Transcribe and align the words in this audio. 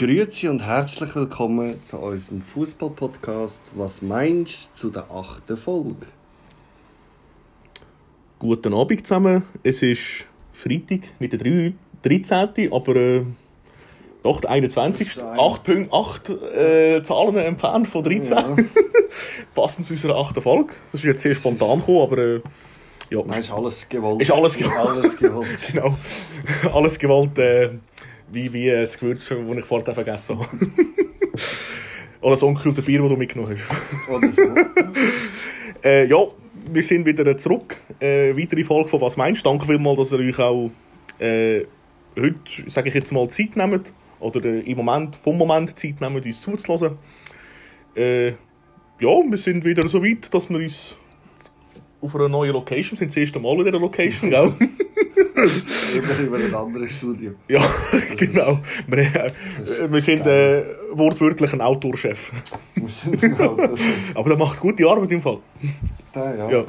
Grüezi 0.00 0.48
und 0.48 0.64
herzlich 0.64 1.14
willkommen 1.14 1.84
zu 1.84 1.98
unserem 1.98 2.40
Fußball-Podcast. 2.40 3.60
Was 3.74 4.00
meinst 4.00 4.70
du 4.70 4.74
zu 4.74 4.90
der 4.90 5.10
achten 5.10 5.58
Folge? 5.58 6.06
Guten 8.38 8.72
Abend 8.72 9.06
zusammen. 9.06 9.42
Es 9.62 9.82
ist 9.82 10.24
Freitag, 10.52 11.00
nicht 11.18 11.34
der 11.34 11.72
13., 12.02 12.72
aber 12.72 12.96
äh, 12.96 13.24
doch 14.22 14.40
der 14.40 14.48
21. 14.48 15.06
8.8 15.18 16.50
äh, 16.50 17.02
Zahlen 17.02 17.36
entfernt 17.36 17.86
von 17.86 18.02
13. 18.02 18.38
Ja. 18.38 18.56
Passend 19.54 19.86
zu 19.86 19.92
unserer 19.92 20.16
achten 20.16 20.40
Folge. 20.40 20.72
Das 20.92 21.02
ist 21.02 21.06
jetzt 21.08 21.20
sehr 21.20 21.34
spontan 21.34 21.80
gekommen, 21.80 22.00
aber 22.00 22.16
äh, 22.16 22.40
ja. 23.10 23.22
Nein, 23.26 23.40
ist 23.40 23.52
alles 23.52 23.86
gewollt. 23.86 24.22
Ist 24.22 24.32
alles 24.32 24.56
gewollt. 24.56 24.78
alles 24.78 25.18
gewollt. 25.18 25.66
genau. 25.72 25.94
Alles 26.72 26.98
gewollt, 26.98 27.38
äh, 27.38 27.72
wie, 28.32 28.52
wie 28.52 28.70
das 28.70 28.98
Gewürz, 28.98 29.28
das 29.28 29.38
ich 29.38 29.64
vorher 29.64 29.94
vergessen 29.94 30.38
habe. 30.38 30.48
Oder 32.20 32.32
das 32.32 32.42
ungekühlte 32.42 32.82
Bier, 32.82 33.00
das 33.00 33.08
du 33.08 33.16
mitgenommen 33.16 33.56
hast. 33.56 34.10
Oder 34.10 34.30
so. 34.30 34.42
äh, 35.88 36.06
ja, 36.06 36.18
wir 36.70 36.82
sind 36.82 37.06
wieder 37.06 37.36
zurück. 37.38 37.76
Äh, 37.98 38.36
weitere 38.36 38.64
Folge 38.64 38.88
von 38.88 39.00
«Was 39.00 39.16
meinst 39.16 39.44
du?» 39.44 39.50
Danke 39.50 39.66
vielmals, 39.66 39.98
dass 39.98 40.12
ihr 40.12 40.18
euch 40.18 40.38
auch 40.38 40.70
äh, 41.18 41.64
heute, 42.16 42.70
sage 42.70 42.88
ich 42.88 42.94
jetzt 42.94 43.12
mal, 43.12 43.28
Zeit 43.28 43.56
nehmt. 43.56 43.92
Oder 44.18 44.44
äh, 44.44 44.60
im 44.60 44.76
Moment, 44.76 45.16
vom 45.16 45.38
Moment 45.38 45.78
Zeit 45.78 46.00
nehmt, 46.00 46.26
uns 46.26 46.40
zuzulassen. 46.40 46.98
Äh, 47.96 48.28
ja, 48.28 48.36
wir 49.28 49.38
sind 49.38 49.64
wieder 49.64 49.88
so 49.88 50.04
weit, 50.04 50.32
dass 50.32 50.50
wir 50.50 50.58
uns 50.58 50.96
auf 52.02 52.14
einer 52.14 52.28
neuen 52.28 52.52
Location 52.52 52.98
sind. 52.98 53.08
Das 53.08 53.16
erste 53.16 53.40
Mal 53.40 53.58
in 53.58 53.64
dieser 53.64 53.78
Location, 53.80 54.30
gell? 54.30 54.52
Immer 55.96 56.18
über 56.26 56.36
ein 56.36 56.54
anderes 56.54 56.90
Studio. 56.92 57.32
Ja, 57.48 57.60
genau. 58.16 58.60
Wir, 58.86 58.98
äh, 58.98 59.32
wir 59.90 60.00
sind 60.00 60.26
äh, 60.26 60.64
wortwörtlich 60.92 61.52
ein 61.52 61.60
Outdoor-Chef. 61.60 62.30
Wir 62.74 62.88
sind 62.88 63.22
ein 63.24 63.40
Outdoor-Chef. 63.40 64.12
Aber 64.14 64.28
der 64.28 64.38
macht 64.38 64.60
gute 64.60 64.86
Arbeit 64.86 65.10
im 65.12 65.20
Fall. 65.20 65.38
Da, 66.12 66.34
ja. 66.34 66.50
Ja, 66.50 66.64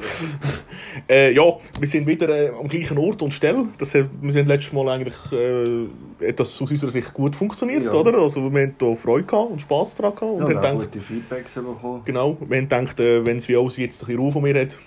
äh, 1.08 1.32
ja 1.34 1.42
wir 1.78 1.88
sind 1.88 2.06
wieder 2.06 2.28
äh, 2.28 2.48
am 2.58 2.68
gleichen 2.68 2.96
Ort 2.98 3.20
und 3.22 3.34
Stelle. 3.34 3.66
Das, 3.78 3.94
hat- 3.94 4.08
wir 4.20 4.32
sind 4.32 4.46
letztes 4.48 4.72
Mal 4.72 4.88
eigentlich 4.88 5.14
äh, 5.32 5.86
etwas 6.26 6.60
aus 6.62 6.70
unserer 6.70 6.90
Sicht 6.90 7.12
gut 7.12 7.36
funktioniert, 7.36 7.84
Ja. 7.84 7.92
oder? 7.92 8.14
Also 8.18 8.40
wir 8.50 8.62
haben 8.62 8.74
da 8.78 8.94
Freude 8.94 9.24
gehabt 9.24 9.50
und 9.50 9.60
Spass 9.60 9.94
daran 9.94 10.14
gehabt. 10.14 10.32
Und 10.32 10.38
Ja, 10.38 10.44
haben 10.44 10.50
wir 10.52 10.56
haben 10.68 10.76
gedacht, 10.78 10.92
gute 10.92 11.04
Feedbacks 11.04 11.54
bekommen. 11.54 12.02
genau, 12.04 12.36
wir 12.40 12.56
haben 12.58 12.68
gedacht, 12.68 13.00
äh, 13.00 13.26
wenn 13.26 13.36
es 13.38 13.48
wie 13.48 13.56
auch 13.56 13.70
jetzt 13.70 14.02
ein 14.02 14.06
bisschen 14.06 14.18
Ruhe 14.18 14.32
von 14.32 14.42
mir 14.42 14.58
hat, 14.60 14.78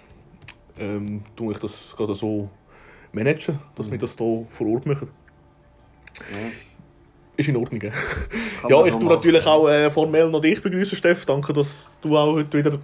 ähm, 0.80 1.22
tue 1.36 1.54
ich 1.54 1.58
das 1.60 1.94
gerade 1.98 2.16
so 2.16 2.50
managen, 3.16 3.60
dass 3.76 3.90
wir 3.90 3.98
das 3.98 4.16
hier 4.18 4.46
vor 4.50 4.68
Ort 4.68 4.86
machen. 4.86 5.10
Ja, 6.20 6.52
Ist 7.38 7.50
in 7.50 7.56
Ordnung. 7.56 7.82
Ja, 8.70 8.86
ich 8.86 8.94
tue 8.94 9.06
natürlich 9.06 9.46
auch 9.46 9.68
äh, 9.68 9.90
formell 9.90 10.30
noch 10.30 10.42
dich 10.42 10.62
begrüßen, 10.62 10.98
Steff. 10.98 11.26
Danke, 11.26 11.54
dass 11.54 11.98
du 12.02 12.18
auch 12.18 12.34
heute 12.34 12.58
wieder 12.58 12.80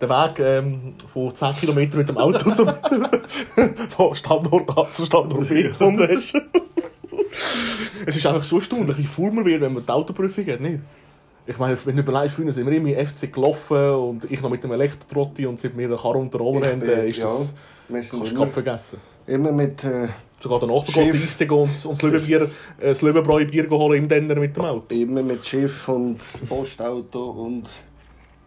den 0.00 0.08
Weg 0.08 0.38
ähm, 0.38 0.94
von 1.12 1.34
10 1.34 1.54
Kilometern 1.56 1.98
mit 1.98 2.08
dem 2.08 2.16
Auto 2.16 2.50
zum, 2.52 2.68
von 3.90 4.14
Standort 4.14 4.70
A 4.76 4.90
zu 4.90 5.04
Standort 5.04 5.48
B 5.48 5.64
gefunden 5.64 6.08
hast. 6.08 6.34
es 8.06 8.16
ist 8.16 8.26
einfach 8.26 8.42
so 8.42 8.56
erstaunlich, 8.56 8.96
wie 8.96 9.06
faul 9.06 9.30
man 9.30 9.44
wird, 9.44 9.60
wenn 9.60 9.74
man 9.74 9.84
die 9.84 9.92
Autoprüfung 9.92 10.46
hat, 10.46 10.60
nicht? 10.60 10.80
Ich 11.46 11.58
meine, 11.58 11.76
wenn 11.84 11.96
du 11.96 12.02
überlegst, 12.02 12.36
früher 12.36 12.52
sind 12.52 12.66
wir 12.66 12.76
immer 12.76 12.90
im 12.90 13.06
FC 13.06 13.32
gelaufen 13.32 13.90
und 13.90 14.30
ich 14.30 14.40
noch 14.40 14.50
mit 14.50 14.62
dem 14.62 14.72
Elektrotrotti 14.72 15.46
und 15.46 15.58
seit 15.58 15.76
wir 15.76 15.88
den 15.88 15.98
Karren 15.98 16.22
unter 16.22 16.40
Ohren 16.40 16.64
haben, 16.64 16.80
ist 16.82 17.18
ja, 17.18 17.24
das... 17.24 17.54
Sind 17.88 18.10
Kannst 18.10 18.38
du 18.38 18.46
vergessen. 18.46 18.98
Immer 19.26 19.52
mit... 19.52 19.84
Äh, 19.84 20.08
Sogar 20.40 20.58
der 20.58 20.68
Nachbar 20.68 21.04
geht 21.04 21.38
gehen 21.38 21.50
und, 21.50 21.68
und 21.68 21.90
das 21.90 22.02
Löwenbier, 22.02 22.42
äh, 22.78 22.88
das 22.88 23.02
Löwenbräu-Bier 23.02 23.68
holen 23.68 24.04
im 24.04 24.08
Denner 24.08 24.36
mit 24.36 24.56
dem 24.56 24.64
Auto. 24.64 24.94
immer 24.94 25.22
mit 25.22 25.46
Schiff 25.46 25.88
und 25.88 26.18
Postauto 26.48 27.30
und... 27.30 27.68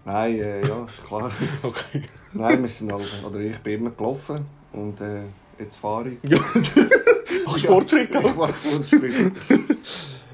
Nein, 0.06 0.40
äh, 0.40 0.68
ja, 0.68 0.86
ist 0.86 1.06
klar. 1.06 1.32
Okay. 1.64 2.02
Nein, 2.34 2.64
wir 2.64 2.70
sind 2.70 2.92
also... 2.92 3.28
Oder 3.28 3.40
ich 3.40 3.58
bin 3.60 3.80
immer 3.80 3.92
gelaufen 3.92 4.46
und 4.74 5.00
äh, 5.02 5.22
jetzt 5.60 5.76
fahre 5.78 6.10
ich. 6.10 6.30
Ja. 6.30 6.40
Machst 7.46 7.64
du 7.64 7.68
Fortschritt, 7.68 8.12
gell? 8.12 8.26
Ich 8.26 8.36
mache 8.36 8.54
Fortschritt. 8.54 9.32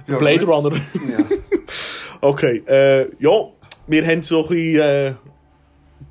Ja, 0.07 0.17
Blade. 0.17 0.45
Runner. 0.45 0.75
Ja. 0.75 1.25
Okay, 2.21 2.63
äh, 2.67 3.07
ja, 3.19 3.31
wir 3.87 4.07
haben 4.07 4.23
so 4.23 4.43
ein 4.43 4.49
bisschen 4.49 4.81
äh, 4.81 5.13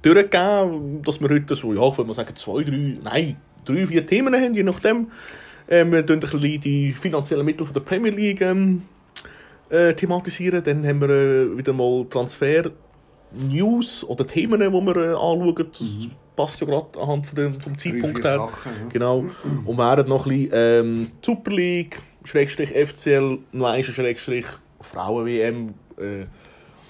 durchgegeben, 0.02 1.02
dass 1.02 1.20
wir 1.20 1.28
heute 1.28 1.54
so, 1.54 1.72
ja, 1.72 1.88
ich 1.88 1.98
würde 1.98 2.08
mal 2.08 2.14
sagen, 2.14 2.34
zwei, 2.36 2.62
drei, 2.62 2.98
nein, 3.02 3.36
drei, 3.68 3.86
vier 3.86 4.06
Themen 4.06 4.34
haben, 4.34 4.54
je 4.54 4.62
nachdem. 4.62 5.08
Äh, 5.66 5.84
wir 5.84 5.98
ein 5.98 6.20
bisschen 6.20 6.60
die 6.60 6.92
finanziellen 6.92 7.44
Mittel 7.44 7.66
von 7.66 7.74
der 7.74 7.80
Premier 7.80 8.12
League 8.12 8.40
ähm, 8.40 8.82
äh, 9.68 9.94
thematisieren. 9.94 10.62
Dann 10.64 10.86
haben 10.86 11.00
wir 11.00 11.10
äh, 11.10 11.58
wieder 11.58 11.72
mal 11.72 12.06
Transfer-News 12.08 14.04
oder 14.04 14.26
Themen, 14.26 14.60
die 14.60 14.66
wir 14.70 14.96
äh, 14.96 15.10
anschauen. 15.10 15.54
Das 15.56 15.88
passt 16.36 16.60
ja 16.60 16.66
gerade 16.66 16.98
anhand 17.00 17.26
von 17.26 17.36
dem, 17.36 17.52
vom 17.52 17.76
Zeitpunkt 17.76 18.24
her. 18.24 18.36
Sachen, 18.36 18.72
ja. 18.72 18.88
Genau. 18.88 19.26
Und 19.64 19.78
werden 19.78 20.08
noch 20.08 20.26
ein 20.26 20.32
bisschen 20.32 20.50
ähm, 20.54 21.08
Super 21.20 21.50
League, 21.50 22.00
Schrägstrich 22.24 22.70
FCL, 22.70 23.38
noch 23.52 23.82
Schrägstrich 23.82 24.46
Frauen-WM, 24.80 25.74
äh, 25.98 26.26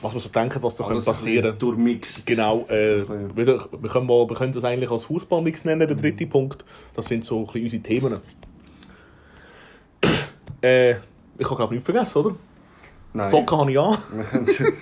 was 0.01 0.15
wir 0.15 0.21
so 0.21 0.29
denken, 0.29 0.63
was 0.63 0.77
so 0.77 0.85
Alles 0.85 1.05
könnte 1.05 1.11
passieren 1.11 1.59
durchmixt. 1.59 2.25
Genau, 2.27 2.65
äh, 2.69 3.01
Okay. 3.03 3.29
wir, 3.35 3.47
wir, 3.47 3.91
können 3.91 4.07
mal, 4.07 4.29
wir 4.29 4.37
können 4.37 4.53
das 4.53 4.65
eigentlich 4.65 4.91
als 4.91 5.05
Fußballmix 5.05 5.65
nennen, 5.65 5.87
der 5.89 5.97
dritte 5.97 6.27
Punkt. 6.27 6.65
Das 6.95 7.07
sind 7.07 7.25
so 7.25 7.41
ein 7.41 7.47
bisschen 7.47 7.63
unsere 7.65 7.83
Themen. 7.83 8.21
äh, 10.63 10.91
ich 10.93 11.45
habe 11.45 11.57
glaube 11.57 11.75
nichts 11.75 11.85
vergessen, 11.91 12.19
oder? 12.19 12.35
Nein. 13.13 13.31
Socken 13.31 13.59
habe 13.59 13.73
ich 13.73 13.79
an. 13.79 13.97
Wir 14.13 14.73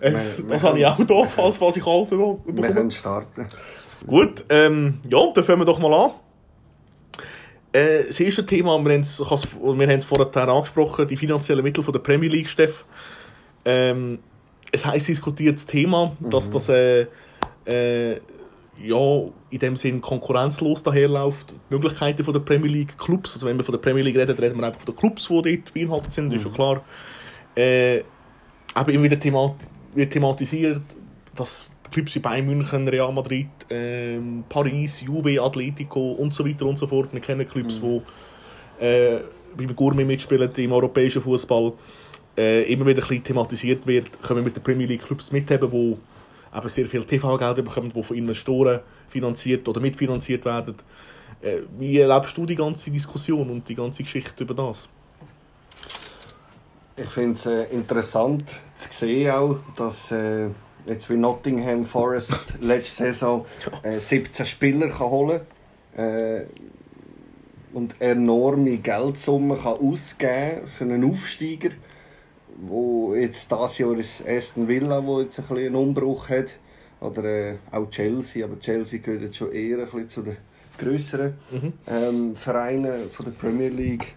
Es, 0.00 0.38
Wir- 0.38 0.46
wir 0.48 0.54
das 0.54 0.64
habe 0.64 0.78
ich 0.78 0.86
auch 0.86 0.98
da, 1.04 1.24
falls 1.24 1.60
was 1.60 1.76
ich 1.76 1.84
wir 1.86 2.52
bekomme. 2.54 2.74
können 2.74 2.90
starten. 2.90 3.46
Gut, 4.06 4.44
ähm, 4.48 4.98
ja, 5.08 5.18
dann 5.34 5.44
fangen 5.44 5.60
wir 5.60 5.64
doch 5.66 5.78
mal 5.78 5.92
an. 5.94 6.10
Äh, 7.72 8.04
das 8.08 8.18
erste 8.18 8.44
Thema, 8.44 8.76
wir 8.84 8.92
haben 8.92 9.00
es 9.02 9.20
wir 9.20 9.26
haben 9.86 9.90
es 9.90 10.04
vorher 10.04 10.48
angesprochen, 10.48 11.06
die 11.06 11.16
finanziellen 11.16 11.62
Mittel 11.62 11.84
von 11.84 11.92
der 11.92 12.00
Premier 12.00 12.28
League, 12.28 12.48
Steff. 12.50 12.84
Ähm, 13.64 14.18
es 14.72 14.86
heiß 14.86 15.06
diskutiertes 15.06 15.66
Thema, 15.66 16.16
dass 16.20 16.50
das 16.50 16.68
äh, 16.68 17.06
äh, 17.64 18.20
ja, 18.82 19.24
in 19.50 19.58
dem 19.58 19.76
Sinn 19.76 20.00
konkurrenzlos 20.00 20.82
daherläuft. 20.82 21.52
Die 21.52 21.74
Möglichkeiten 21.74 22.24
von 22.24 22.32
der 22.32 22.40
Premier 22.40 22.70
League 22.70 22.96
Clubs, 22.98 23.34
also 23.34 23.46
wenn 23.46 23.56
wir 23.56 23.64
von 23.64 23.72
der 23.72 23.80
Premier 23.80 24.02
League 24.02 24.16
reden, 24.16 24.36
reden 24.36 24.58
wir 24.58 24.66
einfach 24.66 24.80
von 24.80 24.94
den 24.94 24.96
Clubs, 24.96 25.28
die 25.28 25.34
dort 25.34 25.74
beinhaltet 25.74 26.14
sind, 26.14 26.30
das 26.30 26.36
ist 26.36 26.42
schon 26.42 26.52
klar. 26.52 26.82
Äh, 27.54 28.02
aber 28.74 28.92
immer 28.92 29.04
wieder 29.04 29.18
themat 29.18 29.54
wird 29.94 30.12
thematisiert, 30.12 30.82
dass 31.34 31.68
Clubs 31.90 32.14
wie 32.14 32.20
Bayern 32.20 32.46
München, 32.46 32.86
Real 32.86 33.12
Madrid, 33.12 33.48
ähm, 33.68 34.44
Paris, 34.48 35.00
Juve, 35.00 35.42
Atletico 35.42 36.12
und 36.12 36.32
so 36.32 36.46
weiter 36.46 36.66
und 36.66 36.78
so 36.78 36.86
fort. 36.86 37.12
Wir 37.12 37.20
kennen 37.20 37.48
Clubs, 37.48 37.80
die 37.80 38.84
äh, 38.84 39.20
beim 39.56 39.74
Gourmet 39.74 40.04
mitspielen 40.04 40.50
im 40.56 40.72
europäischen 40.72 41.20
Fußball. 41.22 41.72
Äh, 42.40 42.62
immer 42.72 42.86
wieder 42.86 43.02
ein 43.02 43.08
bisschen 43.08 43.22
thematisiert 43.22 43.86
wird, 43.86 44.22
können 44.22 44.38
wir 44.40 44.44
mit 44.44 44.56
den 44.56 44.62
Premier 44.62 44.86
League 44.86 45.04
Clubs 45.04 45.30
mithaben, 45.30 45.70
die 45.70 46.56
eben 46.56 46.68
sehr 46.70 46.86
viel 46.86 47.04
TV-Gelder 47.04 47.60
bekommen, 47.60 47.92
die 47.94 48.02
von 48.02 48.16
Investoren 48.16 48.80
finanziert 49.08 49.68
oder 49.68 49.78
mitfinanziert 49.78 50.46
werden. 50.46 50.76
Äh, 51.42 51.58
wie 51.78 51.98
erlebst 51.98 52.34
du 52.38 52.46
die 52.46 52.54
ganze 52.54 52.90
Diskussion 52.90 53.50
und 53.50 53.68
die 53.68 53.74
ganze 53.74 54.04
Geschichte 54.04 54.44
über 54.44 54.54
das? 54.54 54.88
Ich 56.96 57.10
finde 57.10 57.32
es 57.32 57.44
äh, 57.44 57.64
interessant 57.74 58.44
zu 58.74 58.88
sehen 58.90 59.30
auch, 59.32 59.58
dass 59.76 60.10
äh, 60.10 60.46
jetzt 60.86 61.10
wie 61.10 61.18
Nottingham 61.18 61.84
Forest 61.84 62.32
letzte 62.62 63.04
Saison 63.04 63.44
äh, 63.82 63.98
17 63.98 64.46
Spieler 64.46 64.88
kann 64.88 65.10
holen 65.10 65.40
äh, 65.94 66.44
und 67.74 68.00
enorme 68.00 68.78
Geldsummen 68.78 69.60
kann 69.60 69.74
ausgeben 69.74 70.66
für 70.66 70.84
einen 70.84 71.04
Aufsteiger, 71.04 71.72
wo 72.60 73.14
jetzt 73.14 73.50
dieses 73.50 73.78
Jahr 73.78 73.96
ist 73.96 74.26
Aston 74.26 74.68
Villa, 74.68 75.04
wo 75.04 75.20
jetzt 75.20 75.38
ein 75.38 75.46
bisschen 75.46 75.66
einen 75.66 75.76
Umbruch 75.76 76.28
hat, 76.28 76.56
oder 77.00 77.24
äh, 77.24 77.56
auch 77.70 77.88
Chelsea, 77.90 78.44
aber 78.44 78.60
Chelsea 78.60 79.00
gehört 79.00 79.22
jetzt 79.22 79.36
schon 79.36 79.52
eher 79.52 79.78
ein 79.78 79.84
bisschen 79.84 80.08
zu 80.08 80.22
den 80.22 80.36
grösseren 80.78 81.34
ähm, 81.86 82.36
Vereinen 82.36 83.10
von 83.10 83.26
der 83.26 83.32
Premier 83.32 83.68
League. 83.68 84.14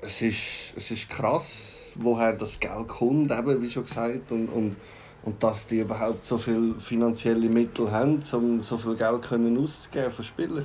Es 0.00 0.22
ist, 0.22 0.74
es 0.76 0.90
ist 0.90 1.10
krass, 1.10 1.90
woher 1.94 2.32
das 2.32 2.58
Geld 2.60 2.88
kommt, 2.88 3.30
eben, 3.30 3.62
wie 3.62 3.70
schon 3.70 3.84
gesagt, 3.84 4.30
und, 4.30 4.48
und, 4.48 4.76
und 5.24 5.42
dass 5.42 5.66
die 5.66 5.80
überhaupt 5.80 6.26
so 6.26 6.38
viele 6.38 6.74
finanzielle 6.76 7.48
Mittel 7.48 7.90
haben, 7.90 8.22
um 8.32 8.62
so 8.62 8.78
viel 8.78 8.94
Geld 8.96 9.22
können 9.22 9.58
auszugeben 9.58 10.12
für 10.12 10.22
Spieler. 10.22 10.64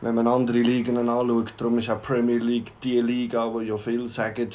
Wenn 0.00 0.14
man 0.14 0.26
andere 0.26 0.58
Ligen 0.58 0.96
anschaut, 0.96 1.54
darum 1.56 1.78
ist 1.78 1.90
auch 1.90 2.00
Premier 2.02 2.38
League 2.38 2.72
die 2.82 3.00
Liga, 3.00 3.52
wo 3.52 3.60
ja 3.60 3.76
viele 3.76 4.08
sagen, 4.08 4.50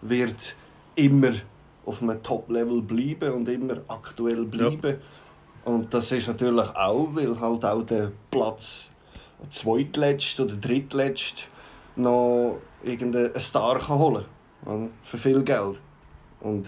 wird 0.00 0.56
immer 0.96 1.32
auf 1.84 2.02
einem 2.02 2.22
Top-Level 2.22 2.82
bleiben 2.82 3.32
und 3.32 3.48
immer 3.48 3.76
aktuell 3.86 4.44
bleiben. 4.44 4.98
Und 5.64 5.92
das 5.94 6.12
ist 6.12 6.28
natürlich 6.28 6.68
auch, 6.74 7.08
weil 7.12 7.40
halt 7.40 7.64
auch 7.64 7.82
der 7.82 8.12
Platz 8.30 8.90
zweitletzt 9.50 10.40
oder 10.40 10.56
drittletzt 10.56 11.48
noch 11.96 12.58
irgendeinen 12.82 13.38
Star 13.38 13.78
kann 13.78 13.98
holen 13.98 14.24
oder? 14.64 14.88
für 15.04 15.18
viel 15.18 15.42
Geld. 15.42 15.78
Und 16.40 16.66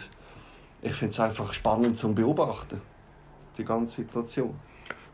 ich 0.82 0.94
finde 0.94 1.12
es 1.12 1.20
einfach 1.20 1.52
spannend 1.52 1.98
zum 1.98 2.14
Beobachten, 2.14 2.80
die 3.56 3.64
ganze 3.64 4.02
Situation. 4.02 4.54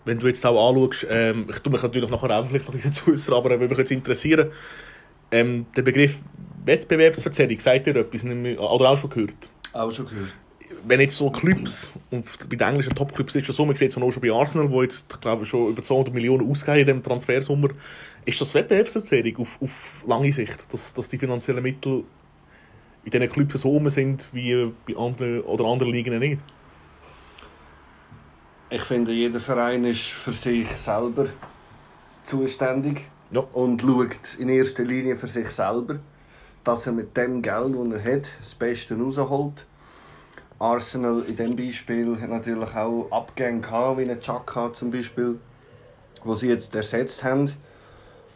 Wenn 0.05 0.19
du 0.19 0.27
jetzt 0.27 0.45
auch 0.45 0.71
anschaust, 0.71 1.07
ähm, 1.11 1.47
ich 1.49 1.59
tue 1.61 1.73
mich 1.73 1.83
natürlich 1.83 2.11
nachher 2.11 2.39
auch 2.39 2.47
vielleicht 2.47 2.67
noch 2.67 2.75
ein 2.75 2.81
bisschen 2.81 2.93
dazu 2.93 3.11
äußern, 3.11 3.35
aber 3.35 3.51
würde 3.51 3.69
mich 3.69 3.79
jetzt 3.79 3.91
interessieren, 3.91 4.53
ähm, 5.31 5.67
der 5.77 5.83
Begriff 5.83 6.19
Wettbewerbsverzerrung, 6.65 7.59
sagt 7.61 7.87
ihr 7.87 7.97
etwas? 7.97 8.25
Oder 8.25 8.91
auch 8.91 8.97
schon 8.97 9.11
gehört? 9.11 9.35
Auch 9.73 9.91
schon 9.91 10.07
gehört. 10.07 10.33
Wenn 10.87 11.01
jetzt 11.01 11.17
so 11.17 11.31
Clubs, 11.31 11.91
und 12.11 12.27
bei 12.49 12.57
den 12.57 12.69
englischen 12.69 12.95
Top-Clubs 12.95 13.35
ist 13.35 13.49
es 13.49 13.57
so, 13.57 13.65
man 13.65 13.77
sieht 13.77 13.91
es 13.91 13.97
auch 13.97 14.11
schon 14.11 14.23
bei 14.23 14.33
Arsenal, 14.33 14.71
wo 14.71 14.83
jetzt, 14.83 15.21
glaube 15.21 15.45
ich, 15.45 15.49
schon 15.49 15.71
über 15.71 15.83
200 15.83 16.13
Millionen 16.13 16.51
ausgeben 16.51 16.79
in 16.79 16.87
diesem 16.87 17.03
Transfersommer, 17.03 17.69
ist 18.25 18.41
das 18.41 18.55
Wettbewerbsverzerrung 18.55 19.37
auf, 19.39 19.63
auf 19.63 20.05
lange 20.07 20.33
Sicht, 20.33 20.73
dass, 20.73 20.93
dass 20.93 21.09
die 21.09 21.19
finanziellen 21.19 21.63
Mittel 21.63 22.05
in 23.05 23.11
diesen 23.11 23.29
Clubs 23.29 23.55
so 23.55 23.71
rum 23.71 23.89
sind 23.91 24.29
wie 24.33 24.73
bei 24.87 24.97
anderen 24.97 25.41
oder 25.43 25.65
anderen 25.65 25.93
Ligen 25.93 26.19
nicht? 26.19 26.43
Ich 28.71 28.83
finde, 28.83 29.13
jeder 29.13 29.41
Verein 29.41 29.85
ist 29.85 30.07
für 30.07 30.33
sich 30.33 30.69
selber 30.69 31.27
zuständig 32.25 33.03
Ja. 33.31 33.41
und 33.53 33.81
schaut 33.81 34.39
in 34.39 34.49
erster 34.49 34.85
Linie 34.85 35.17
für 35.17 35.29
sich 35.29 35.51
selber, 35.51 35.99
dass 36.63 36.87
er 36.87 36.93
mit 36.93 37.17
dem 37.17 37.43
Geld, 37.43 37.75
das 37.75 38.05
er 38.05 38.15
hat, 38.15 38.29
das 38.39 38.55
Beste 38.55 38.97
rausholt. 38.97 39.67
Arsenal 40.59 41.25
in 41.27 41.37
diesem 41.37 41.57
Beispiel 41.57 42.21
hat 42.21 42.31
natürlich 42.31 42.75
auch 42.75 43.09
Abgänge 43.11 43.61
gehabt, 43.61 43.99
wie 43.99 44.09
ein 44.09 44.21
Chaka 44.21 44.73
zum 44.73 44.91
Beispiel, 44.91 45.39
wo 46.23 46.35
sie 46.35 46.49
jetzt 46.49 46.75
ersetzt 46.75 47.23
haben 47.25 47.51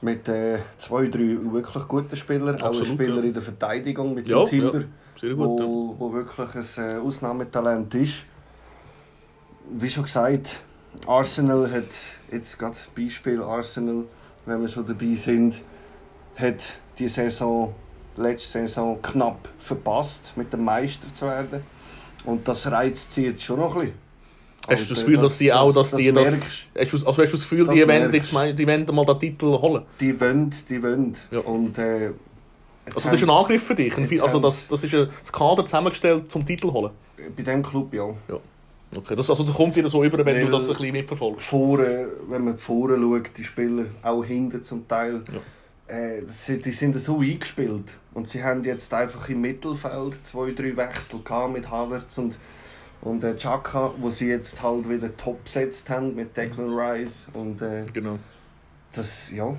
mit 0.01 0.29
äh, 0.29 0.59
zwei, 0.79 1.07
drei 1.07 1.39
wirklich 1.53 1.89
guten 1.89 2.17
Spielern, 2.17 2.57
auch 2.57 2.73
ein 2.73 2.79
Absolut, 2.79 2.89
Spieler 2.89 3.17
ja. 3.17 3.23
in 3.23 3.33
der 3.35 3.43
Verteidigung 3.43 4.15
mit 4.15 4.29
Ja, 4.29 4.45
dem 4.45 4.47
Timber, 4.49 4.85
ja, 5.21 5.35
gut, 5.35 5.61
wo, 5.61 5.95
wo 5.99 6.13
wirklich 6.13 6.55
ein 6.55 6.85
äh, 6.85 6.99
Ausnahmetalent 6.99 7.95
ist. 7.95 8.27
Wie 9.71 9.91
schon 9.91 10.05
gesagt, 10.05 10.61
Arsenal 11.07 11.71
hat 11.71 11.89
jetzt 12.33 12.59
gerade 12.59 12.77
Beispiel 12.97 13.43
Arsenal, 13.43 14.05
wenn 14.49 14.61
wir 14.61 14.69
schon 14.69 14.87
dabei 14.87 15.15
sind, 15.15 15.61
hat 16.37 16.65
die 16.99 17.09
Saison, 17.09 17.75
letzte 18.17 18.61
Saison 18.61 19.01
knapp 19.03 19.49
verpasst, 19.59 20.33
mit 20.37 20.53
dem 20.53 20.65
Meister 20.65 21.13
zu 21.15 21.27
werden. 21.27 21.63
Und 22.25 22.47
das 22.47 22.71
reizt 22.71 23.13
sie 23.15 23.27
jetzt 23.27 23.43
schon 23.43 23.61
noch 23.61 23.75
ein 23.77 23.81
bisschen. 23.81 24.09
Hast 24.69 24.85
du 24.85 24.95
das 24.95 24.99
äh, 24.99 25.07
Gefühl, 25.07 25.17
dass 25.23 25.39
die 25.39 25.53
auch, 25.53 25.73
dass 25.73 25.93
die 25.93 26.13
das... 26.13 26.31
merkst. 26.31 26.43
Hast 26.79 26.93
du, 26.93 26.97
also 27.07 27.07
hast 27.07 27.17
du 27.19 27.23
das 27.25 27.41
Gefühl, 27.43 27.65
Das 27.65 27.75
die 27.75 27.89
wollen 27.89 28.13
jetzt 28.13 28.33
mal, 28.33 28.55
die 28.55 28.67
wollen 28.67 28.87
mal 28.93 29.05
den 29.07 29.19
Titel 29.21 29.47
holen? 29.47 29.83
Die 30.01 30.21
wollen, 30.21 30.55
die 30.69 30.83
wollen. 30.83 31.17
Ja. 31.31 31.39
Und, 31.41 31.79
äh, 31.79 32.11
Also 32.95 33.09
das 33.11 33.13
ist 33.15 33.23
ein 33.23 33.31
Angriff 33.31 33.63
für 33.63 33.75
dich? 33.75 33.97
Also 34.23 34.41
das, 34.41 34.69
das 34.69 34.85
ist 34.85 34.95
ein 34.95 35.09
das 35.21 35.33
Kader 35.33 35.65
zusammengestellt 35.65 36.31
zum 36.31 36.45
Titel 36.45 36.71
holen? 36.71 36.91
sie- 37.17 37.23
Bei 37.37 37.43
diesem 37.43 37.63
Club 37.63 37.95
ja. 37.95 38.09
Okay, 38.97 39.15
das, 39.15 39.29
also 39.29 39.43
das 39.45 39.55
kommt 39.55 39.77
dir 39.77 39.87
so 39.89 40.03
über, 40.03 40.19
wenn 40.19 40.27
Weil- 40.35 40.45
du 40.47 40.51
das 40.51 40.63
ein 40.63 40.69
bisschen 40.69 40.93
mitverfolgst. 40.93 41.47
Vorne, 41.47 42.09
wenn 42.29 42.45
man 42.45 42.59
vorne 42.59 42.97
schaut, 42.99 43.37
die 43.37 43.45
Spieler, 43.45 43.85
auch 44.03 44.25
hinten 44.25 44.63
zum 44.65 44.89
Teil, 44.89 45.23
Ja. 45.89 45.95
äh, 45.95 46.23
sind- 46.27 46.65
die 46.65 46.73
sind 46.73 46.99
so 46.99 47.21
eingespielt. 47.21 47.85
Und 48.15 48.29
sie 48.31 48.43
haben 48.43 48.65
jetzt 48.65 48.93
einfach 48.95 49.29
im 49.29 49.43
Mittelfeld 49.43 50.25
zwei, 50.25 50.53
drei 50.53 50.75
Wechsel 50.77 51.21
gehabt 51.23 51.53
mit 51.53 51.71
Havertz 51.71 52.17
und, 52.17 52.35
und 53.03 53.23
äh, 53.25 53.37
Chaka, 53.37 53.93
wo 53.99 54.09
sie 54.09 54.29
jetzt 54.29 54.63
halt 54.63 54.89
wieder 54.89 55.15
top 55.19 55.45
gesetzt 55.45 55.89
haben 55.91 56.15
mit 56.15 56.35
Declan 56.37 56.73
Rice. 56.73 57.27
Und 57.35 57.61
äh, 57.61 57.85
Genau. 57.93 58.19
das, 58.95 59.31
ja. 59.31 59.55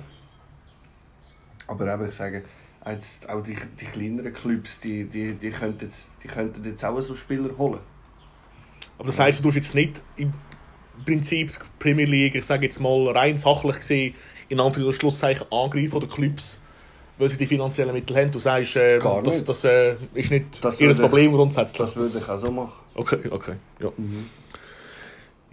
Aber 1.68 1.94
eben, 1.94 2.08
ich 2.08 2.14
sage, 2.16 2.44
jetzt 2.84 3.28
auch 3.28 3.42
die, 3.42 3.56
die 3.80 3.84
kleineren 3.84 4.32
Clubs, 4.32 4.80
die, 4.80 5.04
die, 5.04 5.34
die, 5.34 5.50
könnten 5.50 5.84
jetzt, 5.84 6.08
die 6.24 6.28
könnten 6.28 6.64
jetzt 6.64 6.84
auch 6.84 7.00
so 7.00 7.14
Spieler 7.14 7.50
holen. 7.56 7.78
Aber 9.00 9.06
das 9.06 9.18
heisst, 9.18 9.38
du 9.38 9.44
tust 9.44 9.56
jetzt 9.56 9.74
nicht 9.74 10.02
im 10.18 10.30
Prinzip 11.06 11.58
Premier 11.78 12.04
League, 12.04 12.34
ich 12.34 12.44
sage 12.44 12.66
jetzt 12.66 12.80
mal 12.80 13.08
rein 13.08 13.38
sachlich 13.38 13.76
gesehen, 13.76 14.14
in 14.50 14.60
Anführungs- 14.60 14.84
und 14.88 14.92
Schlusszeichen 14.92 15.46
angreifen 15.50 16.00
der 16.00 16.08
Clubs, 16.10 16.60
weil 17.16 17.30
sie 17.30 17.38
die 17.38 17.46
finanziellen 17.46 17.94
Mittel 17.94 18.14
haben. 18.14 18.30
Du 18.30 18.38
sagst, 18.40 18.76
äh, 18.76 18.98
das, 19.24 19.42
das 19.46 19.64
äh, 19.64 19.94
ist 20.12 20.30
nicht 20.30 20.62
Das 20.62 20.78
ihr 20.78 20.88
würde 20.88 21.00
ich- 21.00 21.00
Problem 21.00 21.32
grundsätzlich. 21.32 21.78
Das 21.78 21.96
würde 21.96 22.18
ich 22.22 22.28
auch 22.28 22.36
so 22.36 22.50
machen. 22.52 22.72
Okay, 22.94 23.20
okay. 23.30 23.54
Ja. 23.80 23.90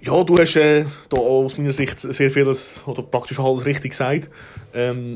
Ja, 0.01 0.23
du 0.25 0.37
hast 0.37 0.57
äh, 0.57 0.83
da 1.07 1.17
aus 1.17 1.57
meiner 1.57 1.71
Sicht 1.71 1.99
sehr 2.01 2.29
vieles 2.29 2.83
oder 2.85 3.01
praktisch 3.01 3.39
alles 3.39 3.65
richtig 3.65 3.91
gesagt. 3.91 4.29
Ähm, 4.73 5.15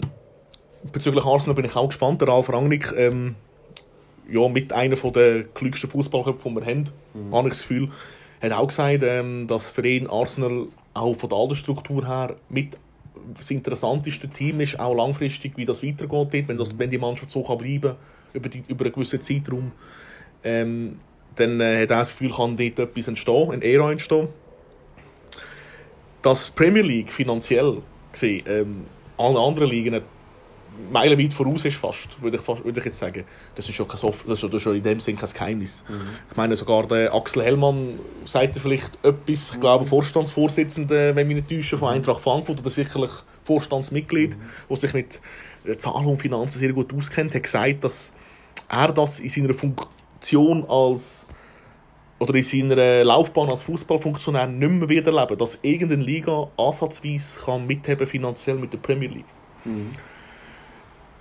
bezüglich 0.94 1.26
Arsenal 1.26 1.56
bin 1.56 1.66
ich 1.66 1.76
auch 1.76 1.88
gespannt. 1.88 2.22
Der 2.22 2.30
Ralf 2.30 2.50
Rangnick, 2.50 2.94
ähm, 2.96 3.36
ja, 4.32 4.48
mit 4.48 4.72
einer 4.72 4.96
der 4.96 5.44
klügsten 5.44 5.90
Fußballköpfe, 5.90 6.48
die 6.50 6.56
wir 6.56 6.66
haben, 6.66 6.90
habe 7.34 7.50
ich 7.50 7.56
das 7.56 7.62
Gefühl, 7.62 7.90
hat 8.42 8.52
auch 8.52 8.68
gesagt, 8.68 9.04
ähm, 9.04 9.48
dass 9.48 9.72
für 9.72 9.86
ihn 9.88 10.08
Arsenal 10.08 10.68
auch 10.94 11.14
von 11.14 11.30
der 11.30 11.38
Altersstruktur 11.38 12.08
her 12.08 12.36
mit 12.50 12.78
das 13.38 13.52
interessanteste 13.52 14.28
Team 14.28 14.60
ist, 14.62 14.80
auch 14.80 14.96
langfristig, 14.96 15.54
wie 15.56 15.66
das 15.66 15.84
weitergeht, 15.84 16.48
wenn, 16.48 16.58
das, 16.58 16.78
wenn 16.78 16.90
die 16.90 16.98
Mannschaft 16.98 17.32
so 17.32 17.44
kann 17.44 17.58
bleiben 17.58 17.96
über, 18.34 18.50
die, 18.50 18.64
über 18.68 18.86
einen 18.86 18.94
gewissen 18.94 19.22
Zeitraum. 19.22 19.72
Ähm, 20.44 21.00
dann 21.36 21.62
äh, 21.62 21.84
hat 21.84 21.92
er 21.92 22.00
das 22.00 22.12
Gefühl, 22.12 22.32
kann 22.32 22.58
dort 22.58 22.80
etwas 22.80 23.08
entstehen, 23.08 23.52
eine 23.52 23.64
Ära 23.64 23.92
entstehen. 23.92 24.28
Dass 26.22 26.50
Premier 26.50 26.84
League 26.84 27.12
finanziell 27.12 27.78
gesehen 28.12 28.44
ähm, 28.48 28.86
allen 29.18 29.38
anderen 29.38 29.70
Ligen 29.70 30.02
meilenweit 30.92 31.34
voraus 31.34 31.66
ist 31.66 31.78
fast, 31.78 32.22
würde 32.22 32.38
ich, 32.38 32.44
fast, 32.44 32.64
würde 32.66 32.80
ich 32.80 32.86
jetzt 32.86 33.00
sagen. 33.00 33.24
Das 33.56 33.68
ist 33.70 33.78
ja, 33.78 33.86
kein, 33.86 33.98
Sof- 33.98 34.26
das 34.28 34.44
ist 34.44 34.66
ja 34.66 34.72
in 34.74 34.84
dem 34.84 35.00
Sinn 35.00 35.18
kein 35.18 35.30
Geheimnis. 35.30 35.84
Ich 36.30 36.38
meine, 36.38 36.56
sogar 36.56 36.88
der 36.88 37.14
Axel 37.14 37.44
Hellmann 37.44 38.00
sagt 38.26 38.56
ja 38.56 38.62
vielleicht 38.62 38.98
etwas, 39.04 39.52
ich 39.54 39.60
glaube, 39.60 39.86
Vorstandsvorsitzender, 39.86 41.16
wenn 41.16 41.28
mich 41.28 41.38
nicht 41.38 41.50
täusche, 41.50 41.78
von 41.78 41.90
Eintracht 41.90 42.22
Frankfurt 42.22 42.60
oder 42.60 42.70
sicherlich 42.70 43.12
Vorstandsmitglied, 43.44 44.36
der 44.70 44.78
sich 44.78 44.94
mit 44.94 45.20
Zahlen 45.78 46.08
und 46.08 46.22
Finanzen 46.22 46.60
sehr 46.60 46.74
gut 46.74 46.94
auskennt, 46.94 47.36
hat 47.36 47.44
gesagt, 47.44 47.84
dass 47.84 48.14
er 48.70 48.92
das 48.94 49.20
in 49.20 49.30
seiner 49.30 49.54
Funktion 49.54 50.66
als 50.68 51.28
oder 52.20 52.36
in 52.36 52.44
seiner 52.44 53.04
Laufbahn 53.04 53.50
als 53.50 53.64
Fußballfunktionär 53.64 54.46
nicht 54.48 54.72
mehr 54.72 54.90
wieder 54.90 55.12
erleben, 55.12 55.38
dass 55.40 55.58
irgendeine 55.64 56.04
Liga 56.04 56.48
ansatzweise 56.58 57.40
kann 57.42 57.66
mitheben 57.66 58.06
finanziell 58.06 58.58
mit 58.58 58.74
der 58.74 58.78
Premier 58.78 59.10
League. 59.10 59.26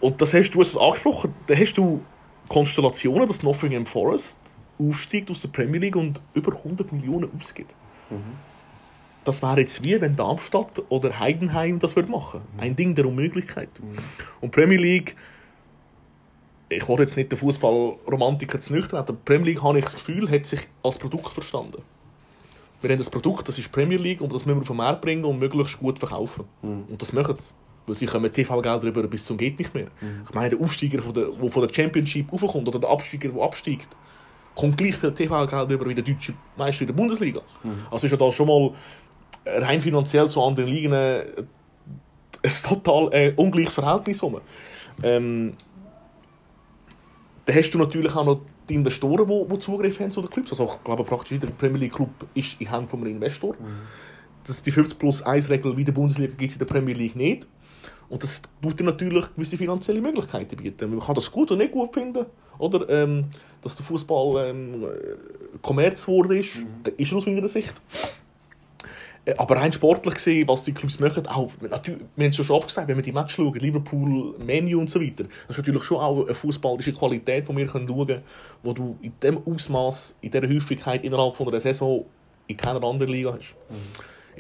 Und 0.00 0.20
das 0.20 0.32
hast 0.34 0.50
du 0.50 0.60
hast 0.60 0.70
es 0.70 0.76
angesprochen, 0.76 1.34
da 1.46 1.54
hast 1.54 1.74
du 1.74 2.00
Konstellationen, 2.48 3.28
dass 3.28 3.42
Nottingham 3.42 3.86
Forest 3.86 4.38
aufsteigt 4.78 5.30
aus 5.30 5.42
der 5.42 5.48
Premier 5.48 5.80
League 5.80 5.96
und 5.96 6.20
über 6.34 6.56
100 6.56 6.90
Millionen 6.92 7.30
ausgibt. 7.38 7.74
Das 9.24 9.42
wäre 9.42 9.60
jetzt 9.60 9.84
wie, 9.84 10.00
wenn 10.00 10.16
Darmstadt 10.16 10.82
oder 10.88 11.18
Heidenheim 11.20 11.78
das 11.78 11.94
würde 11.94 12.10
machen 12.10 12.40
Ein 12.56 12.74
Ding 12.74 12.94
der 12.94 13.06
Unmöglichkeit. 13.06 13.68
Und 14.40 14.50
Premier 14.50 14.78
League, 14.78 15.16
ich 16.70 16.88
wollte 16.88 17.02
jetzt 17.02 17.16
nicht 17.16 17.30
den 17.30 17.38
Fußballromantiker 17.38 18.60
zu 18.60 18.72
nüchtern, 18.72 19.00
aber 19.00 19.12
Premier 19.12 19.46
League, 19.46 19.62
habe 19.62 19.78
ich 19.78 19.84
das 19.84 19.96
Gefühl, 19.96 20.30
hat 20.30 20.46
sich 20.46 20.60
als 20.82 20.98
Produkt 20.98 21.28
verstanden. 21.28 21.82
Wir 22.80 22.90
haben 22.90 22.98
das 22.98 23.10
Produkt, 23.10 23.46
das 23.46 23.58
ist 23.58 23.70
Premier 23.70 23.98
League, 23.98 24.22
und 24.22 24.32
das 24.32 24.46
müssen 24.46 24.56
wir 24.56 24.62
auf 24.62 24.68
den 24.68 24.76
Markt 24.76 25.02
bringen 25.02 25.24
und 25.26 25.38
möglichst 25.38 25.78
gut 25.78 25.98
verkaufen. 25.98 26.44
Und 26.62 27.02
das 27.02 27.12
machen 27.12 27.36
sie. 27.38 27.52
Weil 27.86 27.96
sie 27.96 28.06
kommen 28.06 28.32
TV-Geld 28.32 28.82
drüber 28.82 29.02
bis 29.04 29.24
zum 29.24 29.36
geht 29.36 29.58
nicht 29.58 29.74
mehr. 29.74 29.88
Ich 30.28 30.34
meine, 30.34 30.50
der 30.50 30.60
Aufsteiger, 30.60 30.98
der 30.98 31.02
von 31.02 31.14
der, 31.14 31.26
der 31.26 31.50
von 31.50 31.66
der 31.66 31.74
Championship 31.74 32.32
raufkommt, 32.32 32.68
oder 32.68 32.78
der 32.78 32.90
Absteiger, 32.90 33.30
der 33.30 33.42
absteigt, 33.42 33.88
kommt 34.54 34.76
gleich 34.76 34.96
viel 34.96 35.12
TV-Geld 35.12 35.70
über 35.70 35.88
wie 35.88 35.94
der 35.94 36.04
deutsche 36.04 36.34
Meister 36.56 36.82
in 36.82 36.86
der 36.88 36.94
Bundesliga. 36.94 37.40
Also 37.90 38.06
ist 38.06 38.12
ja 38.12 38.18
da 38.18 38.30
schon 38.30 38.46
mal 38.46 38.72
rein 39.46 39.80
finanziell 39.80 40.28
zu 40.28 40.42
anderen 40.42 40.68
Ligen 40.68 40.92
äh, 40.92 41.24
ein 42.42 42.52
total 42.62 43.08
äh, 43.12 43.32
ungleiches 43.36 43.74
Verhältnis. 43.74 44.22
Ähm, 45.02 45.54
dann 47.44 47.56
hast 47.56 47.70
du 47.70 47.78
natürlich 47.78 48.14
auch 48.14 48.24
noch 48.24 48.40
die 48.68 48.74
Investoren, 48.74 49.26
die, 49.26 49.54
die 49.54 49.58
Zugriff 49.58 49.98
haben 50.00 50.10
zu 50.10 50.20
den 50.20 50.30
Clubs. 50.30 50.52
Also 50.52 50.64
ich 50.64 50.84
glaube, 50.84 51.04
praktisch 51.04 51.32
jeder 51.32 51.48
Premier 51.48 51.78
League 51.78 51.94
Club 51.94 52.10
ist 52.34 52.60
in 52.60 52.70
Händen 52.70 52.88
vom 52.88 53.04
Investor. 53.06 53.54
Das 54.44 54.62
die 54.62 54.70
50 54.70 54.98
plus 54.98 55.22
1 55.22 55.50
Regel 55.50 55.76
wie 55.76 55.80
in 55.80 55.86
der 55.86 55.92
Bundesliga 55.92 56.34
gibt 56.36 56.50
es 56.50 56.56
in 56.56 56.66
der 56.66 56.72
Premier 56.72 56.94
League 56.94 57.16
nicht. 57.16 57.46
Und 58.10 58.24
das 58.24 58.42
tut 58.60 58.78
dir 58.78 58.84
natürlich 58.84 59.24
gewisse 59.34 59.56
finanzielle 59.56 60.00
Möglichkeiten 60.00 60.56
bieten. 60.56 60.90
Man 60.90 61.00
kann 61.00 61.14
das 61.14 61.30
gut 61.30 61.50
oder 61.52 61.62
nicht 61.62 61.72
gut 61.72 61.94
finden. 61.94 62.26
Oder, 62.58 62.88
ähm, 62.90 63.26
dass 63.62 63.76
der 63.76 63.86
Fußball 63.86 64.50
ähm, 64.50 64.84
äh, 64.84 64.88
Kommerz 65.62 66.04
geworden 66.04 66.36
ist, 66.36 66.56
äh, 66.84 66.90
ist 66.96 67.12
er 67.12 67.18
aus 67.18 67.26
meiner 67.26 67.46
Sicht. 67.46 67.72
Äh, 69.24 69.34
Aber 69.36 69.56
rein 69.56 69.72
sportlich 69.72 70.14
gesehen, 70.14 70.48
was 70.48 70.64
die 70.64 70.72
Clubs 70.72 70.98
machen, 70.98 71.26
auch, 71.28 71.52
natürlich, 71.60 72.00
wir 72.16 72.24
haben 72.24 72.30
es 72.30 72.36
schon 72.36 72.56
oft 72.56 72.66
gesagt, 72.66 72.88
wenn 72.88 72.96
wir 72.96 73.02
die 73.02 73.12
Match 73.12 73.34
schauen, 73.34 73.54
Liverpool, 73.54 74.34
Menu 74.38 74.80
und 74.80 74.90
so 74.90 75.00
weiter, 75.00 75.24
das 75.46 75.56
ist 75.56 75.58
natürlich 75.58 75.84
schon 75.84 75.98
auch 75.98 76.24
eine 76.24 76.34
fußballische 76.34 76.92
Qualität, 76.92 77.48
die 77.48 77.56
wir 77.56 77.68
schauen 77.68 77.86
können, 77.86 78.22
wo 78.62 78.72
du 78.72 78.98
in 79.02 79.12
dem 79.22 79.40
Ausmaß, 79.46 80.16
in 80.20 80.30
dieser 80.30 80.48
Häufigkeit 80.48 81.04
innerhalb 81.04 81.34
von 81.34 81.48
einer 81.48 81.60
Saison 81.60 82.04
in 82.48 82.56
keiner 82.56 82.82
anderen 82.82 83.12
Liga 83.12 83.36
hast. 83.38 83.54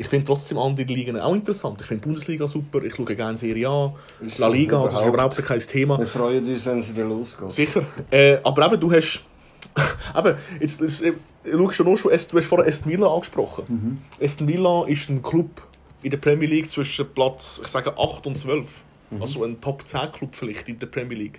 Ich 0.00 0.08
finde 0.08 0.24
trotzdem 0.24 0.56
andere 0.56 0.86
Ligen 0.86 1.20
auch 1.20 1.34
interessant. 1.34 1.76
Ich 1.78 1.86
finde 1.86 2.00
die 2.00 2.08
Bundesliga 2.08 2.48
super, 2.48 2.82
ich 2.82 2.94
schaue 2.94 3.14
gerne 3.14 3.36
Serie 3.36 3.68
A, 3.68 3.94
Ist 4.24 4.38
La 4.38 4.46
so, 4.46 4.52
Liga, 4.54 4.82
das 4.84 4.94
ist 4.94 5.06
überhaupt. 5.06 5.36
kein 5.44 5.60
Thema. 5.60 5.98
Wir 5.98 6.06
freuen 6.06 6.48
uns, 6.48 6.64
wenn 6.64 6.78
es 6.78 6.88
wieder 6.88 7.04
losgeht. 7.04 7.52
Sicher. 7.52 7.82
Äh, 8.10 8.38
aber 8.42 8.64
eben, 8.64 8.80
du 8.80 8.90
hast. 8.90 9.20
eben, 10.16 10.38
jetzt, 10.58 10.80
jetzt 10.80 11.02
äh, 11.02 11.12
schaust 11.52 11.80
du 11.80 11.84
noch 11.84 11.98
schon, 11.98 12.12
du 12.12 12.16
hast 12.38 12.46
vorher 12.46 12.66
Aston 12.66 12.90
Villa 12.90 13.12
angesprochen. 13.12 14.02
Aston 14.18 14.48
Villa 14.48 14.86
ist 14.86 15.10
ein 15.10 15.20
Club 15.20 15.50
in 16.02 16.10
der 16.10 16.16
Premier 16.16 16.48
League 16.48 16.70
zwischen 16.70 17.06
Platz, 17.12 17.60
ich 17.62 17.68
sage 17.68 17.92
8 17.98 18.26
und 18.26 18.38
12. 18.38 18.70
Also 19.20 19.44
ein 19.44 19.60
Top 19.60 19.86
10 19.86 20.12
Club 20.12 20.30
vielleicht 20.34 20.66
in 20.70 20.78
der 20.78 20.86
Premier 20.86 21.18
League. 21.18 21.38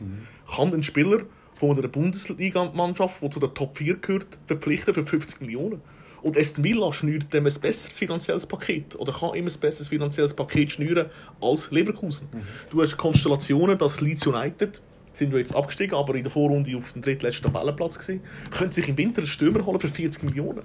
Kann 0.56 0.72
ein 0.72 0.84
Spieler 0.84 1.22
von 1.56 1.75
einer 1.75 1.88
Bundesliga-Mannschaft, 1.88 3.24
die 3.24 3.30
zu 3.32 3.39
der 3.39 3.56
Top 3.56 3.80
4 3.80 3.96
gehört, 3.96 4.27
verpflichten 4.46 4.94
für 4.94 5.03
50 5.03 5.41
Millionen? 5.41 5.82
Und 6.22 6.38
Aston 6.38 6.63
Villa 6.63 6.94
schnürt 6.94 7.34
dem 7.34 7.46
ein 7.48 7.54
besseres 7.54 7.98
finanzielles 7.98 8.46
Paket 8.46 8.96
oder 8.96 9.12
kann 9.12 9.34
immer 9.34 9.50
ein 9.50 9.60
besseres 9.60 9.88
finanzielles 9.88 10.34
Paket 10.34 10.74
schnüren 10.74 11.08
als 11.42 11.72
Leverkusen. 11.72 12.28
Du 12.70 12.82
hast 12.82 12.98
Konstellationen, 12.98 13.78
dass 13.78 14.01
Leeds 14.01 14.28
United 14.28 14.82
sind 15.13 15.34
jetzt 15.34 15.56
abgestiegen, 15.56 15.96
aber 15.96 16.16
in 16.16 16.24
der 16.24 16.32
Vorrunde 16.32 16.75
auf 16.78 16.94
dem 16.94 17.01
drittletzten 17.01 17.51
Tabellenplatz 17.51 18.00
gewesen, 18.00 18.22
können 18.51 18.72
sich 18.72 18.88
im 18.88 18.98
Winter 18.98 19.20
einen 19.20 19.28
Stürmer 19.28 19.66
holen 19.66 19.80
für 19.80 19.88
40 19.90 20.24
Millionen. 20.24 20.62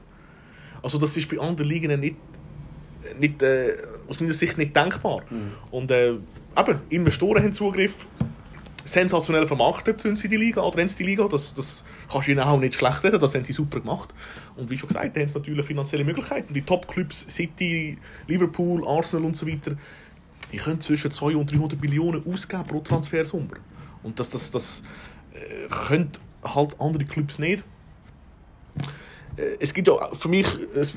Also 0.83 0.99
das 0.99 1.17
ist 1.17 1.29
bei 1.29 1.39
anderen 1.41 1.69
Ligen 1.69 1.99
nicht, 1.99 2.17
nicht 3.19 3.43
äh, 3.43 3.77
aus 4.09 4.21
meiner 4.21 4.35
Sicht 4.35 4.57
nicht 4.59 4.77
denkbar. 4.77 5.23
Und 5.71 5.91
äh, 5.91 6.11
eben, 6.11 6.79
Investoren 6.91 7.43
haben 7.43 7.53
Zugriff, 7.53 8.07
sensationell 8.87 9.47
vermarktet 9.47 10.01
tun 10.01 10.17
sie 10.17 10.29
die 10.29 10.37
Liga, 10.37 10.63
sie 10.87 10.97
die 10.97 11.11
Liga, 11.11 11.29
das, 11.29 11.55
das 11.55 11.85
kannst 12.11 12.29
du 12.29 12.33
ihnen 12.33 12.41
auch 12.41 12.59
nicht 12.59 12.75
schlecht 12.75 13.05
reden, 13.05 13.21
das 13.21 13.35
haben 13.35 13.45
sie 13.45 13.53
super 13.53 13.81
gemacht. 13.81 14.15
Und 14.57 14.71
wie 14.71 14.79
schon 14.79 14.89
gesagt, 14.89 15.17
haben 15.17 15.29
sie 15.29 15.39
natürlich 15.39 15.67
finanzielle 15.67 16.05
Möglichkeiten. 16.05 16.55
Die 16.55 16.63
Top-Clubs, 16.63 17.27
City, 17.29 17.99
Liverpool, 18.27 18.87
Arsenal 18.87 19.27
und 19.27 19.37
so 19.37 19.47
weiter, 19.47 19.77
die 20.53 20.59
können 20.59 20.81
zwischen 20.81 21.11
200 21.11 21.41
und 21.41 21.53
300 21.53 21.81
Millionen 21.81 22.23
ausgeben 22.33 22.65
pro 22.65 22.81
Transfersumme. 22.81 23.49
Und 24.03 24.19
das, 24.21 24.31
das, 24.31 24.51
das 24.51 24.83
äh, 25.35 25.69
können 25.69 26.13
halt 26.43 26.81
andere 26.81 27.05
Clubs 27.05 27.39
nicht. 27.39 27.65
Äh, 29.37 29.57
es 29.59 29.75
gibt 29.75 29.89
ja 29.89 30.15
für 30.15 30.29
mich, 30.29 30.47
es, 30.75 30.97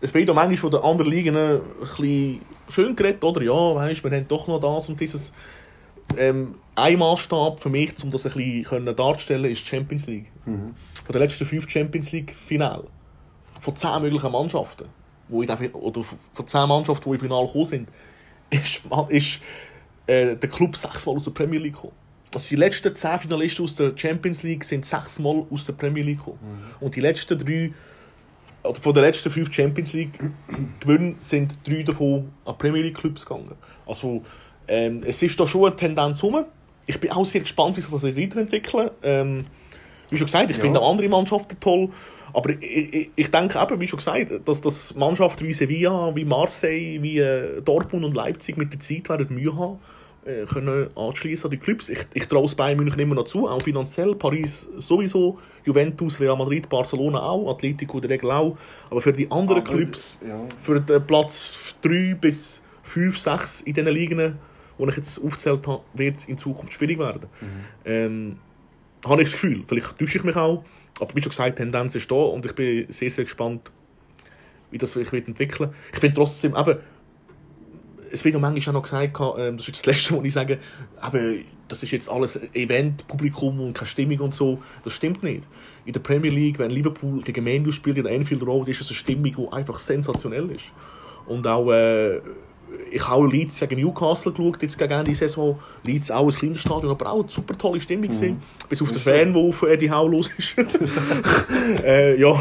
es 0.00 0.14
wird 0.14 0.28
ja 0.28 0.34
manchmal 0.34 0.56
von 0.56 0.70
den 0.70 0.80
anderen 0.80 1.10
Ligen 1.10 1.36
ein 1.36 1.60
bisschen 1.80 2.40
schön 2.70 2.96
geredet, 2.96 3.22
oder? 3.22 3.42
Ja, 3.42 3.52
weißt, 3.52 4.02
wir 4.02 4.10
haben 4.10 4.28
doch 4.28 4.48
noch 4.48 4.60
das 4.60 4.88
und 4.88 5.00
dieses. 5.00 5.32
Ähm, 6.16 6.54
ein 6.74 6.98
Maßstab 6.98 7.60
für 7.60 7.68
mich, 7.68 7.92
um 8.02 8.10
das 8.10 8.26
ein 8.26 8.32
bisschen 8.32 8.96
darzustellen, 8.96 9.50
ist 9.50 9.62
die 9.62 9.68
Champions 9.68 10.06
League. 10.06 10.26
Von 11.04 11.12
den 11.12 11.22
letzten 11.22 11.44
fünf 11.44 11.68
Champions 11.68 12.12
League 12.12 12.34
Finale. 12.46 12.84
Von 13.60 13.76
zehn 13.76 14.02
möglichen 14.02 14.30
Mannschaften, 14.30 14.86
wo 15.28 15.42
in 15.42 15.48
der, 15.48 15.74
oder 15.74 16.04
von 16.34 16.46
zehn 16.46 16.68
Mannschaften, 16.68 17.10
die 17.10 17.14
im 17.14 17.20
Finale 17.20 17.46
gekommen 17.46 17.64
sind, 17.64 17.88
ist, 18.50 18.82
ist 19.08 19.40
äh, 20.06 20.36
der 20.36 20.48
Club 20.48 20.76
sechsmal 20.76 21.16
aus 21.16 21.24
der 21.24 21.32
Premier 21.32 21.58
League 21.58 21.74
gekommen. 21.74 21.94
Also 22.34 22.48
die 22.50 22.56
letzten 22.56 22.94
zehn 22.94 23.18
Finalisten 23.18 23.64
aus 23.64 23.74
der 23.74 23.92
Champions 23.96 24.42
League 24.42 24.64
sind 24.64 24.84
sechsmal 24.84 25.46
aus 25.50 25.64
der 25.64 25.72
Premier 25.72 26.02
League 26.02 26.18
gekommen. 26.18 26.38
Und 26.80 26.94
die 26.94 27.00
letzten 27.00 27.38
drei, 27.38 27.72
oder 28.62 28.80
von 28.80 28.92
den 28.92 29.02
letzten 29.02 29.30
fünf 29.30 29.52
Champions 29.52 29.92
League 29.94 30.18
Gewinnen 30.80 31.16
sind 31.20 31.56
drei 31.64 31.82
davon 31.82 32.30
an 32.44 32.58
Premier 32.58 32.82
League 32.82 32.98
Clubs 32.98 33.24
gegangen. 33.24 33.54
Also 33.86 34.22
ähm, 34.68 35.02
es 35.06 35.22
ist 35.22 35.38
da 35.40 35.46
schon 35.46 35.66
eine 35.66 35.76
Tendenz 35.76 36.22
rum. 36.22 36.44
Ich 36.86 36.98
bin 37.00 37.10
auch 37.10 37.26
sehr 37.26 37.40
gespannt, 37.42 37.76
wie 37.76 37.80
sich 37.80 37.90
das 37.90 38.02
weiterentwickelt. 38.02 38.92
Ähm, 39.02 39.44
wie 40.10 40.16
schon 40.18 40.26
gesagt, 40.26 40.50
ich 40.50 40.56
Ja. 40.56 40.62
finde 40.62 40.80
andere 40.80 41.08
Mannschaften 41.08 41.56
toll. 41.60 41.90
Aber 42.32 42.50
ich, 42.50 42.62
ich, 42.94 43.10
ich 43.16 43.30
denke 43.30 43.58
eben, 43.58 43.80
wie 43.80 43.88
schon 43.88 43.98
gesagt, 43.98 44.30
dass, 44.46 44.60
dass 44.60 44.94
Mannschaften 44.94 45.46
wie 45.46 45.52
Sevilla, 45.52 46.14
wie 46.14 46.24
Marseille, 46.24 47.02
wie 47.02 47.18
äh, 47.18 47.60
Dortmund 47.62 48.04
und 48.04 48.14
Leipzig 48.14 48.56
mit 48.56 48.72
der 48.72 48.80
Zeit 48.80 49.08
werden 49.08 49.34
Mühe 49.34 49.56
haben, 49.56 49.78
äh, 50.26 50.44
können 50.44 50.88
anschließen 50.94 51.46
an 51.46 51.50
die 51.50 51.56
Clubs. 51.56 51.88
Ich, 51.88 52.00
ich 52.12 52.26
traue 52.28 52.44
es 52.44 52.54
Bayern 52.54 52.76
München 52.78 53.00
immer 53.00 53.14
noch 53.14 53.24
zu, 53.24 53.48
auch 53.48 53.62
finanziell. 53.62 54.14
Paris 54.14 54.68
sowieso, 54.78 55.38
Juventus, 55.64 56.20
Real 56.20 56.36
Madrid, 56.36 56.68
Barcelona 56.68 57.22
auch, 57.22 57.50
Atletico 57.50 57.96
in 57.98 58.02
der 58.02 58.10
Regel 58.10 58.30
auch. 58.30 58.56
Aber 58.90 59.00
für 59.00 59.12
die 59.12 59.30
anderen 59.30 59.62
Aber 59.62 59.70
Clubs, 59.74 60.18
Ja. 60.26 60.40
für 60.62 60.80
den 60.80 61.06
Platz 61.06 61.74
3 61.82 62.14
bis 62.20 62.62
5, 62.82 63.18
6 63.18 63.60
in 63.62 63.72
diesen 63.74 63.88
Ligen, 63.92 64.38
die 64.78 64.88
ich 64.90 64.96
jetzt 64.96 65.22
aufgezählt 65.22 65.66
habe, 65.66 65.82
wird 65.94 66.16
es 66.16 66.26
in 66.26 66.38
Zukunft 66.38 66.74
schwierig 66.74 66.98
werden. 66.98 67.28
Ähm, 67.84 68.38
habe 69.04 69.22
ich 69.22 69.30
das 69.30 69.40
Gefühl. 69.40 69.64
Vielleicht 69.66 69.98
täusche 69.98 70.18
ich 70.18 70.24
mich 70.24 70.36
auch. 70.36 70.64
Aber 71.00 71.14
wie 71.14 71.22
schon 71.22 71.30
gesagt, 71.30 71.58
die 71.58 71.62
Tendenz 71.62 71.94
ist 71.94 72.10
da 72.10 72.16
und 72.16 72.44
ich 72.44 72.54
bin 72.54 72.86
sehr, 72.90 73.10
sehr 73.10 73.24
gespannt, 73.24 73.70
wie 74.70 74.78
das 74.78 74.92
sich 74.92 75.12
wird 75.12 75.28
entwickeln 75.28 75.70
Ich 75.92 76.00
finde 76.00 76.16
trotzdem, 76.16 76.56
eben, 76.56 76.78
es 78.10 78.24
wird 78.24 78.34
ja 78.34 78.40
manchmal 78.40 78.74
auch 78.74 78.80
noch 78.80 78.82
gesagt, 78.82 79.18
ähm, 79.38 79.56
das 79.56 79.68
ist 79.68 79.78
das 79.78 79.86
Letzte, 79.86 80.16
was 80.18 80.24
ich 80.24 80.32
sage, 80.32 80.58
eben, 81.06 81.44
das 81.68 81.82
ist 81.82 81.90
jetzt 81.90 82.08
alles 82.08 82.40
Event, 82.54 83.06
Publikum 83.06 83.60
und 83.60 83.74
keine 83.74 83.86
Stimmung 83.86 84.20
und 84.20 84.34
so. 84.34 84.60
Das 84.84 84.94
stimmt 84.94 85.22
nicht. 85.22 85.44
In 85.84 85.92
der 85.92 86.00
Premier 86.00 86.30
League, 86.30 86.58
wenn 86.58 86.70
Liverpool 86.70 87.22
gegen 87.22 87.44
Man 87.44 87.66
U 87.66 87.72
spielt 87.72 87.98
in 87.98 88.04
der 88.04 88.14
Anfield 88.14 88.42
Road, 88.42 88.68
ist 88.68 88.80
es 88.80 88.88
eine 88.88 88.96
Stimmung, 88.96 89.24
die 89.24 89.52
einfach 89.52 89.78
sensationell 89.78 90.50
ist. 90.50 90.64
Und 91.26 91.46
auch, 91.46 91.70
äh, 91.70 92.20
ich 92.90 93.06
habe 93.06 93.16
auch 93.16 93.26
Leeds 93.26 93.58
gegen 93.60 93.80
Newcastle 93.80 94.32
geschaut, 94.32 94.62
jetzt 94.62 94.78
gegen 94.78 94.92
Ende 94.92 95.14
Saison. 95.14 95.58
Leeds 95.84 96.10
auch 96.10 96.26
ein 96.26 96.30
kleines 96.30 96.60
Stadion, 96.60 96.90
aber 96.90 97.12
auch 97.12 97.22
eine 97.22 97.32
super 97.32 97.56
tolle 97.56 97.80
Stimmung 97.80 98.08
gewesen. 98.08 98.42
Bis 98.68 98.82
auf 98.82 98.90
den. 98.90 98.98
Fan, 98.98 99.32
der 99.32 99.42
auf 99.42 99.62
Eddie 99.62 99.90
Howe 99.90 100.10
los 100.10 100.30
ist. 100.36 100.54
äh, 101.84 102.18
ja, 102.20 102.38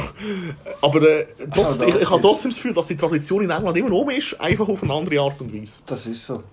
aber 0.81 1.01
äh, 1.01 1.27
trotzdem, 1.53 1.89
Ja, 1.89 1.95
ich, 1.95 2.01
ich 2.01 2.09
habe 2.09 2.21
trotzdem 2.21 2.51
das 2.51 2.57
Gefühl, 2.57 2.73
dass 2.73 2.87
die 2.87 2.97
Tradition 2.97 3.43
in 3.43 3.49
England 3.49 3.77
immer 3.77 3.89
noch 3.89 4.09
ist, 4.09 4.39
einfach 4.39 4.67
auf 4.67 4.83
eine 4.83 4.93
andere 4.93 5.19
Art 5.19 5.39
und 5.41 5.53
Weise. 5.53 5.81
Das 5.85 6.05
ist 6.05 6.25
so. 6.25 6.43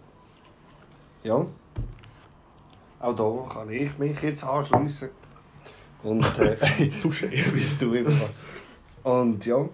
Ja. 1.23 1.47
Auch 3.01 3.17
da 3.17 3.55
kann 3.55 3.71
ich 3.71 3.97
mich 3.99 4.21
jetzt 4.23 4.45
anschließen. 4.45 5.09
Und 6.03 6.25
äh, 6.39 6.57
bist 7.53 7.81
du 7.81 7.95
immer. 7.95 8.29
Und 9.03 9.45
ja, 9.45 9.69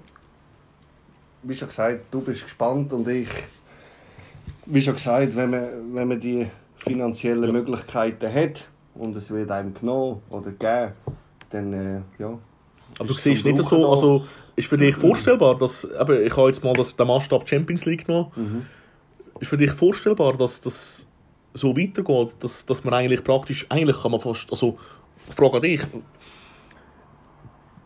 wie 1.42 1.54
schon 1.54 1.68
gesagt, 1.68 2.00
du 2.10 2.20
bist 2.20 2.44
gespannt 2.44 2.92
und 2.92 3.06
ich, 3.08 3.28
wie 4.66 4.82
schon 4.82 4.94
gesagt, 4.94 5.34
wenn 5.36 5.50
man, 5.50 5.94
wenn 5.94 6.08
man 6.08 6.20
die 6.20 6.46
finanziellen 6.76 7.44
Ja. 7.44 7.52
Möglichkeiten 7.52 8.32
hat 8.32 8.68
und 8.94 9.16
es 9.16 9.30
wird 9.30 9.50
einem 9.50 9.74
genommen 9.74 10.22
oder 10.30 10.50
gegeben, 10.50 10.92
dann 11.50 11.72
äh, 11.72 12.00
ja. 12.22 12.38
Aber 12.98 13.08
du 13.08 13.14
siehst 13.14 13.44
nicht 13.44 13.56
so, 13.58 13.62
Brauchen 13.76 13.82
da. 13.82 13.88
also 13.90 14.24
ist 14.56 14.68
für 14.68 14.76
dich 14.76 14.94
vorstellbar, 14.96 15.56
dass, 15.56 15.84
eben, 15.84 16.26
ich 16.26 16.36
habe 16.36 16.48
jetzt 16.48 16.62
mal 16.64 16.74
das, 16.74 16.94
den 16.94 17.06
Maßstab 17.06 17.48
Champions 17.48 17.84
League 17.86 18.06
genommen, 18.06 18.30
Mhm. 18.36 18.66
ist 19.40 19.48
für 19.48 19.56
dich 19.56 19.70
vorstellbar, 19.72 20.36
dass 20.36 20.60
das 20.60 21.06
so 21.54 21.76
weitergeht, 21.76 22.30
dass, 22.40 22.66
dass 22.66 22.84
man 22.84 22.94
eigentlich 22.94 23.24
praktisch, 23.24 23.66
eigentlich 23.68 24.00
kann 24.02 24.10
man 24.12 24.20
fast, 24.20 24.50
also, 24.50 24.78
frage 25.36 25.56
an 25.56 25.62
dich, 25.62 25.80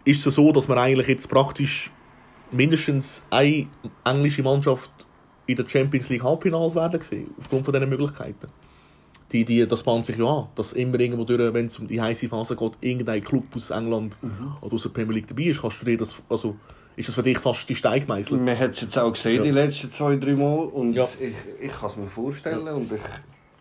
ist 0.04 0.26
es 0.26 0.34
so, 0.34 0.52
dass 0.52 0.68
man 0.68 0.78
eigentlich 0.78 1.08
jetzt 1.08 1.28
praktisch 1.28 1.90
mindestens 2.50 3.24
eine 3.30 3.66
englische 4.04 4.42
Mannschaft 4.42 4.90
in 5.46 5.56
der 5.56 5.68
Champions 5.68 6.08
League 6.08 6.22
Halbfinals 6.22 6.74
werden 6.74 7.00
sehen, 7.00 7.34
aufgrund 7.38 7.64
von 7.64 7.74
diesen 7.74 7.88
Möglichkeiten? 7.88 8.48
Die, 9.32 9.44
die, 9.44 9.66
das 9.66 9.82
bahnt 9.82 10.06
sich 10.06 10.16
ja 10.16 10.24
an, 10.26 10.46
dass 10.54 10.74
immer 10.74 11.00
irgendwo 11.00 11.24
durch, 11.24 11.52
wenn 11.52 11.66
es 11.66 11.78
um 11.78 11.86
die 11.88 12.00
heiße 12.00 12.28
Phase 12.28 12.54
geht, 12.56 12.72
irgendein 12.80 13.24
Club 13.24 13.44
aus 13.56 13.70
England 13.70 14.16
oder 14.60 14.74
aus 14.74 14.82
der 14.82 14.90
Premier 14.90 15.14
League 15.14 15.26
dabei 15.28 15.44
ist. 15.44 15.60
Kannst 15.60 15.80
du 15.80 15.86
dir 15.86 15.96
das, 15.96 16.14
also, 16.28 16.56
ist 16.94 17.08
das 17.08 17.14
für 17.16 17.22
dich 17.22 17.38
fast 17.38 17.68
die 17.68 17.74
Steigmeißel? 17.74 18.38
Man 18.38 18.56
hat 18.56 18.72
es 18.72 18.82
jetzt 18.82 18.96
auch 18.98 19.12
gesehen, 19.12 19.36
Ja. 19.38 19.42
die 19.42 19.50
letzten 19.50 19.90
zwei, 19.90 20.16
drei 20.16 20.34
Mal. 20.34 20.66
Und 20.66 20.92
Ja. 20.92 21.08
ich, 21.18 21.34
ich 21.60 21.72
kann 21.72 21.90
es 21.90 21.96
mir 21.96 22.06
vorstellen 22.06 22.68
und 22.68 22.92
ich 22.92 23.00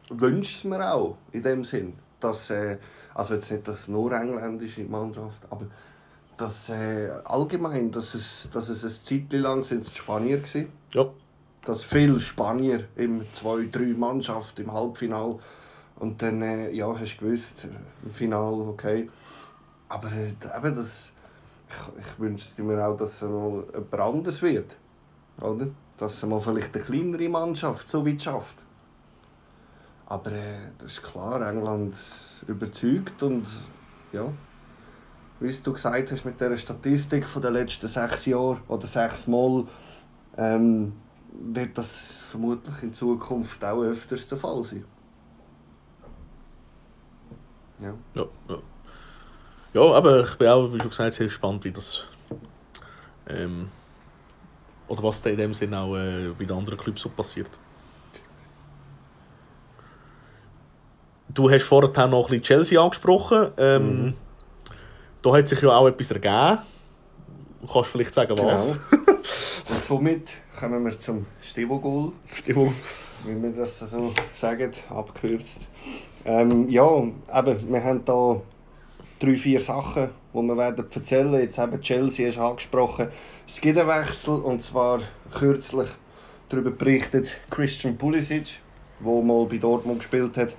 wünsche 0.10 0.58
es 0.60 0.63
mir 0.63 0.94
auch 0.94 1.18
in 1.32 1.42
dem 1.42 1.63
Sinn. 1.63 1.94
Dass, 2.20 2.50
äh, 2.52 2.78
also 3.16 3.34
jetzt 3.34 3.52
nicht 3.52 3.68
das 3.68 3.88
nur 3.88 4.12
engländische 4.13 4.84
Mannschaft, 4.84 5.42
aber 5.50 5.66
dass 6.38 6.70
äh, 6.70 7.10
allgemein, 7.25 7.92
dass 7.92 8.13
es, 8.13 8.48
dass 8.54 8.70
es 8.70 8.84
eine 8.84 8.94
Zeit 8.94 9.34
lang 9.40 9.63
sind 9.63 9.90
Spanier 9.90 10.38
gewesen, 10.38 10.68
Ja. 10.94 11.08
Dass 11.65 11.84
viele 11.84 12.20
Spanier 12.20 12.86
im 12.96 13.22
2-3 13.22 13.98
Mannschaft 13.98 14.60
im 14.60 14.72
Halbfinal 14.72 15.39
und 15.98 16.22
dann 16.22 16.41
äh, 16.41 16.72
ja, 16.72 16.93
hast 16.98 17.17
du 17.17 17.25
gewusst, 17.25 17.67
im 18.03 18.12
Final, 18.12 18.53
okay. 18.67 19.10
Aber 19.88 20.12
äh, 20.12 20.29
eben 20.29 20.75
das, 20.75 21.12
ich, 21.70 22.00
ich 22.00 22.20
wünsche 22.20 22.62
mir 22.63 22.86
auch, 22.86 22.98
dass 22.98 23.22
es 23.22 23.22
mal 23.22 23.63
etwas 23.74 24.00
anderes 24.00 24.41
wird. 24.41 24.75
Oder? 25.39 25.67
Dass 25.98 26.15
es 26.15 26.24
mal 26.24 26.41
vielleicht 26.41 26.75
eine 26.75 26.84
kleinere 26.84 27.29
Mannschaft 27.29 27.89
so 27.89 28.05
weit 28.05 28.22
schafft. 28.22 28.58
Aber 30.08 30.32
äh, 30.32 30.58
das 30.77 30.93
ist 30.93 31.03
klar, 31.03 31.48
England 31.48 31.96
überzeugt 32.48 33.24
und 33.24 33.46
ja, 34.12 34.32
wie 35.39 35.51
du 35.51 35.74
gesagt 35.74 36.12
hast 36.12 36.25
mit 36.25 36.39
der 36.39 36.58
Statistik 36.58 37.25
von 37.25 37.41
den 37.41 37.53
letzten 37.53 37.88
sechs 37.88 38.25
Jahren 38.25 38.62
oder 38.67 38.86
sechs 38.86 39.27
Mal, 39.27 39.65
ähm, 40.38 40.93
wird 41.36 41.78
das 41.78 42.24
vermutlich 42.30 42.75
in 42.84 42.94
Zukunft 42.94 43.63
auch 43.63 43.82
öfters 43.82 44.28
der 44.28 44.38
Fall 44.38 44.63
sein. 44.63 44.86
Ja. 47.80 47.94
Ja, 48.13 48.25
ja. 48.50 48.58
ja, 49.74 49.82
aber 49.94 50.24
ich 50.24 50.36
bin 50.36 50.48
auch, 50.48 50.72
wie 50.72 50.80
schon 50.80 50.90
gesagt, 50.90 51.16
sehr 51.16 51.28
gespannt, 51.28 51.63
wie 51.66 51.72
das, 51.72 52.04
ähm, 53.28 53.70
Oder 54.88 55.04
was 55.04 55.22
da 55.22 55.30
in 55.30 55.38
dem 55.38 55.54
Sinne 55.54 55.80
auch 55.80 55.96
äh, 55.96 56.30
bei 56.38 56.46
den 56.46 56.56
anderen 56.56 56.78
Clubs 56.78 57.02
so 57.02 57.10
passiert. 57.10 57.50
Du 61.30 61.50
hast 61.50 61.63
vorher 61.63 62.08
noch 62.08 62.25
ein 62.25 62.30
bisschen 62.30 62.44
Chelsea 62.44 62.82
angesprochen. 62.82 63.48
Ähm, 63.58 64.06
Mhm. 64.06 64.13
Da 65.24 65.38
hat 65.38 65.48
sich 65.48 65.62
ja 65.62 65.70
auch 65.70 65.88
etwas 65.88 66.12
ergeben. 66.12 66.60
Du 67.62 67.68
kannst 67.68 67.90
vielleicht 67.90 68.13
sagen, 68.13 68.38
was. 68.38 68.68
Genau. 68.68 69.02
Somit 69.84 70.30
kommen 70.58 70.86
wir 70.86 70.98
zum 70.98 71.25
Stivo-Goal, 71.42 72.13
Stimmung. 72.34 72.74
wie 73.25 73.44
wir 73.44 73.52
das 73.52 73.80
so 73.80 74.13
sagen, 74.34 74.72
abgekürzt. 74.90 75.58
Ähm, 76.24 76.70
ja, 76.70 77.00
eben, 77.00 77.70
wir 77.70 77.84
haben 77.84 78.06
da 78.06 78.40
drei, 79.20 79.36
vier 79.36 79.60
Sachen, 79.60 80.10
die 80.34 80.42
wir 80.42 80.56
werden 80.56 80.86
erzählen 80.90 81.34
Jetzt 81.34 81.60
eben 81.60 81.82
Chelsea 81.82 82.30
ist 82.30 82.38
angesprochen. 82.38 83.10
Es 83.46 83.60
gibt 83.60 83.78
einen 83.78 83.90
Wechsel, 83.90 84.36
und 84.36 84.63
zwar 84.63 85.02
kürzlich 85.34 85.90
darüber 86.48 86.72
berichtet 86.72 87.32
Christian 87.50 87.98
Pulisic, 87.98 88.62
der 89.02 89.22
mal 89.22 89.46
bei 89.48 89.58
Dortmund 89.58 90.00
gespielt 90.00 90.38
hat, 90.38 90.56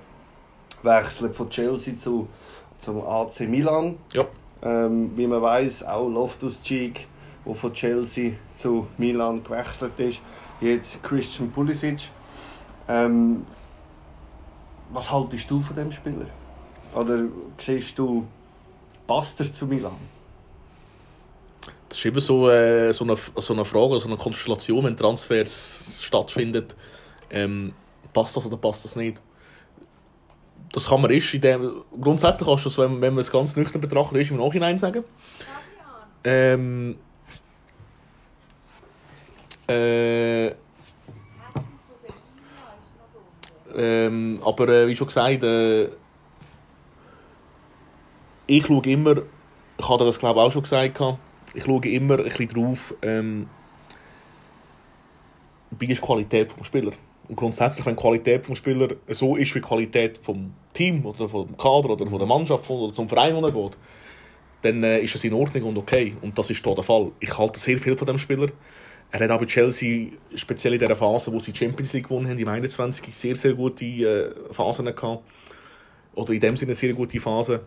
wechselt 0.83 1.33
von 1.33 1.49
Chelsea 1.49 1.97
zu, 1.97 2.27
zum 2.77 3.01
AC 3.01 3.39
Milan. 3.41 3.97
Ja. 4.13 4.25
Ähm, 4.61 5.13
wie 5.15 5.25
man 5.25 5.41
weiß, 5.41 5.83
auch 5.83 6.07
Loftus-Cheek, 6.07 7.07
der 7.45 7.55
von 7.55 7.73
Chelsea 7.73 8.33
zu 8.55 8.87
Milan 8.97 9.43
gewechselt 9.43 9.93
ist. 9.97 10.21
Jetzt 10.61 11.03
Christian 11.03 11.51
Pulisic. 11.51 12.09
Ähm, 12.87 13.45
was 14.91 15.11
haltest 15.11 15.49
du 15.49 15.59
von 15.59 15.75
dem 15.75 15.91
Spieler? 15.91 16.27
Oder 16.93 17.23
siehst 17.57 17.97
du, 17.99 18.25
passt 19.07 19.39
er 19.39 19.51
zu 19.51 19.65
Milan? 19.65 19.97
Das 21.89 21.97
ist 21.99 22.05
eben 22.05 22.19
so, 22.19 22.49
äh, 22.49 22.91
so, 22.93 23.03
eine, 23.03 23.15
so 23.15 23.53
eine 23.53 23.65
Frage, 23.65 23.99
so 23.99 24.07
eine 24.07 24.17
Konstellation, 24.17 24.85
wenn 24.85 24.97
Transfers 24.97 25.99
stattfindet. 26.01 26.75
Ähm, 27.29 27.73
passt 28.13 28.35
das 28.35 28.45
oder 28.45 28.57
passt 28.57 28.85
das 28.85 28.95
nicht? 28.95 29.21
Das 30.71 30.87
kann 30.87 31.01
man 31.01 31.11
ist 31.11 31.33
in 31.33 31.41
dem, 31.41 31.83
grundsätzlich 32.01 32.47
kannst 32.47 32.65
du 32.65 32.69
das, 32.69 32.77
wenn, 32.77 33.01
wenn 33.01 33.13
man 33.13 33.21
es 33.21 33.31
ganz 33.31 33.55
nüchtern 33.55 33.81
betrachtet, 33.81 34.17
ist 34.17 34.31
im 34.31 34.37
Nachhinein 34.37 34.77
sagen. 34.77 35.03
Ähm, 36.23 36.97
äh, 39.67 40.47
ähm, 43.75 44.39
aber 44.43 44.69
äh, 44.69 44.87
wie 44.87 44.95
schon 44.95 45.07
gesagt, 45.07 45.43
äh, 45.43 45.89
ich 48.47 48.65
schaue 48.65 48.83
immer, 48.85 49.15
ich 49.77 49.89
hatte 49.89 50.05
das 50.05 50.19
glaube 50.19 50.41
auch 50.41 50.51
schon 50.51 50.63
gesagt, 50.63 51.01
ich 51.53 51.63
schaue 51.63 51.85
immer 51.87 52.17
ein 52.19 52.23
bisschen 52.25 52.47
drauf, 52.47 52.93
ähm, 53.01 53.47
wie 55.71 55.91
ist 55.91 56.01
die 56.01 56.05
Qualität 56.05 56.57
des 56.57 56.67
Spielers. 56.67 56.95
Und 57.27 57.35
grundsätzlich, 57.35 57.85
wenn 57.85 57.95
die 57.95 58.01
Qualität 58.01 58.47
des 58.47 58.57
Spielers 58.57 58.91
so 59.09 59.35
ist 59.35 59.55
wie 59.55 59.59
die 59.59 59.65
Qualität 59.65 60.19
vom 60.21 60.53
Team 60.73 61.05
oder 61.05 61.27
vom 61.27 61.57
Kader 61.57 61.89
oder 61.89 62.05
von 62.07 62.19
der 62.19 62.27
Mannschaft 62.27 62.69
oder 62.69 62.93
zum 62.93 63.09
Verein, 63.09 63.35
wo 63.35 63.41
geht, 63.49 63.77
dann 64.61 64.83
äh, 64.83 64.99
ist 64.99 65.15
das 65.15 65.23
in 65.23 65.33
Ordnung 65.33 65.63
und 65.63 65.77
okay. 65.77 66.15
Und 66.21 66.37
das 66.37 66.49
ist 66.49 66.63
hier 66.63 66.75
der 66.75 66.83
Fall. 66.83 67.11
Ich 67.19 67.35
halte 67.37 67.59
sehr 67.59 67.77
viel 67.79 67.97
von 67.97 68.07
dem 68.07 68.17
Spieler. 68.17 68.49
Er 69.11 69.29
hat 69.29 69.39
bei 69.39 69.45
Chelsea, 69.45 70.07
speziell 70.35 70.73
in 70.73 70.79
dieser 70.79 70.95
Phase, 70.95 71.31
wo 71.31 71.39
sie 71.39 71.51
die 71.51 71.59
Champions 71.59 71.93
League 71.93 72.07
gewonnen 72.07 72.27
haben, 72.29 72.37
im 72.37 72.47
21, 72.47 73.15
sehr, 73.15 73.35
sehr 73.35 73.53
gute 73.53 73.85
äh, 73.85 74.53
Phasen 74.53 74.85
gehabt. 74.85 75.23
Oder 76.15 76.33
in 76.33 76.39
dem 76.39 76.57
Sinne 76.57 76.73
sehr 76.73 76.93
gute 76.93 77.19
Phase. 77.19 77.61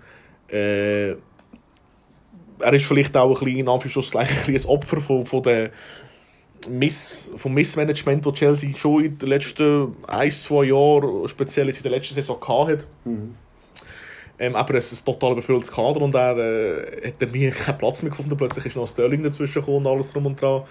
Äh, 0.50 1.10
er 1.10 2.72
ist 2.72 2.86
vielleicht 2.86 3.16
auch 3.16 3.28
ein 3.40 3.44
bisschen, 3.44 3.60
in 3.60 3.68
Anführungszeichen, 3.68 4.54
ein, 4.54 4.64
Opfer 4.66 5.00
von, 5.00 5.26
von 5.26 5.42
der 5.42 5.70
Miss, 6.68 7.30
vom 7.36 7.54
Missmanagement, 7.54 8.26
das 8.26 8.34
Chelsea 8.34 8.76
schon 8.76 9.04
in 9.04 9.18
den 9.18 9.28
letzten 9.28 9.94
ein, 10.06 10.30
zwei 10.30 10.64
Jahren, 10.64 11.28
speziell 11.28 11.68
jetzt 11.68 11.78
in 11.78 11.82
der 11.84 11.92
letzten 11.92 12.14
Saison, 12.14 12.40
gehabt 12.40 12.70
hat. 12.70 12.86
Ähm, 14.40 14.54
aber 14.54 14.74
es 14.74 14.92
ist 14.92 15.02
ein 15.02 15.12
total 15.12 15.32
überfülltes 15.32 15.70
Kader 15.70 16.00
und 16.00 16.14
er 16.14 16.36
äh, 16.36 17.08
hat 17.08 17.14
irgendwie 17.20 17.50
keinen 17.50 17.78
Platz 17.78 18.02
mehr 18.02 18.10
gefunden. 18.10 18.36
Plötzlich 18.36 18.66
ist 18.66 18.76
noch 18.76 18.86
Sterling 18.86 19.22
dazwischen 19.22 19.60
gekommen 19.60 19.86
und 19.86 19.86
alles 19.86 20.12
drum 20.12 20.26
und 20.26 20.40
dran. 20.40 20.62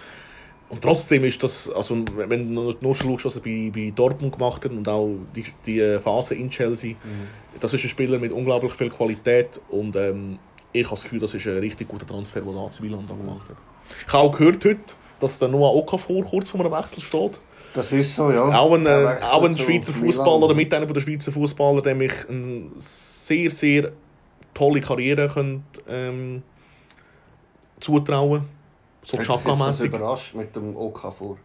Und 0.70 0.82
trotzdem 0.82 1.24
ist 1.24 1.42
das, 1.42 1.70
also 1.70 2.04
wenn 2.14 2.54
du 2.54 2.74
nur 2.80 2.94
schaust, 2.94 3.24
was 3.24 3.36
er 3.36 3.42
bei, 3.42 3.70
bei 3.74 3.90
Dortmund 3.94 4.36
gemacht 4.36 4.64
hat 4.64 4.70
und 4.70 4.86
auch 4.86 5.08
die, 5.34 5.44
die 5.64 5.80
äh, 5.80 5.98
Phase 5.98 6.34
in 6.34 6.50
Chelsea, 6.50 6.94
das 7.58 7.72
ist 7.72 7.84
ein 7.84 7.88
Spieler 7.88 8.18
mit 8.18 8.32
unglaublich 8.32 8.72
viel 8.74 8.90
Qualität 8.90 9.60
und 9.70 9.96
ähm, 9.96 10.38
ich 10.72 10.84
habe 10.84 10.94
das 10.94 11.04
Gefühl, 11.04 11.20
das 11.20 11.32
ist 11.32 11.46
ein 11.46 11.58
richtig 11.58 11.88
guter 11.88 12.06
Transfer, 12.06 12.42
den 12.42 12.52
der 12.52 12.62
AC 12.62 12.80
Milan 12.80 13.04
da 13.08 13.14
gemacht 13.14 13.48
hat. 13.48 13.56
Ich 14.06 14.12
habe 14.12 14.24
auch 14.24 14.36
gehört 14.36 14.62
heute, 14.64 14.80
dass 15.20 15.38
der 15.38 15.48
Noah 15.48 15.74
Okafor 15.74 16.22
kurz 16.22 16.50
vor 16.50 16.60
einem 16.60 16.72
Wechsel 16.72 17.02
steht. 17.02 17.40
Das 17.72 17.90
ist 17.90 18.14
so, 18.14 18.30
ja. 18.30 18.58
Auch 18.58 18.74
ein, 18.74 18.84
Der 18.84 19.20
äh, 19.20 19.24
auch 19.24 19.44
ein 19.44 19.56
Schweizer. 19.56 19.92
Fußballer 19.92 20.44
oder 20.44 20.54
mit 20.54 20.72
einem 20.74 20.92
der 20.92 21.00
Schweizer 21.00 21.32
Fußballer, 21.32 21.80
dem 21.80 22.02
ich 22.02 22.12
eine 22.28 22.64
sehr, 22.78 23.50
sehr 23.50 23.92
tolle 24.52 24.80
Karriere 24.82 25.28
könnte, 25.28 25.62
ähm, 25.88 26.42
zutrauen 27.80 28.57
So 29.10 29.16
Chaka-mässig. 29.16 29.86
überrascht 29.86 30.34
mit 30.34 30.54
dem 30.54 30.76
OK 30.76 31.12
vor? 31.16 31.38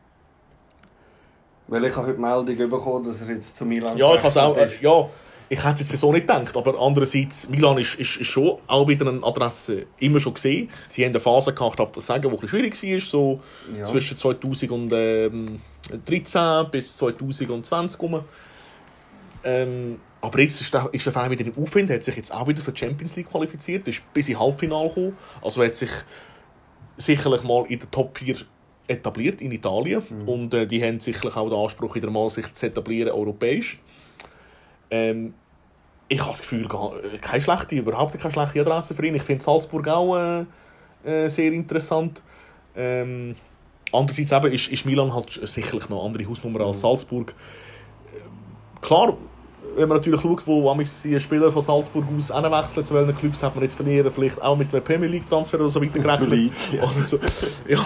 Weil 1.68 1.86
ich 1.86 1.96
habe 1.96 2.08
heute 2.08 2.20
Meldung 2.20 2.70
bekommen, 2.70 3.06
dass 3.06 3.22
er 3.22 3.34
jetzt 3.34 3.56
zu 3.56 3.66
Milan 3.66 3.98
Ja, 3.98 4.14
ich 4.16 4.22
habe 4.22 4.42
auch, 4.44 4.58
äh, 4.58 4.68
ja, 4.82 5.10
ich 5.48 5.64
hätte 5.64 5.84
es 5.84 5.92
jetzt 5.92 6.02
so 6.02 6.12
nicht 6.12 6.28
gedacht, 6.28 6.58
aber 6.58 6.78
andererseits, 6.80 7.48
Milan 7.48 7.78
ist, 7.78 7.96
ist, 7.96 8.18
ist 8.18 8.28
schon 8.28 8.58
auch 8.68 8.88
wieder 8.88 9.08
eine 9.08 9.24
Adresse 9.24 9.86
immer 10.00 10.20
schon 10.20 10.34
gesehen. 10.34 10.70
Sie 10.90 11.04
haben 11.06 11.12
eine 11.12 11.20
Phase 11.22 11.54
gehabt, 11.54 11.80
darf 11.80 11.92
das 11.94 12.06
sagen, 12.06 12.30
die 12.42 12.48
schwierig 12.48 12.84
war, 12.84 13.00
so 13.00 13.40
Ja. 13.78 13.86
zwischen 13.86 14.18
2013 14.18 16.72
bis 16.72 16.98
2020 16.98 18.02
rum. 18.02 18.22
Ähm, 19.46 20.00
aber 20.22 20.40
jetzt 20.40 20.62
ist 20.62 20.74
der, 20.74 20.90
ist 20.92 21.06
der 21.06 21.14
Verein 21.14 21.32
wieder 21.32 21.46
im 21.46 21.58
Aufwind, 21.62 21.90
hat 21.90 22.04
sich 22.04 22.16
jetzt 22.16 22.34
auch 22.34 22.48
wieder 22.48 22.62
für 22.62 22.72
die 22.72 22.80
Champions 22.80 23.16
League 23.16 23.30
qualifiziert, 23.30 23.88
ist 23.88 24.02
bis 24.14 24.30
ins 24.30 24.40
Halbfinale 24.40 24.88
gekommen, 24.88 25.18
also 25.42 25.64
hat 25.64 25.76
sich 25.76 25.90
sicherlich 26.98 27.44
mal 27.44 27.66
in 27.68 27.80
der 27.80 27.90
Top 27.92 28.18
4 28.18 28.36
etabliert 28.88 29.42
in 29.42 29.52
Italien 29.52 30.04
und 30.26 30.54
äh, 30.54 30.68
die 30.68 30.84
haben 30.84 31.00
sicherlich 31.00 31.36
auch 31.36 31.50
den 31.50 31.58
Anspruch, 31.58 31.96
wieder 31.96 32.10
mal 32.10 32.30
sich 32.30 32.54
zu 32.54 32.66
etablieren 32.66 33.12
europäisch. 33.12 33.80
Ähm, 34.92 35.34
ich 36.08 36.20
habe 36.20 36.32
das 36.32 36.42
Gefühl, 36.42 36.66
äh, 36.66 37.18
keine 37.18 37.42
schlechte, 37.42 37.76
überhaupt 37.76 38.20
keine 38.20 38.32
schlechte 38.32 38.62
Adresse 38.62 38.94
für 38.94 39.06
ihn. 39.06 39.16
Ich 39.16 39.24
finde 39.24 39.44
Salzburg 39.44 39.88
auch 39.88 40.18
äh, 40.18 40.46
äh, 41.04 41.30
sehr 41.30 41.52
interessant. 41.52 42.22
Ähm, 42.76 43.36
andererseits 43.92 44.32
eben 44.32 44.54
ist, 44.54 44.68
ist 44.70 44.86
Milan 44.86 45.14
halt 45.14 45.32
sicherlich 45.32 45.90
noch 45.90 46.00
eine 46.00 46.08
andere 46.08 46.30
Hausnummer 46.30 46.62
als 46.62 46.82
Salzburg. 46.82 47.34
Ähm, 48.14 48.82
klar, 48.82 49.18
wenn 49.76 49.88
man 49.88 49.98
natürlich 49.98 50.22
schaut, 50.22 50.46
wo 50.46 50.70
amigs 50.70 51.02
die 51.02 51.20
Spieler 51.20 51.52
von 51.52 51.62
Salzburg 51.62 52.06
aus 52.18 52.34
hinwechseln, 52.34 52.86
zu 52.86 52.94
welchen 52.94 53.16
Clubs 53.16 53.42
hat 53.44 53.56
man 53.56 53.64
jetzt 53.64 53.76
verlieren, 53.76 54.12
vielleicht 54.12 54.42
auch 54.42 54.56
mit 54.56 54.74
einem 54.74 54.84
Premier 54.84 55.10
League 55.10 55.28
Transfer 55.28 55.60
oder 55.60 55.70
so 55.70 55.82
weiter 55.82 56.00
gerechnet. 56.00 56.54
Ja. 56.72 56.84
Oder, 56.84 57.08
zu, 57.08 57.20
ja. 57.68 57.86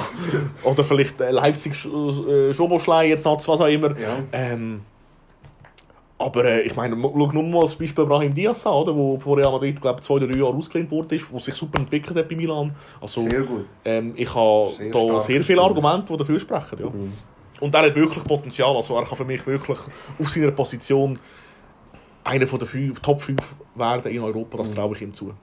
oder 0.64 0.84
vielleicht 0.84 1.22
äh, 1.22 1.32
Leipzig 1.32 1.74
äh, 1.86 2.54
Schoboschlei-Ersatz, 2.54 3.48
was 3.48 3.62
auch 3.62 3.68
immer. 3.68 3.98
Ja. 3.98 4.18
Ähm, 4.32 4.82
aber 6.20 6.46
äh, 6.46 6.62
ich 6.62 6.76
meine, 6.76 6.98
schau 7.00 7.32
nur 7.32 7.44
mal 7.44 7.62
das 7.62 7.76
Beispiel 7.76 8.06
Brahim 8.06 8.34
Diaz 8.34 8.66
an, 8.66 8.74
oder, 8.74 8.96
wo 8.96 9.20
vor 9.20 9.38
Real 9.38 9.52
Madrid 9.52 9.80
glaube 9.80 10.02
zwei, 10.02 10.20
drei 10.20 10.36
Jahre 10.38 10.56
ausgelehnt 10.56 10.90
wurde, 10.90 11.20
wo 11.32 11.40
sich 11.40 11.54
super 11.54 11.80
entwickelt 11.80 12.18
hat 12.18 12.28
bei 12.28 12.36
Milan. 12.36 12.76
Also, 13.00 13.22
Sehr 13.22 13.42
gut. 13.42 13.66
ähm, 13.86 14.14
ich 14.16 14.34
habe 14.34 14.72
Sehr 14.78 14.92
da 14.92 15.20
sehr 15.20 15.44
viele. 15.44 15.62
Argumente, 15.62 16.14
die 16.14 16.18
dafür 16.18 16.40
sprechen. 16.40 16.80
Ja. 16.80 16.92
Und 17.60 17.74
er 17.74 17.84
hat 17.84 17.96
wirklich 17.96 18.24
Potenzial. 18.24 18.76
Also 18.76 18.96
er 18.96 19.04
kann 19.04 19.18
für 19.18 19.26
mich 19.26 19.46
wirklich 19.46 19.78
auf 20.20 20.30
seiner 20.30 20.52
Position 20.52 21.20
einer 22.28 22.48
von 22.48 22.60
der 22.60 22.68
fünf, 22.68 23.00
Top 23.00 23.22
5 23.22 23.56
werden 23.76 24.12
in 24.12 24.22
Europa. 24.22 24.58
Das 24.58 24.74
traue 24.74 24.96
ich 24.96 25.02
ihm 25.02 25.14
zu. 25.14 25.34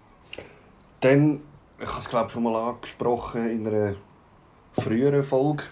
Dann, 1.01 1.41
ich 1.81 1.87
habe 1.89 1.99
es 1.99 2.09
glaube 2.09 2.31
schon 2.31 2.43
mal 2.43 2.57
angesprochen 2.57 3.49
in 3.49 3.67
einer 3.67 3.95
früheren 4.73 5.23
Folge, 5.23 5.65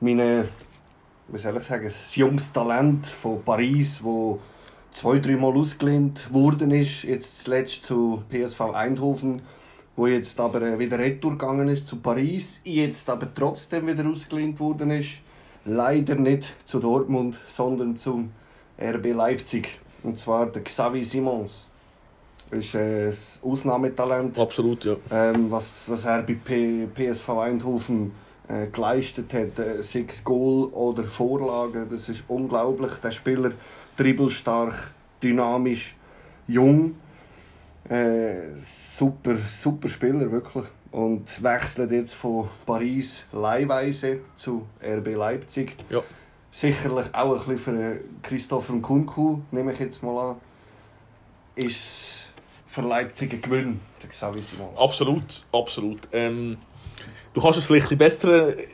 meine, 0.00 0.48
wie 1.28 1.38
soll 1.38 1.56
ich 1.56 1.64
sagen, 1.64 1.84
das 1.84 2.14
junges 2.14 2.52
Talent 2.52 3.06
von 3.06 3.42
Paris, 3.42 4.02
wo 4.02 4.40
zwei, 4.92 5.18
dreimal 5.18 5.56
ausgelehnt 5.56 6.32
worden 6.32 6.70
ist, 6.70 7.04
jetzt 7.04 7.44
zuletzt 7.44 7.84
zu 7.84 8.22
PSV 8.28 8.60
Eindhoven, 8.74 9.42
wo 9.96 10.06
jetzt 10.06 10.38
aber 10.38 10.62
äh, 10.62 10.78
wieder 10.78 10.98
retour 10.98 11.32
gegangen 11.32 11.68
ist 11.68 11.86
zu 11.86 11.96
Paris, 11.96 12.60
jetzt 12.64 13.08
aber 13.08 13.32
trotzdem 13.32 13.86
wieder 13.86 14.06
ausgelehnt 14.06 14.60
worden 14.60 14.90
ist, 14.90 15.20
leider 15.64 16.16
nicht 16.16 16.54
zu 16.66 16.80
Dortmund, 16.80 17.40
sondern 17.46 17.96
zum 17.96 18.32
RB 18.78 19.14
Leipzig, 19.14 19.80
und 20.04 20.18
zwar 20.20 20.46
der 20.46 20.62
Xavi 20.62 21.02
Simons. 21.02 21.68
Ist 22.50 22.76
ein 22.76 23.12
Ausnahmetalent 23.42 24.38
Absolut, 24.38 24.84
ja. 24.84 24.96
ähm, 25.10 25.50
was, 25.50 25.88
was 25.88 26.04
er 26.04 26.22
bei 26.22 26.34
P 26.34 26.86
PSV 26.94 27.28
Eindhoven 27.30 28.12
äh, 28.46 28.66
geleistet 28.68 29.32
hat. 29.32 29.58
Äh, 29.58 29.82
sechs 29.82 30.22
Goal 30.22 30.66
oder 30.66 31.02
Vorlagen, 31.04 31.88
das 31.90 32.08
ist 32.08 32.22
unglaublich. 32.28 32.92
Der 33.02 33.10
Spieler 33.10 33.52
dribbelstark, 33.96 34.92
dynamisch, 35.22 35.96
jung. 36.46 36.94
Äh, 37.88 38.56
super, 38.60 39.36
super 39.58 39.88
Spieler, 39.88 40.30
wirklich. 40.30 40.64
und 40.92 41.42
wechselt 41.42 41.90
jetzt 41.90 42.14
von 42.14 42.48
Paris 42.64 43.26
leihweise 43.32 44.20
zu 44.36 44.66
RB 44.80 45.16
Leipzig. 45.16 45.74
Ja. 45.90 46.02
Sicherlich 46.54 47.06
auch 47.12 47.48
ein 47.48 47.56
bisschen 47.56 47.58
für 47.58 48.00
Christopher 48.22 48.74
Nkunku, 48.74 49.40
nehme 49.50 49.72
ich 49.72 49.80
jetzt 49.80 50.04
mal 50.04 50.30
an, 50.30 50.36
ist 51.56 52.28
für 52.68 52.82
Leipzig 52.82 53.32
ein 53.32 53.42
Gewinn, 53.42 53.80
der 54.00 54.10
Xavi 54.10 54.40
Simons. 54.40 54.78
Absolut, 54.78 55.46
absolut. 55.50 56.02
Ähm, 56.12 56.58
du 57.32 57.40
kannst 57.40 57.58
es 57.58 57.66
vielleicht 57.66 57.90
ein 57.90 57.98
besser 57.98 58.56
äh, 58.56 58.66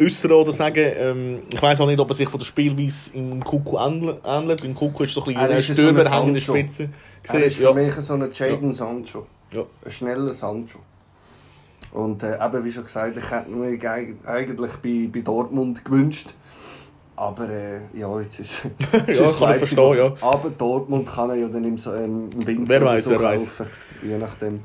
äußern 0.00 0.32
oder 0.32 0.50
sagen. 0.50 0.92
Ähm, 0.96 1.42
ich 1.52 1.60
weiß 1.60 1.78
auch 1.82 1.88
nicht, 1.88 2.00
ob 2.00 2.08
er 2.08 2.14
sich 2.14 2.28
von 2.30 2.40
der 2.40 2.46
Spielweise 2.46 3.14
im 3.14 3.44
Kuku 3.44 3.76
ähnelt. 3.76 4.64
Im 4.64 4.74
Kuku 4.74 5.02
ist 5.02 5.12
so 5.12 5.20
ein 5.20 5.26
bisschen 5.26 5.42
Er 5.42 5.50
ein 5.50 5.58
ist 5.58 5.66
so 5.66 5.72
ein 5.72 5.76
Stürmer 5.76 6.10
hängen 6.10 6.28
in 6.28 6.32
der 6.32 6.42
Sancho. 6.42 6.58
Spitze. 6.58 6.88
Er 7.28 7.44
ist 7.44 7.56
für 7.58 7.64
ja. 7.64 7.72
mich 7.74 7.94
so 7.96 8.14
ein 8.14 8.32
Jadon 8.32 8.72
Sancho. 8.72 9.26
Ja. 9.52 9.64
Ein 9.84 9.90
schneller 9.90 10.32
Sancho. 10.32 10.78
Und 11.94 12.22
äh, 12.22 12.36
eben, 12.44 12.64
wie 12.64 12.72
schon 12.72 12.84
gesagt, 12.84 13.16
ich 13.16 13.30
hätte 13.30 13.50
mir 13.50 13.66
eigentlich 14.26 14.72
bei, 14.82 15.08
bei 15.12 15.20
Dortmund 15.20 15.82
gewünscht. 15.84 16.34
Aber 17.16 17.48
äh, 17.48 17.80
ja, 17.94 18.20
jetzt 18.20 18.40
ist, 18.40 18.62
jetzt 19.06 19.18
Ja, 19.20 19.30
kann 19.38 19.52
ich 19.52 19.58
verstehen, 19.58 19.96
ja. 19.96 20.12
Aber 20.20 20.50
Dortmund 20.50 21.08
kann 21.08 21.30
er 21.30 21.36
ja 21.36 21.48
dann 21.48 21.64
im, 21.64 21.78
so, 21.78 21.94
ähm, 21.94 22.28
im 22.34 22.46
Winter 22.46 22.68
Wer 22.68 22.84
weiß, 22.84 23.04
so 23.04 23.10
wer 23.10 23.22
weiß. 23.22 23.56
kaufen. 23.56 23.66
Je 24.02 24.18
nachdem. 24.18 24.60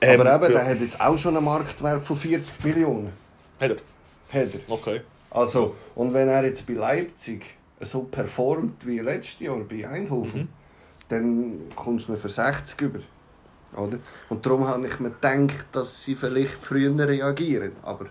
Ähm, 0.00 0.20
Aber 0.20 0.34
eben, 0.36 0.42
ja. 0.54 0.60
der 0.60 0.66
hat 0.68 0.80
jetzt 0.80 1.00
auch 1.00 1.18
schon 1.18 1.36
einen 1.36 1.44
Marktwert 1.44 2.02
von 2.04 2.16
40 2.16 2.64
Millionen. 2.64 3.10
Hat 3.60 3.70
er? 3.72 3.76
Hat 4.40 4.48
er. 4.54 4.60
Okay. 4.72 5.00
Also, 5.30 5.74
und 5.96 6.14
wenn 6.14 6.28
er 6.28 6.44
jetzt 6.44 6.64
bei 6.66 6.74
Leipzig 6.74 7.44
so 7.80 8.02
performt 8.04 8.86
wie 8.86 9.00
letztes 9.00 9.40
Jahr 9.40 9.58
bei 9.68 9.86
Eindhoven, 9.86 10.42
Mhm. 10.42 10.48
dann 11.08 11.52
kommst 11.74 12.08
du 12.08 12.16
für 12.16 12.28
60 12.28 12.80
über. 12.80 13.00
Oder? 13.76 13.98
Und 14.28 14.44
darum 14.44 14.66
habe 14.66 14.86
ich 14.86 14.98
mir 14.98 15.10
gedacht, 15.10 15.66
dass 15.72 16.02
sie 16.02 16.14
vielleicht 16.14 16.54
früher 16.62 16.96
reagieren. 17.06 17.72
Aber 17.82 18.06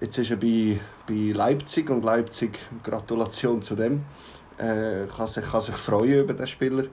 jetzt 0.00 0.18
ist 0.18 0.30
er 0.30 0.36
bei, 0.36 0.80
bei 1.06 1.32
Leipzig 1.32 1.90
und 1.90 2.04
Leipzig, 2.04 2.58
Gratulation 2.82 3.62
zu 3.62 3.74
dem, 3.74 4.04
äh, 4.58 5.06
kann, 5.14 5.26
sich, 5.26 5.44
kann 5.44 5.60
sich 5.60 5.76
freuen 5.76 6.20
über 6.20 6.34
den 6.34 6.46
Spieler. 6.46 6.84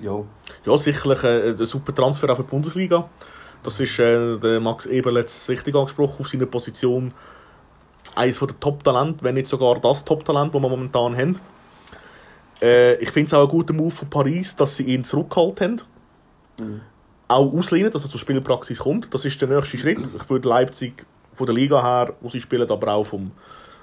Ja, 0.00 0.24
Ja, 0.64 0.78
sicherlich 0.78 1.22
äh, 1.24 1.50
ein 1.50 1.66
super 1.66 1.94
Transfer 1.94 2.34
für 2.34 2.42
die 2.42 2.50
Bundesliga. 2.50 3.08
Das 3.62 3.78
ist 3.78 3.98
äh, 3.98 4.38
der 4.38 4.60
Max 4.60 4.86
Eberl 4.86 5.18
jetzt 5.18 5.48
richtig 5.50 5.74
angesprochen 5.74 6.16
auf 6.20 6.28
seiner 6.28 6.46
Position. 6.46 7.12
Eines 8.14 8.38
der 8.38 8.58
Top-Talente, 8.58 9.22
wenn 9.22 9.34
nicht 9.34 9.46
sogar 9.46 9.78
das 9.78 10.04
Top-Talent, 10.04 10.54
das 10.54 10.62
wir 10.62 10.68
momentan 10.68 11.16
haben. 11.16 11.38
Äh, 12.62 12.94
ich 12.96 13.10
finde 13.10 13.26
es 13.26 13.34
auch 13.34 13.42
ein 13.42 13.48
guter 13.48 13.74
Move 13.74 13.90
von 13.90 14.08
Paris, 14.08 14.56
dass 14.56 14.76
sie 14.76 14.84
ihn 14.84 15.04
zurückgehalten 15.04 15.80
haben. 15.80 15.99
Auch 17.28 17.52
auslehnen, 17.52 17.90
dass 17.90 18.04
er 18.04 18.10
zur 18.10 18.20
Spielpraxis 18.20 18.80
kommt. 18.80 19.12
Das 19.14 19.24
ist 19.24 19.40
der 19.40 19.48
nächste 19.48 19.78
Schritt. 19.78 19.98
Ich 19.98 20.30
würde 20.30 20.48
Leipzig 20.48 21.06
von 21.34 21.46
der 21.46 21.54
Liga 21.54 21.82
her, 21.82 22.14
wo 22.20 22.28
sie 22.28 22.40
spielen, 22.40 22.68
aber 22.68 22.92
auch 22.92 23.04
vom 23.04 23.30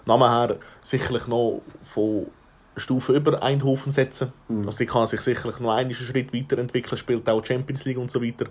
Namen 0.06 0.30
her, 0.30 0.58
sicherlich 0.84 1.28
noch 1.28 1.62
von 1.84 2.28
Stufe 2.76 3.14
über 3.14 3.42
Eindhoven 3.42 3.92
setzen. 3.92 4.32
Also 4.66 4.78
die 4.80 4.86
kann 4.86 5.08
sich 5.08 5.22
sicherlich 5.22 5.60
noch 5.60 5.74
einen 5.74 5.94
Schritt 5.94 6.34
weiterentwickeln, 6.34 6.98
spielt 6.98 7.28
auch 7.28 7.44
Champions 7.44 7.86
League 7.86 7.98
und 7.98 8.12
so 8.12 8.22
weiter. 8.22 8.46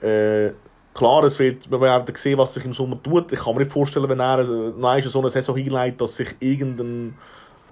Äh, 0.00 0.52
klar, 0.94 1.24
es 1.24 1.38
wird, 1.38 1.70
wir 1.70 1.80
werden 1.80 2.14
sehen, 2.14 2.38
was 2.38 2.54
sich 2.54 2.64
im 2.64 2.72
Sommer 2.72 3.02
tut. 3.02 3.32
Ich 3.32 3.40
kann 3.40 3.54
mir 3.54 3.60
nicht 3.60 3.72
vorstellen, 3.72 4.08
wenn 4.08 4.20
er 4.20 4.44
noch 4.44 5.02
so 5.02 5.20
eine 5.20 5.30
Saison 5.30 5.56
highlight, 5.56 6.00
dass 6.00 6.16
sich 6.16 6.34
irgendein 6.40 7.14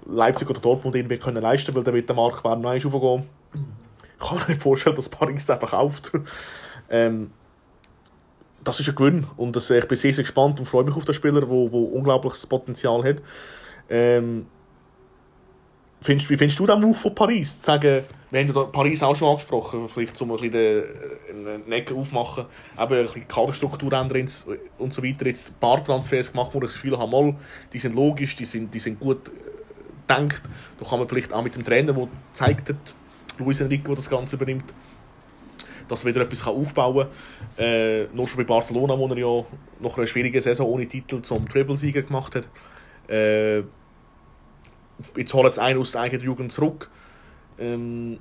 Leipzig 0.05 0.49
oder 0.49 0.59
Dortmund 0.59 0.95
irgendwie 0.95 1.17
können 1.17 1.41
leisten 1.41 1.75
weil 1.75 1.83
dann 1.83 1.93
wird 1.93 2.09
der 2.09 2.15
Marktwert 2.15 2.59
noch 2.59 2.71
einmal 2.71 2.77
aufgehen. 2.77 3.29
Ich 4.21 4.29
kann 4.29 4.37
mir 4.37 4.47
nicht 4.47 4.61
vorstellen, 4.61 4.95
dass 4.95 5.09
Paris 5.09 5.45
den 5.45 5.57
verkauft. 5.57 6.11
ähm, 6.89 7.31
das 8.63 8.79
ist 8.79 8.89
ein 8.89 8.95
Gewinn 8.95 9.25
und 9.37 9.55
das, 9.55 9.69
ich 9.69 9.87
bin 9.87 9.97
sehr, 9.97 10.13
sehr 10.13 10.23
gespannt 10.23 10.59
und 10.59 10.65
freue 10.67 10.83
mich 10.83 10.95
auf 10.95 11.05
den 11.05 11.15
Spieler, 11.15 11.41
der 11.41 11.49
wo, 11.49 11.71
wo 11.71 11.83
unglaubliches 11.85 12.45
Potenzial 12.45 13.03
hat. 13.03 13.21
Ähm, 13.89 14.45
findest, 16.01 16.29
wie 16.29 16.37
findest 16.37 16.59
du 16.59 16.67
den 16.67 16.79
Move 16.79 16.93
von 16.93 17.15
Paris? 17.15 17.59
Zu 17.59 17.65
sagen, 17.65 18.03
wir 18.29 18.39
haben 18.39 18.53
ja 18.53 18.63
Paris 18.65 19.03
auch 19.03 19.15
schon 19.15 19.29
angesprochen, 19.29 19.89
vielleicht 19.89 20.15
zum 20.15 20.31
ein 20.31 20.37
bisschen 20.37 20.51
den, 20.51 20.83
äh, 20.83 21.53
einen 21.53 21.71
Ecke 21.71 21.95
aufmachen, 21.95 22.45
eben 22.79 22.93
ein 22.93 23.05
bisschen 23.05 23.27
Kaderstruktur 23.27 23.91
ändern 23.93 24.29
und 24.77 24.93
so 24.93 25.03
weiter. 25.03 25.25
Jetzt 25.25 25.49
ein 25.49 25.59
paar 25.59 25.83
Transfers 25.83 26.31
gemacht, 26.31 26.51
wo 26.53 26.59
ich 26.59 26.65
das 26.65 26.73
Gefühl 26.75 26.97
habe, 26.97 27.11
mal, 27.11 27.35
die 27.73 27.79
sind 27.79 27.95
logisch, 27.95 28.35
die 28.35 28.45
sind, 28.45 28.73
die 28.73 28.79
sind 28.79 28.99
gut 28.99 29.27
äh, 29.27 29.31
gedacht. 30.07 30.43
Da 30.79 30.85
kann 30.85 30.99
man 30.99 31.07
vielleicht 31.07 31.33
auch 31.33 31.43
mit 31.43 31.55
dem 31.55 31.63
Trainer, 31.63 31.93
der 31.93 32.07
gezeigt 32.31 32.69
hat, 32.69 32.95
Luis 33.39 33.61
Enrique, 33.61 33.85
der 33.85 33.95
das 33.95 34.09
Ganze 34.09 34.35
übernimmt, 34.35 34.65
dass 35.87 36.03
er 36.03 36.09
wieder 36.09 36.21
etwas 36.21 36.45
aufbauen 36.45 37.07
kann. 37.57 37.65
Äh, 37.65 38.05
nur 38.13 38.27
schon 38.27 38.37
bei 38.37 38.43
Barcelona, 38.43 38.97
wo 38.97 39.07
er 39.07 39.17
ja 39.17 39.45
nach 39.79 39.97
einer 39.97 40.07
schwierigen 40.07 40.41
Saison 40.41 40.67
ohne 40.67 40.87
Titel 40.87 41.21
zum 41.21 41.47
Treble-Sieger 41.47 42.03
gemacht 42.03 42.35
hat. 42.35 42.45
Äh, 43.09 43.63
jetzt 45.15 45.33
holen 45.33 45.51
sie 45.51 45.61
einen 45.61 45.79
aus 45.79 45.91
der 45.91 46.01
eigenen 46.01 46.23
Jugend 46.23 46.51
zurück. 46.51 46.89
Ähm, 47.59 48.19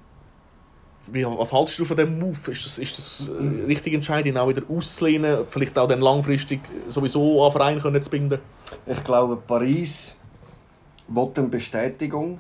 wie, 1.07 1.25
was 1.25 1.53
haltest 1.53 1.79
du 1.79 1.85
von 1.85 1.96
diesem 1.96 2.18
Move? 2.18 2.51
Ist 2.51 2.66
das, 2.66 2.79
ist 2.79 2.99
das 2.99 3.29
äh, 3.29 3.64
richtig 3.64 3.94
entscheidend, 3.94 4.27
ihn 4.27 4.38
auch 4.38 4.49
wieder 4.49 4.62
auszulehnen, 4.68 5.44
vielleicht 5.49 5.79
auch 5.79 5.88
dann 5.88 6.01
langfristig 6.01 6.61
sowieso 6.88 7.44
an 7.44 7.53
Verein 7.53 7.81
können 7.81 8.03
zu 8.03 8.11
binden? 8.11 8.38
ich 8.87 9.05
glaube, 9.05 9.37
Paris 9.37 10.14
will 11.09 11.31
eine 11.35 11.49
Bestätigung 11.49 12.38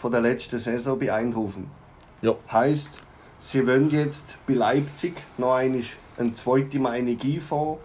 von 0.00 0.12
der 0.12 0.20
letzten 0.20 0.58
Saison 0.58 0.98
bei 0.98 1.12
Eindhoven. 1.12 1.81
Ja. 2.22 2.36
Heißt, 2.52 3.00
sie 3.40 3.66
wollen 3.66 3.90
jetzt 3.90 4.24
bei 4.46 4.54
Leipzig 4.54 5.14
noch 5.38 5.54
einmal 5.54 5.82
eine 6.16 6.32
zweite 6.34 6.78
Meinung 6.78 7.18
einfangen 7.20 7.78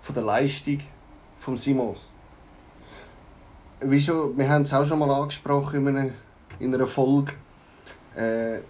von 0.00 0.14
der 0.14 0.24
Leistung 0.24 0.80
von 1.40 1.56
Simons. 1.56 1.98
Wie 3.80 4.00
schon, 4.00 4.38
wir 4.38 4.48
haben 4.48 4.62
es 4.62 4.72
auch 4.72 4.86
schon 4.86 5.00
mal 5.00 5.10
angesprochen 5.10 5.86
in 5.86 5.96
einer, 5.96 6.10
in 6.60 6.72
einer 6.72 6.86
Folge. 6.86 7.32
Äh, 8.14 8.60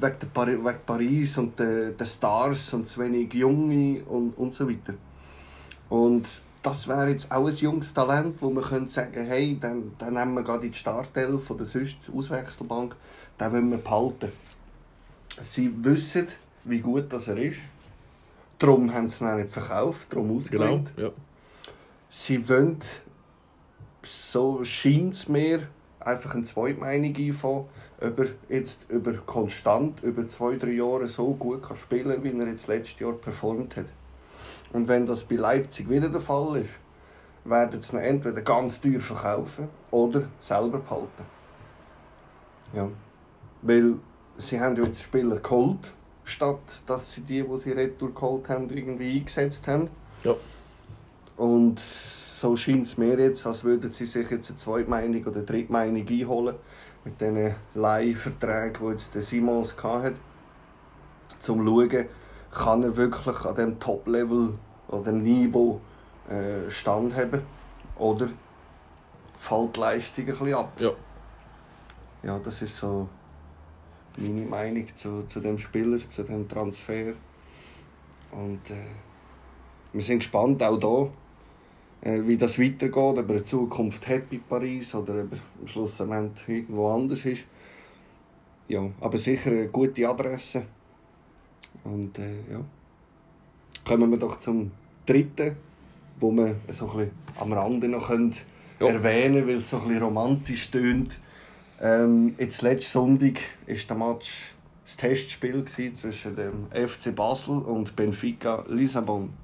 wegen, 0.00 0.18
der 0.20 0.26
Pari 0.26 0.64
wegen 0.64 0.80
Paris 0.84 1.38
und 1.38 1.56
den, 1.58 1.96
den 1.96 2.06
Stars 2.06 2.74
und 2.74 2.88
zu 2.88 3.00
wenig 3.00 3.32
Junge 3.34 4.02
und, 4.04 4.36
und 4.36 4.54
so 4.54 4.68
weiter. 4.68 4.94
Und 5.88 6.26
das 6.62 6.88
wäre 6.88 7.10
jetzt 7.10 7.30
auch 7.30 7.46
ein 7.46 7.54
junges 7.54 7.92
Talent, 7.92 8.40
wo 8.40 8.50
man 8.50 8.64
könnte 8.64 8.92
sagen, 8.92 9.26
hey, 9.26 9.56
dann, 9.60 9.92
dann 9.98 10.14
nehmen 10.14 10.34
wir 10.34 10.42
gerade 10.42 10.68
die 10.68 10.76
Startelf 10.76 11.44
von 11.44 11.58
der 11.58 11.66
sonst 11.66 11.96
Auswechselbank, 12.12 12.96
den 13.40 13.52
wollen 13.52 13.70
wir 13.70 13.78
behalten. 13.78 14.32
Sie 15.42 15.72
wissen, 15.84 16.28
wie 16.64 16.80
gut 16.80 17.12
das 17.12 17.28
er 17.28 17.36
ist. 17.36 17.60
Darum 18.58 18.92
haben 18.92 19.08
sie 19.08 19.24
ihn 19.24 19.36
nicht 19.36 19.52
verkauft, 19.52 20.12
darum 20.12 20.36
ausgelehnt. 20.36 20.92
ja. 20.96 21.10
Sie 22.08 22.48
wollen, 22.48 22.78
so 24.04 24.64
scheint 24.64 25.14
es 25.14 25.28
mir, 25.28 25.66
einfach 25.98 26.34
eine 26.34 26.44
Zweitmeinung 26.44 27.16
einfangen, 27.16 27.64
ob 28.00 28.18
er 28.18 28.26
jetzt 28.48 28.88
über 28.88 29.12
konstant, 29.14 30.02
über 30.02 30.28
zwei, 30.28 30.56
drei 30.56 30.72
Jahre 30.72 31.08
so 31.08 31.32
gut 31.34 31.62
kann 31.62 31.76
spielen 31.76 32.22
wie 32.22 32.38
er 32.38 32.48
jetzt 32.48 32.68
letztes 32.68 33.00
Jahr 33.00 33.12
performt 33.12 33.76
hat. 33.76 33.86
Und 34.72 34.88
wenn 34.88 35.06
das 35.06 35.24
bei 35.24 35.36
Leipzig 35.36 35.88
wieder 35.88 36.08
der 36.08 36.20
Fall 36.20 36.56
ist, 36.56 36.70
werden 37.44 37.80
sie 37.82 37.96
ihn 37.96 38.02
entweder 38.02 38.42
ganz 38.42 38.80
teuer 38.80 39.00
verkaufen 39.00 39.68
oder 39.90 40.28
selber 40.40 40.78
behalten. 40.78 41.24
Ja. 42.72 42.88
Weil 43.64 43.94
sie 44.36 44.60
haben 44.60 44.76
ja 44.76 44.84
jetzt 44.84 45.02
Spieler 45.02 45.36
geholt, 45.36 45.92
statt 46.22 46.60
dass 46.86 47.12
sie 47.12 47.22
die, 47.22 47.42
die 47.42 47.58
sie 47.58 47.72
retour 47.72 48.14
geholt 48.14 48.48
haben, 48.48 48.68
irgendwie 48.70 49.18
eingesetzt 49.18 49.66
haben. 49.66 49.88
Ja. 50.22 50.34
Und 51.36 51.80
so 51.80 52.56
scheint 52.56 52.84
es 52.84 52.98
mir 52.98 53.18
jetzt, 53.18 53.46
als 53.46 53.64
würden 53.64 53.92
sie 53.92 54.06
sich 54.06 54.30
jetzt 54.30 54.50
eine 54.50 54.58
Zweitmeinung 54.58 55.24
oder 55.24 55.42
Drittmeinung 55.42 56.06
einholen 56.06 56.56
mit 57.04 57.20
diesen 57.20 57.54
Leihverträgen, 57.74 58.86
die 58.86 58.92
jetzt 58.92 59.14
der 59.14 59.22
Simons 59.22 59.74
hatte, 59.82 60.14
um 61.30 61.40
zu 61.40 61.54
schauen, 61.56 62.06
kann 62.50 62.82
er 62.82 62.96
wirklich 62.96 63.36
an 63.44 63.54
diesem 63.54 63.80
Top-Level 63.80 64.54
oder 64.88 65.04
dem 65.04 65.22
Niveau 65.22 65.80
äh, 66.28 66.70
standhaben 66.70 67.42
oder 67.96 68.28
fällt 69.38 69.76
die 69.76 69.80
Leistung 69.80 70.24
ein 70.24 70.30
bisschen 70.30 70.54
ab. 70.54 70.72
Ja. 70.78 70.90
Ja, 72.22 72.38
das 72.38 72.62
ist 72.62 72.76
so 72.76 73.08
meine 74.18 74.42
Meinung 74.42 74.86
zu, 74.94 75.24
zu 75.28 75.40
dem 75.40 75.58
Spieler, 75.58 75.98
zu 76.08 76.22
dem 76.22 76.48
Transfer. 76.48 77.14
Und 78.32 78.70
äh, 78.70 78.86
wir 79.92 80.02
sind 80.02 80.18
gespannt, 80.18 80.62
auch 80.62 81.12
hier, 82.02 82.12
äh, 82.12 82.26
wie 82.26 82.36
das 82.36 82.58
weitergeht, 82.58 82.96
ob 82.96 83.16
er 83.16 83.28
eine 83.28 83.44
Zukunft 83.44 84.06
hat 84.08 84.28
bei 84.30 84.40
Paris 84.48 84.94
oder 84.94 85.22
ob 85.22 85.32
er 85.32 85.38
am 85.60 85.66
Schluss 85.66 86.00
irgendwo 86.00 86.88
anders 86.90 87.24
ist. 87.24 87.44
Ja, 88.68 88.88
aber 89.00 89.18
sicher 89.18 89.50
eine 89.50 89.68
gute 89.68 90.08
Adresse. 90.08 90.64
Und 91.84 92.18
äh, 92.18 92.36
ja. 92.50 92.60
Kommen 93.84 94.10
wir 94.10 94.18
doch 94.18 94.38
zum 94.38 94.70
dritten, 95.04 95.56
wo 96.18 96.30
wir 96.32 96.56
so 96.70 96.90
ein 96.90 96.96
bisschen 96.96 97.10
am 97.38 97.52
Rande 97.52 97.88
noch 97.88 98.08
können 98.08 98.34
Ja. 98.80 98.88
erwähnen 98.88 99.46
weil 99.46 99.56
es 99.56 99.68
so 99.70 99.76
ein 99.78 99.88
bisschen 99.88 100.02
romantisch 100.02 100.70
tönt. 100.70 101.20
Ähm, 101.84 102.34
jetzt 102.38 102.62
letzten 102.62 102.92
Sonntag 102.92 103.40
ist 103.66 103.90
der 103.90 103.96
Match 103.98 104.54
das 104.86 104.96
Testspiel 104.96 105.66
zwischen 105.66 106.34
dem 106.34 106.66
FC 106.70 107.14
Basel 107.14 107.58
und 107.58 107.94
Benfica 107.94 108.64
Lissabon. 108.68 109.34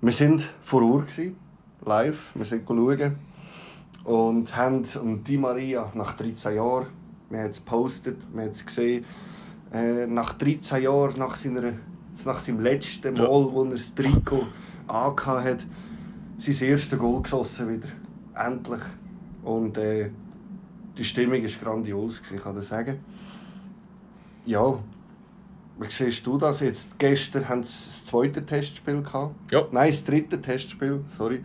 Wir 0.00 0.12
sind 0.12 0.48
vor 0.62 0.82
Ort, 0.88 1.20
live, 1.84 2.30
wir 2.32 2.44
sind 2.44 2.62
schauen 2.64 3.16
und 4.04 4.56
haben 4.56 4.84
um 5.02 5.24
Di 5.24 5.36
Maria 5.36 5.90
nach 5.94 6.16
13 6.16 6.54
Jahren, 6.54 6.86
wir 7.28 7.40
haben 7.40 7.50
es 7.50 7.56
gepostet, 7.58 8.18
wir 8.32 8.42
haben 8.42 8.50
es 8.50 8.64
gesehen, 8.64 9.04
äh, 9.72 10.06
nach 10.06 10.34
13 10.34 10.80
Jahren, 10.84 11.18
nach, 11.18 11.34
seiner, 11.34 11.72
nach 12.24 12.38
seinem 12.38 12.60
letzten 12.60 13.14
Mal, 13.14 13.24
Ja. 13.24 13.28
wo 13.28 13.64
er 13.64 13.70
das 13.72 13.92
Trikot 13.96 14.46
angehabt 14.86 15.44
hat, 15.44 15.66
sein 16.38 16.68
erstes 16.68 16.96
Goal 16.96 17.20
geschossen 17.20 17.68
wieder. 17.68 17.88
Endlich. 18.36 18.82
Und 19.42 19.76
äh, 19.76 20.10
die 20.98 21.04
Stimmung 21.04 21.42
war 21.42 21.50
grandios, 21.62 22.22
gewesen, 22.22 22.42
kann 22.42 22.60
ich 22.60 22.68
sagen. 22.68 22.98
Ja, 24.44 24.78
wie 25.78 25.90
siehst 25.90 26.26
du 26.26 26.38
das 26.38 26.60
jetzt? 26.60 26.98
Gestern 26.98 27.48
haben 27.48 27.62
sie 27.62 27.72
das 27.86 28.04
zweite 28.04 28.44
Testspiel 28.44 29.02
gehabt. 29.02 29.34
Ja. 29.52 29.64
Nein, 29.70 29.90
das 29.90 30.04
dritte 30.04 30.42
Testspiel, 30.42 31.04
sorry. 31.16 31.44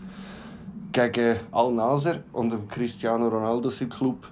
Gegen 0.91 1.37
Al-Nasser 1.51 2.23
und 2.33 2.51
dem 2.51 2.67
Cristiano 2.67 3.27
Ronaldo 3.27 3.69
im 3.79 3.89
Club. 3.89 4.27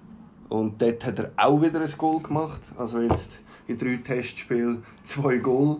Und 0.49 0.81
dort 0.81 1.05
hat 1.05 1.19
er 1.19 1.31
auch 1.37 1.61
wieder 1.61 1.81
ein 1.81 1.93
Goal 1.97 2.19
gemacht. 2.19 2.61
Also 2.77 2.99
jetzt 2.99 3.29
in 3.67 3.77
drei 3.77 3.97
Testspielen 3.97 4.83
zwei 5.03 5.37
Goal. 5.37 5.77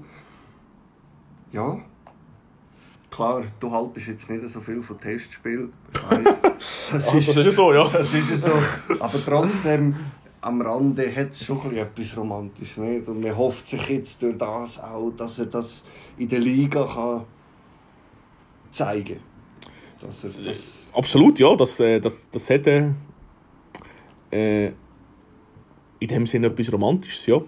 Ja. 1.51 1.79
Klar, 3.11 3.43
du 3.59 3.69
haltest 3.69 4.07
jetzt 4.07 4.29
nicht 4.29 4.47
so 4.47 4.61
viel 4.61 4.81
von 4.81 4.99
Testspielen. 4.99 5.73
Das 6.61 6.91
das 6.91 7.13
ist 7.15 7.35
ja 7.35 7.51
so, 7.51 7.73
ja. 7.73 7.87
das 7.87 8.13
ist 8.13 8.43
so. 8.43 8.51
Aber 8.99 9.17
trotzdem, 9.25 9.95
am 10.41 10.61
Rande 10.61 11.15
hat 11.15 11.31
es 11.31 11.43
schon 11.43 11.75
etwas 11.75 12.15
Romantisches. 12.15 12.77
Nicht? 12.77 13.07
Und 13.07 13.23
man 13.23 13.35
hofft 13.35 13.67
sich 13.67 13.87
jetzt 13.89 14.21
durch 14.21 14.37
das 14.37 14.79
auch, 14.79 15.11
dass 15.17 15.39
er 15.39 15.45
das 15.47 15.83
in 16.17 16.29
der 16.29 16.39
Liga 16.39 16.85
kann 16.85 17.25
zeigen 18.71 19.19
kann. 20.01 20.07
Dass 20.07 20.23
er 20.23 20.29
das 20.29 20.73
Absolut, 20.93 21.39
ja. 21.39 21.55
Das, 21.55 21.79
äh, 21.79 21.99
das, 21.99 22.29
das 22.29 22.49
hat 22.49 22.67
äh, 22.67 22.89
äh, 24.31 24.71
in 25.99 26.07
dem 26.07 26.25
Sinne 26.27 26.47
etwas 26.47 26.71
Romantisches, 26.71 27.25
ja. 27.27 27.41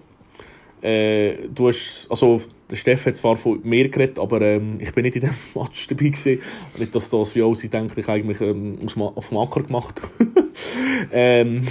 Äh, 0.80 1.48
du 1.48 1.68
hast, 1.68 2.06
also, 2.10 2.42
der 2.70 2.76
Steff 2.76 3.06
hat 3.06 3.16
zwar 3.16 3.36
von 3.36 3.60
mir 3.62 3.88
geredet, 3.88 4.18
aber 4.18 4.40
ähm, 4.40 4.78
ich 4.80 4.92
bin 4.92 5.02
nicht 5.04 5.16
in 5.16 5.22
dem 5.22 5.34
Match 5.54 5.86
dabei 5.86 6.08
gewesen. 6.08 6.40
Nicht, 6.78 6.94
dass 6.94 7.10
das 7.10 7.34
wie 7.34 7.42
auch 7.42 7.54
sie 7.54 7.68
denkt, 7.68 7.96
ich 7.96 8.08
eigentlich 8.08 8.40
ähm, 8.40 8.78
aus 8.84 8.96
auf 8.96 9.28
dem 9.28 9.38
Acker 9.38 9.62
gemacht. 9.62 10.00
ähm, 11.12 11.66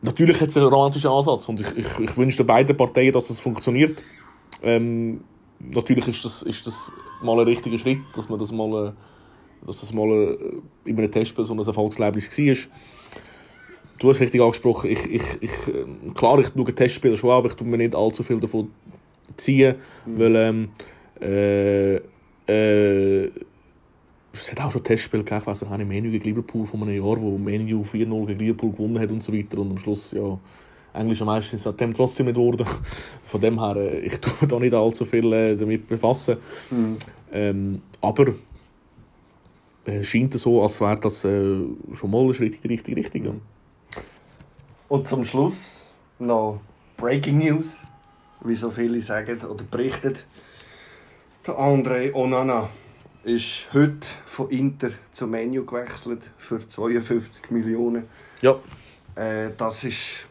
natürlich 0.00 0.40
hat 0.40 0.48
es 0.48 0.56
einen 0.56 0.66
romantischen 0.66 1.10
Ansatz 1.10 1.48
und 1.48 1.60
ich, 1.60 1.76
ich, 1.76 1.98
ich 1.98 2.16
wünsche 2.16 2.44
beiden 2.44 2.76
Parteien, 2.76 3.12
dass 3.12 3.28
das 3.28 3.40
funktioniert. 3.40 4.02
Ähm, 4.62 5.22
natürlich 5.60 6.08
ist 6.08 6.24
das, 6.24 6.42
ist 6.42 6.66
das 6.66 6.92
mal 7.22 7.38
ein 7.40 7.46
richtiger 7.46 7.78
Schritt, 7.78 8.00
dass 8.14 8.28
man 8.28 8.38
das 8.38 8.52
mal, 8.52 8.88
äh, 8.88 9.66
dass 9.66 9.80
das 9.80 9.92
mal 9.92 10.08
äh, 10.08 10.88
in 10.88 10.98
einem 10.98 11.10
Testspiel 11.10 11.44
so 11.44 11.54
ein 11.54 11.58
Erfolgserlebnis 11.58 12.30
war. 12.38 12.72
Du 14.02 14.08
hast 14.08 14.18
richtig 14.18 14.40
angesprochen, 14.40 14.90
ich, 14.90 15.04
ich, 15.06 15.22
ich, 15.40 15.68
ähm, 15.68 16.12
klar, 16.12 16.36
ich 16.40 16.48
schaue 16.48 16.74
Testspiele 16.74 17.16
schon 17.16 17.30
an, 17.30 17.36
aber 17.36 17.46
ich 17.46 17.54
tue 17.54 17.64
mir 17.64 17.76
nicht 17.76 17.94
allzu 17.94 18.24
viel 18.24 18.40
davon 18.40 18.68
ziehen, 19.36 19.76
weil 20.06 20.34
ähm, 20.34 20.70
äh, 21.20 21.98
äh, 22.48 23.30
es 24.32 24.50
hat 24.50 24.60
auch 24.60 24.72
schon 24.72 24.82
Testspiele 24.82 25.22
gegeben, 25.22 25.42
ich 25.42 25.46
weiss 25.46 25.62
nicht, 25.62 25.88
Menu 25.88 26.10
gegen 26.10 26.24
Liverpool 26.24 26.66
von 26.66 26.82
einem 26.82 26.96
Jahr, 26.96 27.20
wo 27.20 27.38
Menu 27.38 27.82
4-0 27.84 28.26
gegen 28.26 28.38
Liverpool 28.40 28.72
gewonnen 28.72 28.98
hat 28.98 29.12
und 29.12 29.22
so 29.22 29.32
weiter 29.32 29.58
und 29.58 29.70
am 29.70 29.78
Schluss, 29.78 30.10
ja, 30.10 30.36
englischer 30.94 31.24
Meister 31.24 31.54
ist 31.54 31.80
dem 31.80 31.94
trotzdem 31.94 32.26
nicht 32.26 32.34
geworden. 32.34 32.66
Von 33.22 33.40
dem 33.40 33.60
her, 33.60 33.76
äh, 33.76 34.00
ich 34.00 34.16
tue 34.20 34.32
mich 34.40 34.50
da 34.50 34.58
nicht 34.58 34.74
allzu 34.74 35.04
viel 35.04 35.32
äh, 35.32 35.54
damit 35.54 35.86
befassen. 35.86 36.38
Ähm, 37.32 37.82
aber 38.00 38.34
äh, 39.84 40.02
scheint 40.02 40.32
so, 40.32 40.60
als 40.60 40.80
wäre 40.80 40.98
das 40.98 41.24
äh, 41.24 41.60
schon 41.94 42.10
mal 42.10 42.26
ein 42.26 42.34
Schritt 42.34 42.54
in 42.56 42.60
die 42.62 42.68
richtige 42.68 42.96
Richtung. 42.96 43.24
Ja. 43.24 43.32
Und 44.92 45.08
zum 45.08 45.24
Schluss 45.24 45.86
noch 46.18 46.60
Breaking 46.98 47.38
News, 47.38 47.78
wie 48.42 48.54
so 48.54 48.70
viele 48.70 49.00
sagen 49.00 49.40
oder 49.40 49.64
berichten. 49.64 50.18
Der 51.46 51.54
André 51.54 52.12
Onana 52.12 52.68
ist 53.24 53.72
heute 53.72 54.06
von 54.26 54.50
Inter 54.50 54.90
zu 55.10 55.26
Menu 55.26 55.64
gewechselt 55.64 56.28
für 56.36 56.68
52 56.68 57.50
Millionen. 57.50 58.06
ja. 58.42 58.60
Äh, 59.14 59.52
das 59.56 59.82
ist, 59.84 60.28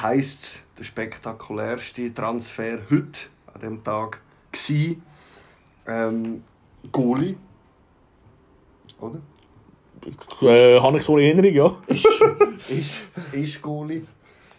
heisst 0.00 0.62
der 0.78 0.84
spektakulärste 0.84 2.14
Transfer 2.14 2.78
heute 2.88 3.18
an 3.52 3.60
dem 3.62 3.82
Tag 3.82 4.20
gsi. 4.52 5.02
Ähm, 5.88 6.44
Goalie, 6.92 7.34
oder? 9.00 9.18
Äh, 10.42 10.80
habe 10.80 10.96
ich 10.96 11.02
so 11.02 11.16
eine 11.16 11.26
Erinnerung, 11.28 11.52
ja. 11.88 11.94
ist, 12.68 12.94
ist 13.32 13.62
Goalie. 13.62 14.02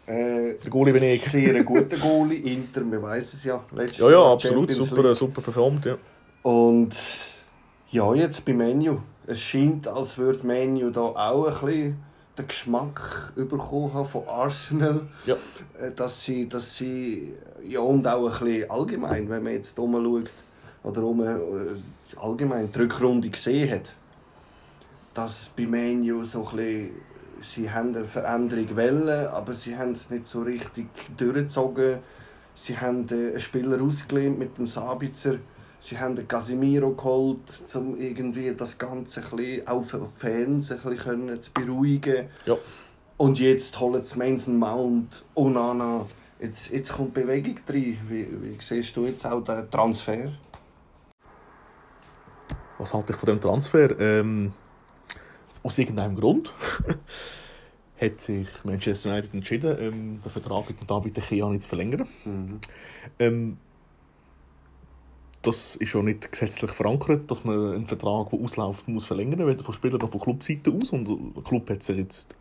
Äh, 0.05 0.55
Der 0.61 0.69
Goalie 0.69 0.93
bin 0.93 1.03
ich. 1.03 1.21
Sehr 1.21 1.55
ein 1.55 1.65
guter 1.65 1.97
Goalie. 1.97 2.39
Inter, 2.39 2.81
man 2.81 3.01
weiß 3.01 3.33
es 3.33 3.43
ja. 3.43 3.63
Letztes 3.71 3.99
Ja, 3.99 4.05
ja, 4.09 4.11
Jahr 4.11 4.33
absolut. 4.33 4.69
Champions 4.69 4.89
Super, 4.89 5.03
League. 5.03 5.15
super 5.15 5.41
performt, 5.41 5.85
ja. 5.85 5.97
Und 6.43 6.91
ja, 7.91 8.13
jetzt 8.13 8.45
bei 8.45 8.53
Menu. 8.53 8.97
Es 9.25 9.39
scheint, 9.39 9.87
als 9.87 10.17
würde 10.17 10.45
Menu 10.45 10.89
da 10.89 11.01
auch 11.01 11.47
ein 11.47 11.65
bisschen 11.65 11.97
den 12.37 12.47
Geschmack 12.47 13.31
bekommen 13.35 13.93
haben 13.93 14.05
von 14.07 14.27
Arsenal. 14.27 15.01
Ja. 15.25 15.35
Äh, 15.79 15.91
Dass 15.95 16.23
sie, 16.23 16.49
dass 16.49 16.75
sie, 16.75 17.33
ja 17.65 17.79
und 17.79 18.05
auch 18.07 18.41
ein 18.41 18.45
bisschen 18.45 18.69
allgemein, 18.71 19.29
wenn 19.29 19.43
man 19.43 19.53
jetzt 19.53 19.77
umschaut, 19.79 20.29
oder 20.83 21.03
um, 21.03 21.21
äh, 21.23 21.35
allgemein 22.19 22.69
die 22.73 22.79
Rückrunde 22.79 23.29
gesehen 23.29 23.71
hat, 23.71 23.93
dass 25.13 25.51
bei 25.55 25.65
Menu 25.65 26.25
so 26.25 26.47
ein 26.47 26.55
bisschen, 26.55 26.89
sie 27.41 27.69
haben 27.69 27.95
eine 27.95 28.05
Veränderung 28.05 28.75
wollen, 28.75 29.27
aber 29.27 29.53
sie 29.53 29.77
haben 29.77 29.91
es 29.91 30.09
nicht 30.09 30.27
so 30.27 30.41
richtig 30.41 30.87
durchgezogen. 31.17 31.99
Sie 32.55 32.77
haben 32.77 33.07
äh, 33.09 33.31
einen 33.31 33.39
Spieler 33.39 33.81
ausgelehnt 33.81 34.37
mit 34.39 34.57
dem 34.57 34.67
Sabitzer. 34.67 35.35
Sie 35.79 35.99
haben 35.99 36.15
den 36.15 36.27
Casimiro 36.27 36.91
geholt, 36.91 37.39
um 37.73 37.97
irgendwie 37.97 38.53
das 38.55 38.77
Ganze 38.77 39.21
ein 39.21 39.35
bisschen, 39.35 39.67
auch 39.67 39.83
für 39.83 39.97
die 39.99 40.19
Fans 40.19 40.71
ein 40.71 40.79
bisschen 40.79 41.41
zu 41.41 41.51
beruhigen. 41.51 42.27
Ja. 42.45 42.57
Und 43.17 43.39
jetzt 43.39 43.79
holen 43.79 44.03
sie 44.03 44.17
Mason 44.17 44.57
Mount, 44.57 45.25
Onana. 45.35 46.05
Jetzt, 46.39 46.71
jetzt 46.71 46.93
kommt 46.93 47.13
Bewegung 47.13 47.57
rein. 47.67 47.97
Wie, 48.07 48.27
wie 48.41 48.57
siehst 48.59 48.95
du 48.95 49.05
jetzt 49.05 49.25
auch 49.25 49.43
den 49.43 49.69
Transfer? 49.69 50.31
Was 52.77 52.93
halte 52.93 53.13
ich 53.13 53.19
von 53.19 53.27
dem 53.27 53.41
Transfer? 53.41 53.99
Ähm, 53.99 54.51
aus 55.63 55.77
irgendeinem 55.77 56.15
Grund 56.15 56.53
hat 57.99 58.19
sich 58.19 58.47
Manchester 58.63 59.11
United 59.11 59.33
entschieden, 59.33 59.77
ähm, 59.79 60.21
den 60.21 60.29
Vertrag 60.29 60.69
mit 60.69 60.77
David 60.89 61.17
De 61.17 61.23
Gea 61.23 61.49
nicht 61.49 61.63
zu 61.63 61.69
verlängern. 61.69 62.07
Ähm, 63.17 63.57
das 65.41 65.75
ist 65.75 65.89
schon 65.89 66.05
nicht 66.05 66.31
gesetzlich 66.31 66.71
verankert, 66.71 67.29
dass 67.29 67.43
man 67.43 67.73
einen 67.73 67.87
Vertrag, 67.87 68.29
der 68.29 68.39
ausläuft, 68.39 68.87
muss 68.87 69.05
verlängern, 69.05 69.45
weder 69.45 69.63
von 69.63 69.73
Spielern 69.73 69.99
noch 69.99 70.11
von 70.11 70.21
Clubseite 70.21 70.71
aus. 70.71 70.91
Und 70.91 71.35
der 71.35 71.43
Club 71.43 71.69
hat 71.69 71.83
sich 71.83 71.97
jetzt 71.97 72.35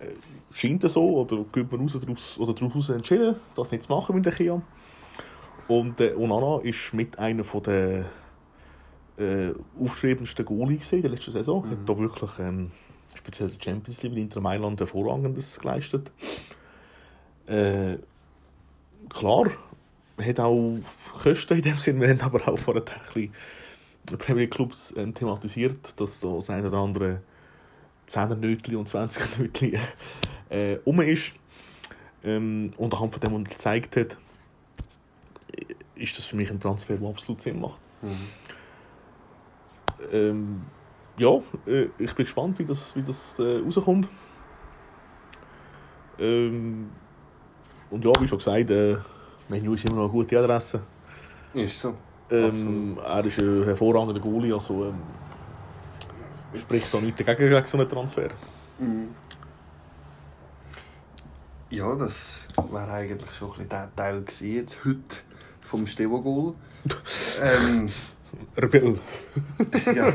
äh, 0.00 0.06
scheint 0.52 0.88
so, 0.88 1.20
oder 1.20 1.44
geht 1.52 1.70
man 1.70 1.80
raus, 1.80 1.98
daraus, 2.00 2.38
oder 2.38 2.54
daraus 2.54 2.88
entschieden, 2.90 3.36
das 3.54 3.70
nicht 3.72 3.84
zu 3.84 3.92
machen 3.92 4.14
mit 4.16 4.26
der 4.26 4.32
Kia. 4.32 4.60
Und 5.68 6.00
äh, 6.00 6.14
Onana 6.14 6.60
ist 6.62 6.92
mit 6.92 7.18
einer 7.18 7.44
von 7.44 7.62
der 7.62 8.06
äh, 9.20 9.52
aufstrebendsten 9.78 10.44
Goalies 10.44 10.92
in 10.92 11.02
der 11.02 11.10
letzten 11.10 11.32
Saison. 11.32 11.68
Hat 11.68 11.78
da 11.86 11.96
wirklich 11.96 12.30
ähm, 12.38 12.70
speziell 13.14 13.50
der 13.50 13.62
Champions 13.62 14.02
League 14.02 14.12
mit 14.12 14.22
Inter 14.22 14.40
Mailand 14.40 14.80
hervorragendes 14.80 15.58
geleistet. 15.58 16.10
Äh, 17.46 17.96
klar, 19.08 19.50
hat 20.20 20.40
auch 20.40 20.78
Kosten 21.22 21.58
in 21.58 21.62
dem 21.62 21.78
Sinn. 21.78 22.00
Wir 22.00 22.08
haben 22.08 22.20
aber 22.20 22.46
auch 22.48 22.58
vorher 22.58 22.82
ein 22.82 23.00
bisschen 23.06 23.34
die 24.08 24.16
Premier 24.16 24.48
Clubs 24.48 24.94
ähm, 24.96 25.14
thematisiert, 25.14 26.00
dass 26.00 26.20
da 26.20 26.28
das 26.28 26.50
eine 26.50 26.68
oder 26.68 26.78
andere 26.78 27.20
10er 28.08 28.36
Nötli 28.36 28.76
und 28.76 28.88
20er 28.88 29.38
Nötli 29.38 29.78
äh, 30.48 30.78
um 30.84 31.00
ist. 31.00 31.32
Ähm, 32.24 32.72
und 32.76 32.94
anhand 32.94 33.14
von 33.14 33.20
dem, 33.20 33.32
was 33.32 33.40
er 33.40 33.50
gezeigt 33.50 33.96
hat, 33.96 34.16
ist 35.94 36.16
das 36.16 36.26
für 36.26 36.36
mich 36.36 36.50
ein 36.50 36.60
Transfer, 36.60 36.96
der 36.96 37.08
absolut 37.08 37.40
Sinn 37.40 37.60
macht. 37.60 37.80
Ähm, 40.12 40.62
ja, 41.16 41.40
äh, 41.66 41.88
ich 41.98 42.14
bin 42.14 42.24
gespannt, 42.24 42.58
wie 42.58 42.64
das, 42.64 42.94
wie 42.96 43.02
das 43.02 43.38
äh, 43.38 43.58
rauskommt. 43.58 44.08
Ähm, 46.18 46.90
und 47.90 48.04
ja, 48.04 48.12
wie 48.20 48.28
schon 48.28 48.38
gesagt, 48.38 48.70
äh, 48.70 48.96
Menu 49.48 49.74
ist 49.74 49.84
immer 49.84 49.96
noch 49.96 50.04
eine 50.04 50.12
gute 50.12 50.38
Adresse. 50.38 50.80
Ist 51.54 51.80
so. 51.80 51.94
Ähm, 52.30 52.96
er 53.04 53.24
ist 53.24 53.38
ein 53.38 53.64
hervorragender 53.64 54.20
Goalie, 54.20 54.54
also 54.54 54.86
ähm, 54.86 55.00
spricht 56.54 56.92
da 56.94 57.00
nichts 57.00 57.24
dagegen 57.24 57.50
gegen 57.50 57.66
so 57.66 57.76
einen 57.76 57.88
Transfer. 57.88 58.28
Ja, 61.70 61.94
das 61.96 62.40
wäre 62.56 62.90
eigentlich 62.92 63.32
schon 63.32 63.48
ein 63.48 63.52
bisschen 63.54 63.68
der 63.68 63.90
Teil 63.96 64.22
gewesen, 64.22 64.54
jetzt 64.54 64.84
heute 64.84 65.16
vom 65.60 65.86
Stevo-Goal. 65.86 66.54
ähm, 67.42 67.88
Rebell. 68.56 68.98
ja, 69.94 70.12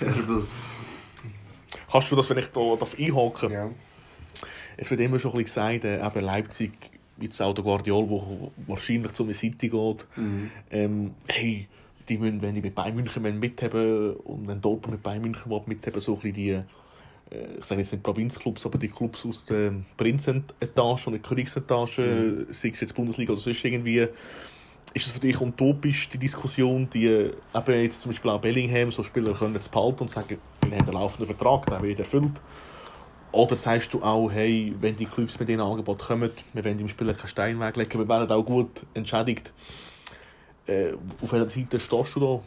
Herbel. 0.00 0.46
Kannst 1.90 2.10
du 2.10 2.16
das, 2.16 2.30
wenn 2.30 2.38
ich 2.38 2.46
da 2.46 2.76
darf 2.76 2.94
einhaken 2.98 3.50
Ja. 3.50 3.70
Es 4.76 4.90
wird 4.90 5.00
immer 5.00 5.18
schon 5.18 5.32
ein 5.32 5.38
bisschen 5.42 5.80
gesagt, 5.80 5.84
äh, 5.84 6.04
eben 6.06 6.24
Leipzig, 6.24 6.72
jetzt 7.18 7.40
auch 7.40 7.54
der 7.54 7.64
Guardiol, 7.64 8.08
wo 8.08 8.52
wahrscheinlich 8.66 9.12
zu 9.12 9.24
einer 9.24 9.32
City 9.34 9.68
geht, 9.68 10.06
Mhm. 10.16 10.50
ähm, 10.70 11.14
hey, 11.28 11.66
die 12.08 12.18
müssen, 12.18 12.42
wenn 12.42 12.54
die 12.54 12.60
mit 12.60 12.74
Bayern 12.74 12.94
München 12.94 13.38
mithaben 13.40 14.14
und 14.16 14.46
wenn 14.46 14.60
Dortmund 14.60 14.92
mit 14.92 15.02
Bayern 15.02 15.22
München 15.22 15.50
mithaben, 15.66 16.00
so 16.00 16.14
ein 16.14 16.20
bisschen 16.20 16.34
die, 16.34 16.50
äh, 16.50 16.62
ich 17.58 17.64
sage 17.64 17.80
jetzt 17.80 17.92
nicht 17.92 18.02
Provinzclubs, 18.02 18.66
aber 18.66 18.78
die 18.78 18.88
Clubs 18.88 19.24
aus 19.24 19.46
der 19.46 19.72
Prinzenetage 19.96 21.06
und 21.06 21.12
der 21.14 21.22
Königsetage, 21.22 22.02
Mhm. 22.48 22.52
sei 22.52 22.68
es 22.68 22.80
jetzt 22.80 22.94
Bundesliga 22.94 23.32
oder 23.32 23.40
sonst 23.40 23.64
irgendwie, 23.64 24.06
ist 24.94 25.06
es 25.06 25.12
für 25.12 25.20
dich 25.20 25.40
utopisch, 25.40 26.08
die 26.08 26.18
Diskussion, 26.18 26.88
die 26.90 27.06
äh, 27.06 27.32
eben 27.54 27.82
jetzt 27.82 28.02
zum 28.02 28.12
Beispiel 28.12 28.30
auch 28.30 28.40
Bellingham, 28.40 28.90
so 28.90 29.02
Spieler 29.02 29.32
können 29.34 29.54
jetzt 29.54 29.70
behalten 29.70 30.02
und 30.02 30.10
sagen, 30.10 30.38
wir 30.62 30.78
haben 30.78 30.84
einen 30.86 30.92
laufenden 30.94 31.26
Vertrag, 31.26 31.66
der 31.66 31.80
wird 31.80 31.98
erfüllt. 31.98 32.40
Oder 33.32 33.56
sagst 33.56 33.92
du 33.92 34.02
auch, 34.02 34.30
hey, 34.30 34.74
wenn 34.80 34.96
die 34.96 35.06
Clubs 35.06 35.38
mit 35.38 35.48
diesen 35.48 35.60
Angebot 35.60 35.98
kommen, 35.98 36.30
wir 36.52 36.64
wollen 36.64 36.78
dem 36.78 36.88
Spieler 36.88 37.12
keinen 37.12 37.28
Stein 37.28 37.60
weglegen, 37.60 38.00
wir 38.00 38.08
werden 38.08 38.30
auch 38.30 38.44
gut 38.44 38.86
entschädigt. 38.94 39.52
Äh, 40.66 40.94
auf 41.22 41.32
welcher 41.32 41.50
Seite 41.50 41.78
stehst 41.78 42.16
du 42.16 42.20
da? 42.20 42.40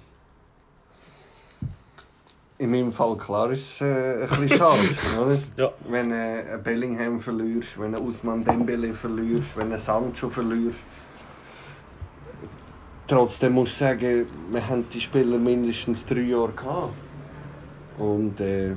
In 2.58 2.72
meinem 2.72 2.92
Fall 2.92 3.16
klar 3.16 3.52
ist 3.52 3.76
es 3.76 3.82
äh, 3.82 4.24
ein 4.24 4.30
bisschen 4.30 4.50
schade, 4.50 4.80
oder? 5.22 5.38
Ja. 5.56 5.72
Wenn 5.88 6.12
äh, 6.12 6.44
ein 6.54 6.64
Bellingham 6.64 7.22
verlierst, 7.22 7.80
wenn 7.80 7.96
ein 7.96 8.02
Usman 8.02 8.44
Dembele 8.44 8.94
verlierst, 8.94 9.56
wenn 9.56 9.72
ein 9.72 9.80
Sancho 9.80 10.28
verlierst. 10.28 10.80
Trotzdem 13.10 13.54
muss 13.54 13.70
ich 13.70 13.78
sagen, 13.78 14.28
wir 14.52 14.68
haben 14.68 14.86
die 14.94 15.02
Spieler 15.02 15.40
mindestens 15.40 16.06
drei 16.06 16.22
Jahre 16.22 16.52
gehabt. 16.52 16.94
Und 17.98 18.40
äh, 18.40 18.76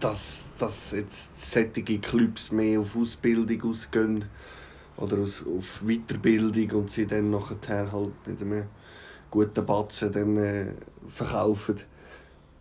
dass, 0.00 0.46
dass 0.58 0.92
jetzt 0.92 1.38
solche 1.38 1.98
Clubs 1.98 2.50
mehr 2.50 2.80
auf 2.80 2.96
Ausbildung 2.96 3.70
ausgehen 3.70 4.24
oder 4.96 5.18
aus, 5.18 5.42
auf 5.42 5.82
Weiterbildung 5.82 6.80
und 6.80 6.90
sie 6.90 7.06
dann 7.06 7.28
nachher 7.28 7.92
halt 7.92 8.26
mit 8.26 8.40
einem 8.40 8.64
guten 9.30 9.66
Batzen 9.66 10.10
dann, 10.10 10.38
äh, 10.38 10.68
verkaufen, 11.08 11.80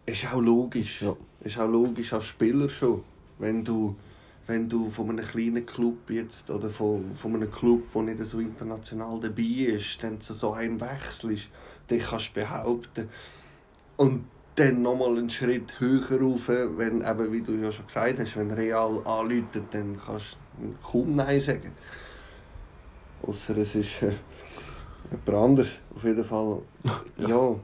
ist 0.06 0.34
auch 0.34 0.42
logisch. 0.42 1.02
Ja. 1.02 1.16
Ist 1.46 1.58
auch 1.58 1.70
logisch 1.70 2.12
als 2.12 2.26
Spieler 2.26 2.68
schon. 2.68 3.06
Wenn 3.40 3.64
du, 3.64 3.96
wenn 4.48 4.68
du 4.68 4.90
von 4.90 5.10
einem 5.10 5.26
kleinen 5.26 5.66
Club 5.66 6.10
jetzt 6.10 6.50
oder 6.50 6.70
von, 6.70 7.16
von 7.16 7.36
einem 7.36 7.52
Club, 7.52 7.84
der 7.94 8.02
nicht 8.02 8.26
so 8.26 8.40
international 8.40 9.20
dabei 9.22 9.76
ist, 9.76 10.04
dann 10.04 10.20
zu 10.22 10.34
so 10.34 10.54
einem 10.54 10.80
wechselst, 10.82 11.50
dich 11.90 12.04
kannst 12.04 12.30
du 12.36 12.42
behaupten. 12.42 13.10
Und 13.98 14.26
dann 14.56 14.82
nochmal 14.82 15.18
einen 15.18 15.30
Schritt 15.30 15.80
höher 15.80 16.20
rauf, 16.20 16.50
wenn 16.50 17.02
eben, 17.02 17.32
wie 17.32 17.42
du 17.42 17.54
ja 17.54 17.72
schon 17.72 17.86
gesagt 17.86 18.20
hast, 18.20 18.36
wenn 18.36 18.52
Real 18.52 19.00
anläutet, 19.06 19.64
dann 19.72 20.00
kannst 20.06 20.38
du 20.60 20.74
kaum 20.86 21.16
Nein 21.16 21.40
sagen. 21.40 21.72
Außer 23.26 23.56
es 23.58 23.76
ist 23.76 24.02
äh, 24.02 24.12
jemand 25.12 25.30
anders, 25.50 25.70
auf 25.96 26.04
jeden 26.04 26.24
Fall. 26.24 26.58
Ja, 27.18 27.56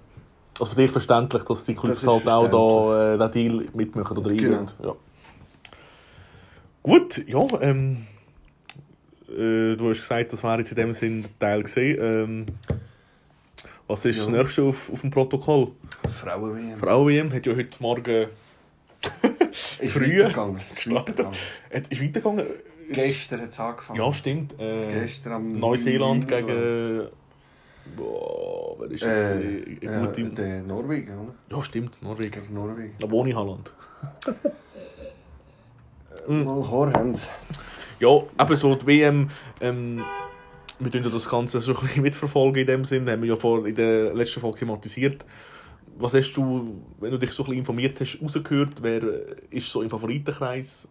Also 0.59 0.71
für 0.71 0.75
dich 0.75 0.91
verständlich, 0.91 1.43
dass 1.43 1.65
die 1.65 1.75
Clubs 1.75 2.05
halt 2.05 2.27
auch 2.27 2.91
da, 2.91 3.13
äh, 3.15 3.17
den 3.17 3.31
Deal 3.31 3.65
mitmachen 3.73 4.17
oder 4.17 4.29
Genau. 4.29 4.59
eingehen. 4.59 4.71
Ja. 4.83 4.95
Gut, 6.87 7.21
ja, 7.27 7.45
ähm, 7.59 7.97
äh, 9.27 9.75
du 9.75 9.89
hast 9.89 9.99
gesagt, 9.99 10.31
das 10.31 10.41
wäre 10.41 10.59
jetzt 10.59 10.69
in 10.71 10.77
dem 10.77 10.93
Sinn 10.93 11.23
der 11.23 11.37
Teil 11.37 11.63
gesehen. 11.63 11.97
Ähm, 12.01 12.45
was 13.87 14.05
ist 14.05 14.19
das 14.21 14.27
Ja. 14.27 14.37
nächste 14.37 14.63
auf, 14.63 14.89
auf 14.93 15.01
dem 15.01 15.11
Protokoll? 15.11 15.71
Frauen-WM. 16.09 16.77
Frauen-WM 16.77 17.33
hat 17.33 17.45
ja 17.45 17.55
heute 17.57 17.75
Morgen 17.81 18.27
Ist 19.51 19.91
früher 19.91 20.27
weitergegangen. 20.27 20.61
Weitergegangen. 20.85 21.37
ist 21.89 22.01
weitergegangen. 22.01 22.45
Gestern 22.89 23.41
hat 23.41 23.49
es 23.49 23.59
angefangen. 23.59 23.99
Ja, 23.99 24.13
stimmt. 24.13 24.57
Äh, 24.57 24.87
Gestern 25.01 25.33
am 25.33 25.59
Neuseeland 25.59 26.25
gegen. 26.25 27.07
Boah, 27.97 28.77
wer 28.79 28.91
ist 28.91 29.03
das? 29.03 29.09
Äh, 29.09 29.75
Äh, 29.81 30.29
der 30.29 30.63
Norwegen, 30.63 31.17
oder? 31.19 31.35
ja, 31.49 31.61
stimmt, 31.63 32.01
Norwegen. 32.01 32.31
Gegen 32.31 32.53
Norwegen. 32.53 32.93
Aber 33.03 33.13
ohne 33.13 33.35
Holland. 33.35 33.73
Mal 36.27 36.69
Horhand. 36.69 37.19
Ja, 37.99 38.09
eben 38.39 38.55
so 38.55 38.75
die 38.75 38.85
WM. 38.85 39.29
Ähm, 39.61 40.01
wir 40.79 40.91
tun 40.91 41.03
ja 41.03 41.09
das 41.09 41.27
Ganze 41.29 41.61
so 41.61 41.73
ein 41.73 41.81
bisschen 41.81 42.03
mitverfolgen 42.03 42.61
in 42.61 42.67
dem 42.67 42.85
Sinn. 42.85 43.09
Haben 43.09 43.21
wir 43.21 43.29
ja 43.29 43.35
vor 43.35 43.65
in 43.65 43.75
der 43.75 44.13
letzten 44.13 44.41
Folge 44.41 44.59
thematisiert. 44.59 45.25
Was 45.97 46.13
hast 46.13 46.33
du, 46.33 46.83
wenn 46.99 47.11
du 47.11 47.17
dich 47.17 47.31
so 47.31 47.43
ein 47.43 47.45
bisschen 47.45 47.59
informiert 47.59 47.99
hast, 47.99 48.19
rausgehört? 48.21 48.83
Wer 48.83 49.03
äh, 49.03 49.35
ist 49.49 49.69
so 49.69 49.81
im 49.81 49.89
Favoritenkreis? 49.89 50.87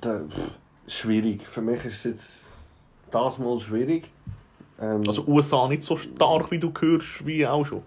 Da, 0.00 0.20
schwierig. 0.86 1.46
Für 1.46 1.62
mich 1.62 1.84
ist 1.84 1.94
es 1.94 2.04
jetzt 2.04 2.40
das 3.10 3.38
mal 3.38 3.58
schwierig. 3.58 4.04
Ähm, 4.80 5.02
Also 5.06 5.24
USA 5.26 5.66
nicht 5.66 5.82
so 5.82 5.96
stark, 5.96 6.50
wie 6.50 6.58
du 6.58 6.72
hörst, 6.78 7.26
wie 7.26 7.46
auch 7.46 7.64
schon. 7.64 7.82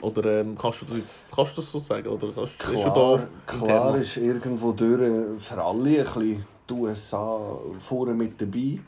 Oder 0.00 0.40
ähm, 0.40 0.56
kannst 0.58 0.82
du 0.82 0.86
das 0.86 0.96
jetzt 0.96 1.32
kannst 1.34 1.52
du 1.52 1.56
das 1.56 1.70
so 1.70 1.80
sagen? 1.80 2.06
Oder 2.08 2.30
kannst, 2.32 2.54
ist 2.54 2.62
schon 2.62 2.82
klar, 2.82 3.28
da 3.46 3.52
klar 3.58 3.94
ist 3.94 4.16
irgendwo 4.16 4.72
durch 4.72 5.00
äh, 5.00 5.38
für 5.38 5.62
alle 5.62 6.00
ein 6.00 6.04
bisschen 6.04 6.44
die 6.68 6.72
USA 6.74 7.58
vorne 7.78 8.14
mit 8.14 8.40
dabei. 8.40 8.78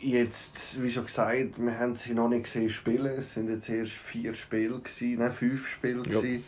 Jetzt, 0.00 0.82
wie 0.82 0.90
schon 0.90 1.06
gesagt, 1.06 1.54
wir 1.56 1.78
haben 1.78 1.96
sie 1.96 2.12
noch 2.12 2.28
nicht 2.28 2.44
gesehen 2.44 2.68
spielen. 2.68 3.06
Es 3.06 3.34
sind 3.34 3.48
jetzt 3.48 3.68
erst 3.68 3.92
vier 3.92 4.34
Spiele, 4.34 4.78
gewesen, 4.78 5.18
nein, 5.18 5.32
fünf 5.32 5.66
Spiele. 5.66 6.02
Ja. 6.04 6.20
gewesen. 6.20 6.44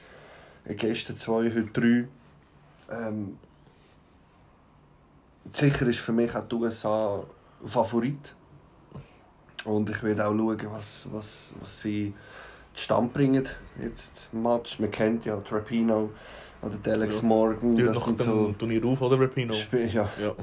Äh, 0.67 0.75
Gestern 0.75 1.19
zwei, 1.19 1.45
heute 1.45 1.71
drei. 1.73 2.09
Ähm, 2.91 3.39
sicher 5.53 5.87
ist 5.87 5.99
für 5.99 6.13
mich 6.13 6.35
auch 6.35 6.47
die 6.47 6.55
USA 6.55 7.25
Favorit. 7.65 8.35
Und 9.65 9.91
ich 9.91 10.03
werde 10.03 10.27
auch 10.27 10.37
schauen, 10.37 10.67
was, 10.71 11.07
was, 11.11 11.53
was 11.61 11.81
sie 11.81 12.15
zustande 12.77 13.11
bringen 13.12 13.49
jetzt 13.83 14.29
Match. 14.33 14.79
Man 14.79 14.91
kennt 14.91 15.25
ja 15.25 15.37
Trapino 15.39 16.11
oder 16.62 16.77
der 16.77 16.95
Alex 16.95 17.17
Ja. 17.17 17.23
Morgan. 17.23 17.77
Die 17.77 17.83
Das 17.83 18.05
sind 18.05 18.21
so 18.21 18.55
Turnier 18.59 18.85
auf, 18.85 19.01
oder 19.03 19.19
Rapino? 19.21 19.55
Ja. 19.73 20.09
Ja. 20.21 20.35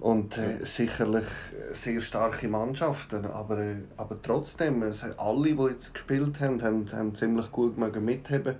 Und 0.00 0.38
äh, 0.38 0.64
sicherlich 0.64 1.24
äh, 1.24 1.74
sehr 1.74 2.00
starke 2.00 2.46
Mannschaften, 2.46 3.24
aber, 3.26 3.58
äh, 3.58 3.76
aber 3.96 4.22
trotzdem, 4.22 4.82
es 4.84 5.02
alle, 5.18 5.54
die 5.54 5.62
jetzt 5.72 5.92
gespielt 5.92 6.38
haben, 6.40 6.62
haben, 6.62 6.88
haben 6.92 7.14
ziemlich 7.16 7.50
gut 7.50 7.76
mögen 7.76 8.04
mithaben. 8.04 8.54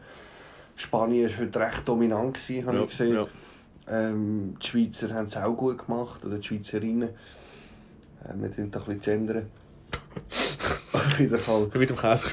Spanien 0.74 1.30
war 1.30 1.38
heute 1.38 1.60
recht 1.60 1.86
dominant, 1.86 2.34
gewesen, 2.34 2.66
habe 2.66 2.78
ja, 2.78 2.82
ich 2.84 2.90
gesehen. 2.90 3.14
ja. 3.14 3.26
Ähm, 3.90 4.56
die 4.60 4.66
Schweizer 4.66 5.14
haben 5.14 5.26
es 5.26 5.36
auch 5.36 5.56
gut 5.56 5.86
gemacht, 5.86 6.24
oder 6.24 6.38
die 6.38 6.46
Schweizerinnen. 6.46 7.10
Äh, 7.10 8.34
wir 8.34 8.54
tun 8.54 8.70
doch 8.72 8.88
ein 8.88 8.98
bisschen 8.98 9.26
gendern. 9.26 9.46
Auf 11.08 11.18
jeden 11.20 11.38
Fall. 11.38 11.70
Mit 11.74 11.90
dem 11.90 11.96
Käse. 11.96 12.28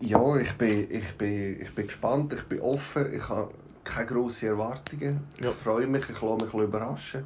Ja, 0.00 0.36
ich 0.36 0.52
bin, 0.52 0.90
ich, 0.90 1.12
bin, 1.18 1.60
ich 1.60 1.74
bin 1.74 1.86
gespannt, 1.86 2.32
ich 2.32 2.42
bin 2.44 2.60
offen, 2.60 3.12
ich 3.12 3.28
habe 3.28 3.52
keine 3.84 4.06
grossen 4.06 4.48
Erwartungen. 4.48 5.20
Ja. 5.38 5.50
Ich 5.50 5.56
freue 5.56 5.86
mich, 5.86 6.04
ich 6.08 6.20
lasse 6.20 6.44
mich 6.44 6.54
überraschen. 6.54 7.24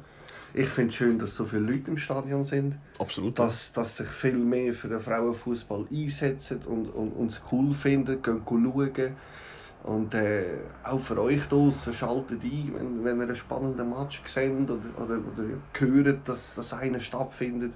Ich 0.53 0.69
finde 0.69 0.89
es 0.89 0.95
schön, 0.95 1.19
dass 1.19 1.35
so 1.35 1.45
viele 1.45 1.61
Leute 1.61 1.91
im 1.91 1.97
Stadion 1.97 2.45
sind, 2.45 2.75
Absolut. 2.99 3.37
dass, 3.39 3.73
dass 3.73 3.97
sich 3.97 4.07
viel 4.07 4.37
mehr 4.37 4.73
für 4.73 4.87
den 4.87 4.99
Frauenfußball 4.99 5.87
einsetzen 5.91 6.61
und, 6.65 6.87
und, 6.87 7.11
und 7.11 7.31
es 7.31 7.41
cool 7.51 7.73
finden, 7.73 8.21
gehen 8.21 8.41
schauen. 8.45 9.15
Und 9.85 10.15
äh, 10.15 10.45
auch 10.83 10.99
für 10.99 11.21
euch 11.21 11.43
draussen, 11.43 11.93
schaltet 11.93 12.43
ein, 12.43 12.73
wenn, 12.75 13.05
wenn 13.05 13.17
ihr 13.17 13.23
einen 13.23 13.35
spannenden 13.35 13.87
Match 13.87 14.19
seht 14.25 14.51
oder, 14.51 14.79
oder, 14.97 15.19
oder 15.19 15.43
hört, 15.73 16.27
dass, 16.27 16.55
dass 16.55 16.73
einer 16.73 16.99
stattfindet. 16.99 17.73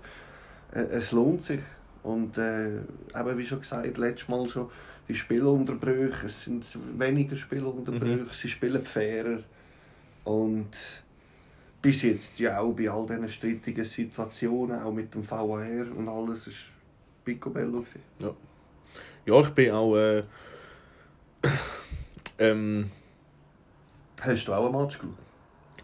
Äh, 0.74 0.86
es 0.92 1.12
lohnt 1.12 1.46
sich. 1.46 1.62
Und 2.02 2.36
äh, 2.40 2.78
eben 2.78 3.38
wie 3.38 3.46
schon 3.46 3.60
gesagt, 3.60 3.96
letztes 4.00 4.28
Mal 4.28 4.50
schon, 4.50 4.70
die 5.08 5.14
Spielunterbrüche, 5.14 6.26
es 6.26 6.46
sind 6.46 6.66
weniger 6.98 7.36
Spielunterbrüche, 7.36 8.34
sie 8.34 8.50
spielen 8.50 8.84
fairer. 8.84 9.44
Und 10.24 10.72
bis 11.80 12.02
jetzt 12.02 12.40
ja 12.40 12.60
auch 12.60 12.74
bei 12.74 12.90
all 12.90 13.06
diesen 13.06 13.30
strittigen 13.30 13.86
Situationen, 13.86 14.82
auch 14.82 14.92
mit 14.92 15.14
dem 15.14 15.30
VAR 15.30 15.86
und 15.96 16.10
alles, 16.10 16.48
ist 16.48 16.58
Picobello. 17.24 17.82
gewesen. 17.82 18.02
Ja, 19.28 19.40
ich 19.42 19.50
bin 19.50 19.72
auch. 19.74 19.96
Äh, 19.96 20.24
ähm, 22.40 22.92
Hast 24.22 24.48
du 24.48 24.54
auch 24.54 24.66
einen 24.66 24.82
Match 24.82 24.98
geschaut? 24.98 25.16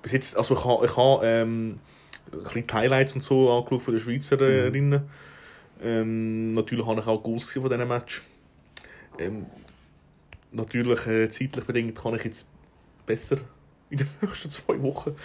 bis 0.02 0.12
jetzt, 0.12 0.38
also 0.38 0.56
ich 0.56 0.64
habe 0.64 0.86
ich 0.86 0.98
ha, 0.98 1.20
ähm, 1.24 1.80
ein 2.32 2.44
bisschen 2.44 2.68
die 2.68 2.74
Highlights 2.74 3.16
und 3.16 3.22
so 3.22 3.52
angeschaut 3.52 3.82
von 3.82 3.94
den 3.96 4.04
Schweizerinnen. 4.04 5.02
Ähm, 5.82 6.54
natürlich 6.54 6.86
habe 6.86 7.02
ich 7.02 7.08
auch 7.08 7.24
Goals 7.24 7.50
von 7.50 7.64
diesem 7.64 7.88
Match. 7.88 8.22
Ähm, 9.18 9.48
natürlich, 10.52 11.08
äh, 11.08 11.28
zeitlich 11.30 11.66
bedingt 11.66 11.96
kann 11.96 12.16
ich 12.16 12.24
jetzt 12.24 12.46
besser 13.08 13.38
in 13.90 14.00
den 14.00 14.08
nächsten 14.22 14.50
zwei 14.50 14.82
Wochen 14.82 15.16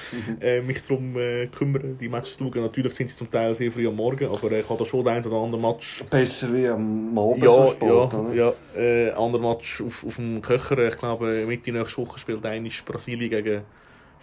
äh, 0.40 0.61
mich 0.61 0.82
darum 0.82 1.16
äh, 1.16 1.46
kümmern, 1.46 1.96
die 1.98 2.08
Matches 2.08 2.36
zu 2.36 2.44
schauen. 2.44 2.62
Natürlich 2.62 2.94
sind 2.94 3.08
sie 3.08 3.16
zum 3.16 3.30
Teil 3.30 3.54
sehr 3.54 3.72
früh 3.72 3.88
am 3.88 3.96
Morgen, 3.96 4.26
aber 4.26 4.52
äh, 4.52 4.61
ich 4.61 4.68
habe 4.68 4.78
da 4.78 4.84
schon 4.84 5.04
den 5.04 5.14
einen 5.14 5.24
oder 5.24 5.36
anderen 5.36 5.62
Match. 5.62 6.04
Besser 6.11 6.52
wie 6.52 6.68
am 6.68 7.18
Abend 7.18 7.42
Ja, 7.42 7.50
so 7.50 7.64
ja, 7.64 7.66
Sport, 7.70 8.14
oder? 8.14 8.34
ja. 8.34 8.52
Äh, 8.76 9.11
anderer 9.12 9.54
Match 9.54 9.80
auf, 9.80 10.04
auf 10.04 10.16
dem 10.16 10.42
Köcher. 10.42 10.78
Ich 10.88 10.98
glaube, 10.98 11.46
Mitte 11.46 11.72
nächste 11.72 11.98
Woche 11.98 12.18
spielt 12.18 12.44
eigentlich 12.44 12.84
Brasilien 12.84 13.30
gegen 13.30 13.62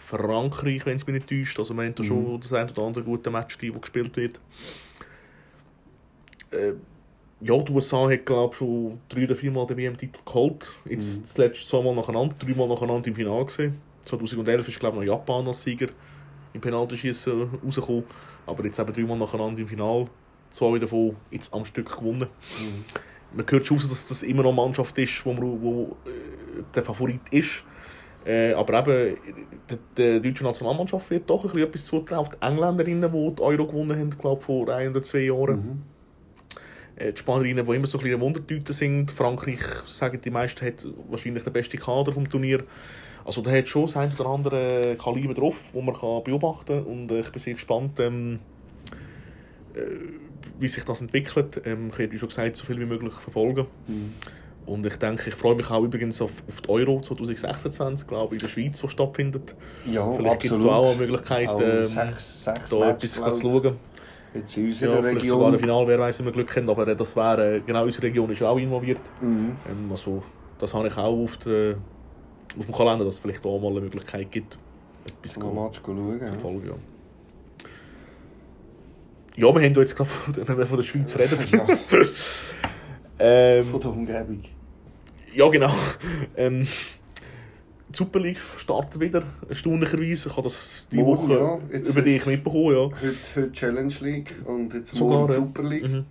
Frankreich, 0.07 0.85
wenn 0.85 0.95
es 0.95 1.07
mich 1.07 1.15
nicht 1.15 1.29
täuscht. 1.29 1.57
Also, 1.59 1.73
wir 1.73 1.83
haben 1.83 1.95
da 1.95 2.03
schon 2.03 2.39
das 2.39 2.53
ein 2.53 2.69
oder 2.69 2.83
andere 2.83 3.03
gute 3.03 3.31
Match, 3.31 3.57
das 3.57 3.81
gespielt 3.81 4.15
wird. 4.15 4.39
Äh, 6.51 6.73
ja, 7.41 7.57
die 7.57 7.71
USA 7.71 8.09
hat, 8.09 8.25
glaube 8.25 8.53
ich, 8.53 8.57
schon 8.57 8.99
drei 9.09 9.25
oder 9.25 9.35
viermal 9.35 9.67
den 9.67 9.77
WM-Titel 9.77 10.19
geholt. 10.25 10.71
Jetzt 10.89 11.23
das 11.23 11.37
letzte 11.37 11.67
zweimal 11.67 11.93
nacheinander, 11.95 12.35
dreimal 12.39 12.67
nacheinander 12.67 13.07
im 13.07 13.15
Finale 13.15 13.45
gesehen. 13.45 13.86
2011 14.07 14.67
ist, 14.67 14.79
glaube 14.79 14.97
ich, 14.97 15.07
noch 15.07 15.17
Japan 15.17 15.47
als 15.47 15.63
Sieger 15.63 15.87
im 16.53 16.61
Penaltyschießen 16.61 17.59
rausgekommen. 17.63 18.05
Aber 18.45 18.63
jetzt 18.63 18.79
eben 18.79 18.93
dreimal 18.93 19.17
nacheinander 19.17 19.61
im 19.61 19.67
Finale. 19.67 20.07
Zwei 20.51 20.79
davon 20.79 21.15
jetzt 21.29 21.53
am 21.53 21.65
Stück 21.65 21.97
gewonnen. 21.97 22.27
Man 23.33 23.45
hört 23.49 23.67
schon 23.67 23.77
raus, 23.77 23.89
dass 23.89 24.07
das 24.07 24.23
immer 24.23 24.43
noch 24.43 24.51
eine 24.51 24.61
Mannschaft 24.61 24.97
ist, 24.97 25.25
wo, 25.25 25.33
man, 25.33 25.61
wo 25.61 25.97
äh, 26.05 26.63
der 26.73 26.83
Favorit 26.83 27.19
ist. 27.31 27.63
Äh, 28.25 28.53
aber 28.53 28.79
eben, 28.79 29.17
der, 29.97 30.19
deutschen 30.19 30.45
Nationalmannschaft 30.45 31.09
wird 31.09 31.29
doch 31.29 31.43
ein 31.43 31.51
bisschen 31.51 31.67
etwas 31.67 31.85
zugetraut. 31.85 32.33
Die 32.33 32.45
Engländerinnen, 32.45 33.11
die 33.11 33.35
die 33.35 33.41
Euro 33.41 33.67
gewonnen 33.67 33.99
haben, 33.99 34.09
glaube 34.17 34.41
vor 34.41 34.69
ein 34.69 34.89
oder 34.89 35.01
zwei 35.01 35.19
Jahren. 35.19 35.83
Äh, 36.95 37.13
Die 37.13 37.19
Spanierinnen, 37.19 37.65
die 37.65 37.75
immer 37.75 37.87
so 37.87 37.97
ein 37.97 38.03
bisschen 38.03 38.21
Wundertüte 38.21 38.73
sind. 38.73 39.11
Frankreich, 39.11 39.61
sagen 39.85 40.19
die 40.21 40.29
meisten, 40.29 40.65
hat 40.65 40.85
wahrscheinlich 41.09 41.43
den 41.43 41.53
besten 41.53 41.79
Kader 41.79 42.11
vom 42.11 42.29
Turnier. 42.29 42.63
Also 43.27 43.41
da 43.41 43.51
hat 43.51 43.67
schon 43.67 43.83
das 43.83 43.97
ein 43.97 44.13
oder 44.17 44.29
andere 44.29 44.95
Kaliber 44.97 45.33
drauf, 45.33 45.55
das 45.73 45.83
man 45.83 45.93
kann 45.93 46.23
beobachten 46.23 46.65
kann. 46.65 46.83
Und 46.83 47.11
äh, 47.11 47.19
ich 47.19 47.29
bin 47.29 47.39
sehr 47.41 47.53
gespannt, 47.55 47.99
ähm, 47.99 48.39
äh, 49.75 49.79
wie 50.59 50.67
sich 50.69 50.85
das 50.85 51.01
entwickelt. 51.01 51.61
Ähm, 51.65 51.89
ich 51.89 51.93
habe, 51.93 52.11
wie 52.13 52.17
schon 52.17 52.29
gesagt, 52.29 52.55
so 52.55 52.65
viel 52.65 52.79
wie 52.79 52.85
möglich 52.85 53.13
verfolgen. 53.13 53.67
Und 54.65 54.85
ich 54.85 54.95
denke, 54.95 55.29
ich 55.29 55.35
freue 55.35 55.55
mich 55.55 55.69
auch 55.69 55.83
übrigens 55.83 56.21
auf, 56.21 56.31
auf 56.47 56.61
die 56.61 56.69
Euro 56.69 57.01
2026, 57.01 58.07
glaube 58.07 58.35
ich, 58.35 58.41
in 58.41 58.47
der 58.47 58.53
Schweiz, 58.53 58.81
die 58.81 58.89
stattfindet. 58.89 59.55
Ja, 59.85 60.09
Vielleicht 60.11 60.39
gibt 60.41 60.53
es 60.53 60.61
da 60.63 60.67
auch 60.69 60.91
eine 60.91 60.97
Möglichkeit, 60.97 61.49
Auch 61.49 61.61
ähm, 61.61 61.87
sechs, 61.87 62.43
sechs 62.45 62.69
da 62.69 62.89
etwas 62.91 63.11
zu 63.13 63.41
schauen. 63.41 63.75
Jetzt 64.33 64.57
in 64.57 64.71
Ja, 64.71 64.97
unserer 64.97 65.03
vielleicht 65.03 65.27
sogar 65.27 65.47
ein 65.47 65.53
Region. 65.53 65.59
Finale, 65.59 65.87
wer 65.87 65.99
weiß, 65.99 66.19
wenn 66.19 66.25
wir 66.27 66.33
Glück 66.33 66.55
haben. 66.55 66.69
Aber 66.69 66.87
äh, 66.87 66.95
das 66.95 67.15
wäre, 67.15 67.57
äh, 67.57 67.59
genau 67.65 67.83
unsere 67.83 68.03
Region 68.03 68.29
ist 68.29 68.41
auch 68.43 68.57
involviert. 68.57 69.01
Mhm. 69.21 69.55
Ähm, 69.69 69.91
also, 69.91 70.23
das 70.59 70.73
habe 70.73 70.87
ich 70.87 70.97
auch 70.97 71.23
auf, 71.23 71.37
der, 71.37 71.75
auf 72.57 72.65
dem 72.65 72.73
Kalender, 72.73 73.05
dass 73.05 73.15
es 73.15 73.19
vielleicht 73.19 73.43
da 73.43 73.49
mal 73.49 73.71
eine 73.71 73.81
Möglichkeit 73.81 74.31
gibt, 74.31 74.57
etwas 75.05 75.33
zu 75.33 75.41
schauen. 75.41 75.73
zu 75.73 75.81
ja. 76.65 76.73
Ja. 79.35 79.47
ja, 79.49 79.55
wir 79.55 79.61
haben 79.69 79.75
jetzt 79.75 79.95
gerade, 79.95 80.09
von 80.09 80.33
der- 80.33 80.47
wenn 80.47 80.57
wir 80.57 80.65
von 80.67 80.77
der 80.77 80.83
Schweiz 80.83 81.17
reden. 81.19 81.37
Ja, 81.51 81.67
ähm, 83.19 83.65
von 83.65 83.79
der 83.81 83.89
Umgebung. 83.91 84.43
Ja, 85.33 85.49
genau. 85.49 85.71
Ähm, 86.35 86.67
die 87.89 87.97
Super 87.97 88.19
League 88.19 88.39
startet 88.57 88.99
wieder, 88.99 89.23
erstaunlicherweise. 89.47 90.29
Ich 90.29 90.35
habe 90.37 90.43
das 90.43 90.87
die 90.91 90.97
Morgen, 90.97 91.29
Woche 91.29 91.59
ja. 91.71 91.79
Über 91.79 92.01
dich 92.01 92.25
mitbekommen. 92.25 92.73
Ja. 92.75 92.83
Heute, 92.85 93.15
heute 93.35 93.51
Challenge 93.51 93.93
League 94.01 94.35
und 94.45 94.73
jetzt 94.73 94.95
Sogar, 94.95 95.19
morgen. 95.19 95.31
Super 95.33 95.63
League. 95.63 95.87
Mhm. 95.87 96.05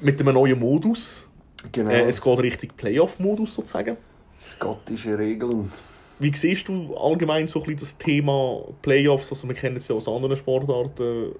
Mit 0.00 0.20
einem 0.20 0.34
neuen 0.34 0.58
Modus. 0.58 1.28
Genau. 1.72 1.90
Äh, 1.90 2.08
es 2.08 2.20
geht 2.22 2.38
Richtung 2.38 2.70
Playoff-Modus 2.76 3.54
sozusagen. 3.54 3.96
Skottische 4.40 5.18
Regeln. 5.18 5.70
Wie 6.18 6.34
siehst 6.34 6.68
du 6.68 6.96
allgemein 6.96 7.48
so 7.48 7.62
ein 7.62 7.76
das 7.76 7.96
Thema 7.96 8.62
Playoffs? 8.82 9.30
Also 9.30 9.48
wir 9.48 9.54
kennen 9.54 9.76
es 9.76 9.88
ja 9.88 9.94
aus 9.94 10.08
anderen 10.08 10.36
Sportarten, 10.36 11.32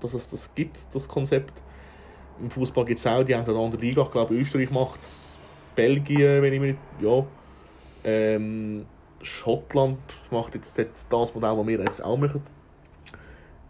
dass 0.00 0.14
es 0.14 0.28
das 0.28 0.54
gibt, 0.54 0.76
das 0.92 1.08
Konzept. 1.08 1.52
Im 2.40 2.50
Fußball 2.50 2.84
gibt 2.84 2.98
es 2.98 3.06
auch 3.06 3.22
die 3.24 3.34
eine 3.34 3.48
oder 3.48 3.60
andere 3.60 3.80
Liga. 3.80 4.02
Ich 4.02 4.10
glaube, 4.10 4.34
Österreich 4.34 4.70
macht 4.70 5.00
es, 5.00 5.36
Belgien, 5.74 6.42
wenn 6.42 6.52
ich 6.52 6.60
mich 6.60 6.70
nicht... 6.74 7.02
Ja. 7.02 7.24
Ähm, 8.04 8.86
Schottland 9.22 9.98
macht 10.30 10.54
jetzt 10.54 10.76
das 10.78 11.34
Modell, 11.34 11.56
das 11.56 11.66
wir 11.66 11.78
jetzt 11.78 12.04
auch 12.04 12.16
machen. 12.16 12.42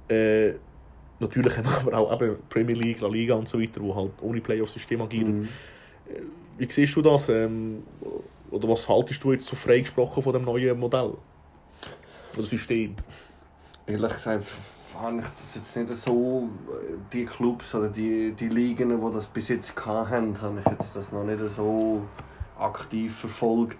Äh, 0.08 0.52
natürlich 1.20 1.56
haben 1.56 1.64
wir 1.66 1.94
aber 1.94 1.98
auch 1.98 2.22
eben 2.22 2.36
Premier 2.48 2.74
League, 2.74 3.00
La 3.00 3.08
Liga 3.08 3.34
und 3.34 3.48
so 3.48 3.60
weiter, 3.60 3.80
die 3.80 3.94
halt 3.94 4.12
ohne 4.22 4.40
Playoff-System 4.40 5.02
agieren. 5.02 5.40
Mhm. 5.40 5.48
Wie 6.58 6.70
siehst 6.70 6.94
du 6.96 7.02
das? 7.02 7.28
Ähm, 7.28 7.82
oder 8.52 8.68
was 8.68 8.88
haltest 8.88 9.24
du 9.24 9.32
jetzt 9.32 9.46
so 9.46 9.56
frei 9.56 9.80
gesprochen 9.80 10.22
von 10.22 10.32
dem 10.32 10.44
neuen 10.44 10.78
Modell? 10.78 11.14
Oder 12.34 12.44
System? 12.44 12.94
Ehrlich 13.86 14.12
gesagt 14.12 14.44
habe 14.94 15.20
ich 15.20 15.24
das 15.24 15.54
jetzt 15.54 15.76
nicht 15.76 15.94
so, 15.94 16.48
äh, 16.68 16.94
die 17.12 17.24
Clubs 17.24 17.74
oder 17.74 17.88
die, 17.88 18.32
die 18.32 18.48
Ligen, 18.48 18.90
die 18.90 19.14
das 19.14 19.26
bis 19.26 19.48
jetzt 19.48 19.74
hatten, 19.86 20.40
habe 20.40 20.60
ich 20.60 20.70
jetzt 20.70 20.94
das 20.94 21.12
noch 21.12 21.24
nicht 21.24 21.40
so 21.50 22.02
aktiv 22.58 23.16
verfolgt, 23.16 23.78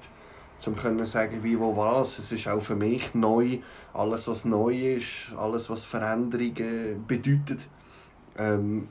um 0.67 0.77
können 0.77 1.05
sagen, 1.07 1.43
wie, 1.43 1.59
wo, 1.59 1.77
was. 1.77 2.19
Es 2.19 2.33
ist 2.33 2.49
auch 2.49 2.63
für 2.63 2.77
mich 2.77 3.15
neu, 3.15 3.59
alles 3.93 4.27
was 4.29 4.45
neu 4.45 4.97
ist, 4.97 5.33
alles 5.37 5.69
was 5.69 5.85
Veränderungen 5.85 7.05
bedeutet, 7.07 7.61
ähm, 8.39 8.89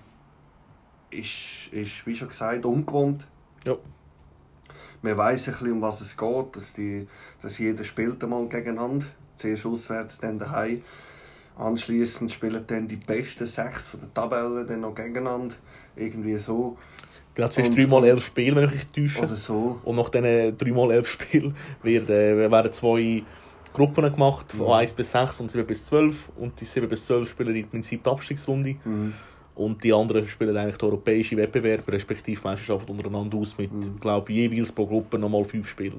ist, 1.09 1.71
ist, 1.71 2.05
wie 2.05 2.15
schon 2.15 2.29
gesagt, 2.29 2.65
ungewohnt. 2.65 3.25
Ja. 3.65 3.77
Man 5.01 5.17
weiß 5.17 5.47
ein 5.47 5.53
bisschen, 5.53 5.71
um 5.73 5.81
was 5.81 6.01
es 6.01 6.15
geht, 6.15 6.55
dass, 6.55 6.73
die, 6.73 7.07
dass 7.41 7.57
jeder 7.57 7.83
spielt 7.83 8.23
einmal 8.23 8.47
gegeneinander. 8.47 9.05
Zuerst 9.37 9.65
auswärts, 9.65 10.19
dann 10.19 10.37
daheim. 10.37 10.81
Anschließend 11.57 12.31
spielen 12.31 12.63
dann 12.67 12.87
die 12.87 12.95
besten 12.95 13.45
sechs 13.47 13.87
von 13.87 13.99
der 13.99 14.13
Tabelle 14.13 14.65
dann 14.65 14.81
noch 14.81 14.95
gegeneinander. 14.95 15.55
Irgendwie 15.95 16.35
so. 16.37 16.77
Genau, 17.35 17.47
zuerst 17.49 17.71
Und- 17.71 17.77
3x11 17.79 18.21
Spiele, 18.21 18.55
wenn 18.57 18.65
ich 18.69 18.73
mich 18.75 18.87
täusche. 19.09 19.25
Oder 19.25 19.35
so. 19.35 19.79
Und 19.83 19.95
nach 19.95 20.09
diesen 20.09 20.57
3x11 20.57 21.07
Spielen 21.07 21.55
wird, 21.81 22.09
äh, 22.09 22.49
werden 22.51 22.71
zwei 22.71 23.23
Gruppen 23.73 24.11
gemacht, 24.13 24.51
von 24.51 24.67
Mhm. 24.67 24.71
1 24.73 24.93
bis 24.93 25.11
6 25.11 25.39
und 25.39 25.49
7 25.51 25.65
bis 25.65 25.85
12. 25.85 26.29
Und 26.37 26.59
die 26.59 26.65
7 26.65 26.87
bis 26.89 27.05
12 27.05 27.29
spielen 27.29 27.55
im 27.55 27.67
Prinzip 27.69 28.03
die 28.03 28.09
Abstiegsrunde. 28.09 28.75
Mhm. 28.83 29.13
Und 29.55 29.83
die 29.83 29.93
anderen 29.93 30.27
spielen 30.27 30.55
eigentlich 30.55 30.77
die 30.77 30.85
europäische 30.85 31.37
Wettbewerbe, 31.37 31.91
respektive 31.91 32.41
Meisterschaft 32.43 32.89
untereinander 32.89 33.37
aus 33.37 33.57
mit, 33.57 33.71
Mhm. 33.71 33.99
glaube 33.99 34.31
ich, 34.31 34.37
jeweils 34.37 34.71
pro 34.71 34.85
Gruppe 34.87 35.17
nochmal 35.19 35.43
5 35.43 35.67
Spiele. 35.67 35.97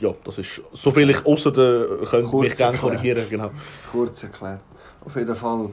Ja, 0.00 0.12
das 0.24 0.38
ist 0.38 0.60
so 0.72 0.90
viel 0.90 1.08
ich 1.10 1.24
außer 1.24 1.52
der 1.52 1.86
könnt 2.10 2.26
Kurz 2.26 2.48
mich 2.48 2.56
gerne 2.56 2.76
korrigieren, 2.76 3.24
genau. 3.30 3.50
Kurz 3.92 4.24
erklärt. 4.24 4.60
Auf 5.04 5.14
jeden 5.14 5.36
Fall. 5.36 5.70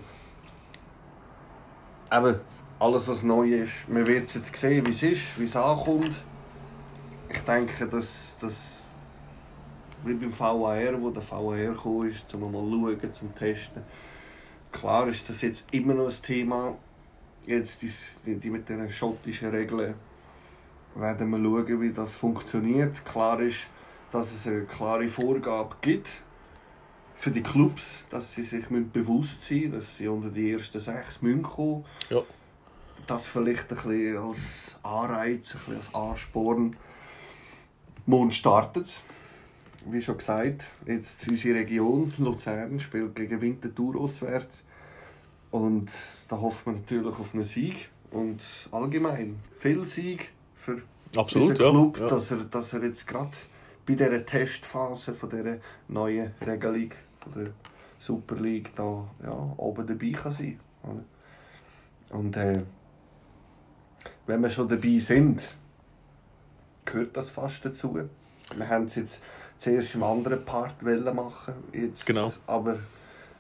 Eben, 2.13 2.35
alles 2.79 3.07
was 3.07 3.23
neu 3.23 3.47
ist. 3.47 3.89
Man 3.89 4.05
wird 4.05 4.27
es 4.27 4.35
jetzt 4.35 4.55
sehen, 4.55 4.85
wie 4.85 4.91
es 4.91 5.01
ist, 5.01 5.39
wie 5.39 5.45
es 5.45 5.55
ankommt. 5.55 6.11
Ich 7.29 7.39
denke, 7.39 7.87
dass 7.87 8.35
das 8.39 8.73
wie 10.03 10.13
beim 10.13 10.37
VAR, 10.37 11.01
wo 11.01 11.09
der 11.09 11.23
VAR 11.27 11.55
gekommen 11.57 12.09
ist, 12.09 12.33
um 12.33 12.41
mal 12.41 12.97
schauen, 12.97 13.13
zum 13.13 13.35
Testen. 13.35 13.83
Klar 14.71 15.07
ist 15.07 15.29
das 15.29 15.41
jetzt 15.41 15.65
immer 15.71 15.93
noch 15.93 16.09
ein 16.09 16.21
Thema. 16.21 16.75
Jetzt 17.45 17.81
die, 17.81 17.91
die, 18.35 18.49
mit 18.49 18.69
den 18.69 18.89
schottischen 18.89 19.49
Regeln 19.49 19.95
werden 20.95 21.29
wir 21.29 21.37
schauen, 21.37 21.81
wie 21.81 21.91
das 21.91 22.15
funktioniert. 22.15 23.03
Klar 23.05 23.39
ist, 23.39 23.67
dass 24.11 24.31
es 24.31 24.47
eine 24.47 24.63
klare 24.63 25.07
Vorgabe 25.07 25.75
gibt 25.81 26.09
für 27.17 27.31
die 27.31 27.43
Clubs, 27.43 28.05
dass 28.09 28.33
sie 28.33 28.43
sich 28.43 28.65
bewusst 28.67 29.43
sein 29.43 29.57
müssen, 29.57 29.71
dass 29.73 29.97
sie 29.97 30.07
unter 30.07 30.29
die 30.29 30.51
ersten 30.51 30.79
sechs 30.79 31.21
müssen 31.21 31.43
kommen 31.43 31.85
Ja. 32.09 32.23
Das 33.07 33.27
vielleicht 33.27 33.71
ein 33.71 33.77
bisschen 33.77 34.17
als 34.17 34.77
Anreiz, 34.83 35.53
ein 35.53 35.59
bisschen 35.59 35.75
als 35.77 35.95
Ansporn. 35.95 36.75
Morgen 38.05 38.31
startet 38.31 38.91
Wie 39.85 40.01
schon 40.01 40.17
gesagt, 40.17 40.67
jetzt 40.85 41.29
unsere 41.29 41.59
Region, 41.59 42.13
Luzern, 42.17 42.79
spielt 42.79 43.15
gegen 43.15 43.41
Winterthur 43.41 43.95
auswärts. 43.95 44.63
Und 45.49 45.91
da 46.27 46.39
hofft 46.39 46.65
man 46.65 46.75
natürlich 46.75 47.17
auf 47.17 47.33
einen 47.33 47.43
Sieg. 47.43 47.89
Und 48.11 48.41
allgemein 48.71 49.39
viel 49.57 49.85
Sieg 49.85 50.29
für 50.55 50.81
Absolut, 51.15 51.51
unseren 51.51 51.65
ja. 51.65 51.71
Club, 51.71 51.99
ja. 51.99 52.07
dass, 52.07 52.31
er, 52.31 52.37
dass 52.37 52.73
er 52.73 52.83
jetzt 52.83 53.07
gerade 53.07 53.31
bei 53.85 53.95
dieser 53.95 54.25
Testphase 54.25 55.13
von 55.13 55.29
dieser 55.29 55.57
neuen 55.87 56.31
Regelung 56.45 56.91
von 57.19 57.33
der 57.33 57.53
Super 57.99 58.35
League 58.35 58.71
da 58.75 59.07
ja, 59.23 59.53
oben 59.57 59.87
dabei 59.87 60.11
kann 60.11 60.31
sein 60.31 60.59
oder? 60.83 61.03
Und 62.17 62.35
äh, 62.35 62.61
wenn 64.27 64.41
wir 64.41 64.49
schon 64.49 64.67
dabei 64.67 64.99
sind, 64.99 65.55
gehört 66.85 67.15
das 67.15 67.29
fast 67.29 67.63
dazu. 67.63 67.95
Wir 67.95 68.69
haben 68.69 68.85
es 68.85 68.95
jetzt 68.95 69.21
zuerst 69.61 69.95
im 69.95 70.03
anderen 70.03 70.43
Part 70.43 70.81
machen, 70.81 71.53
jetzt 71.71 72.05
Genau. 72.05 72.33
aber 72.47 72.79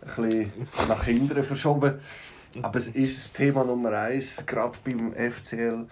ein 0.01 0.23
bisschen 0.23 0.51
nach 0.87 1.03
hinten 1.03 1.43
verschoben. 1.43 1.99
Aber 2.61 2.79
es 2.79 2.89
ist 2.89 3.17
das 3.17 3.33
Thema 3.33 3.63
Nummer 3.63 3.91
eins, 3.91 4.35
gerade 4.45 4.77
beim 4.83 5.13
FCL 5.13 5.87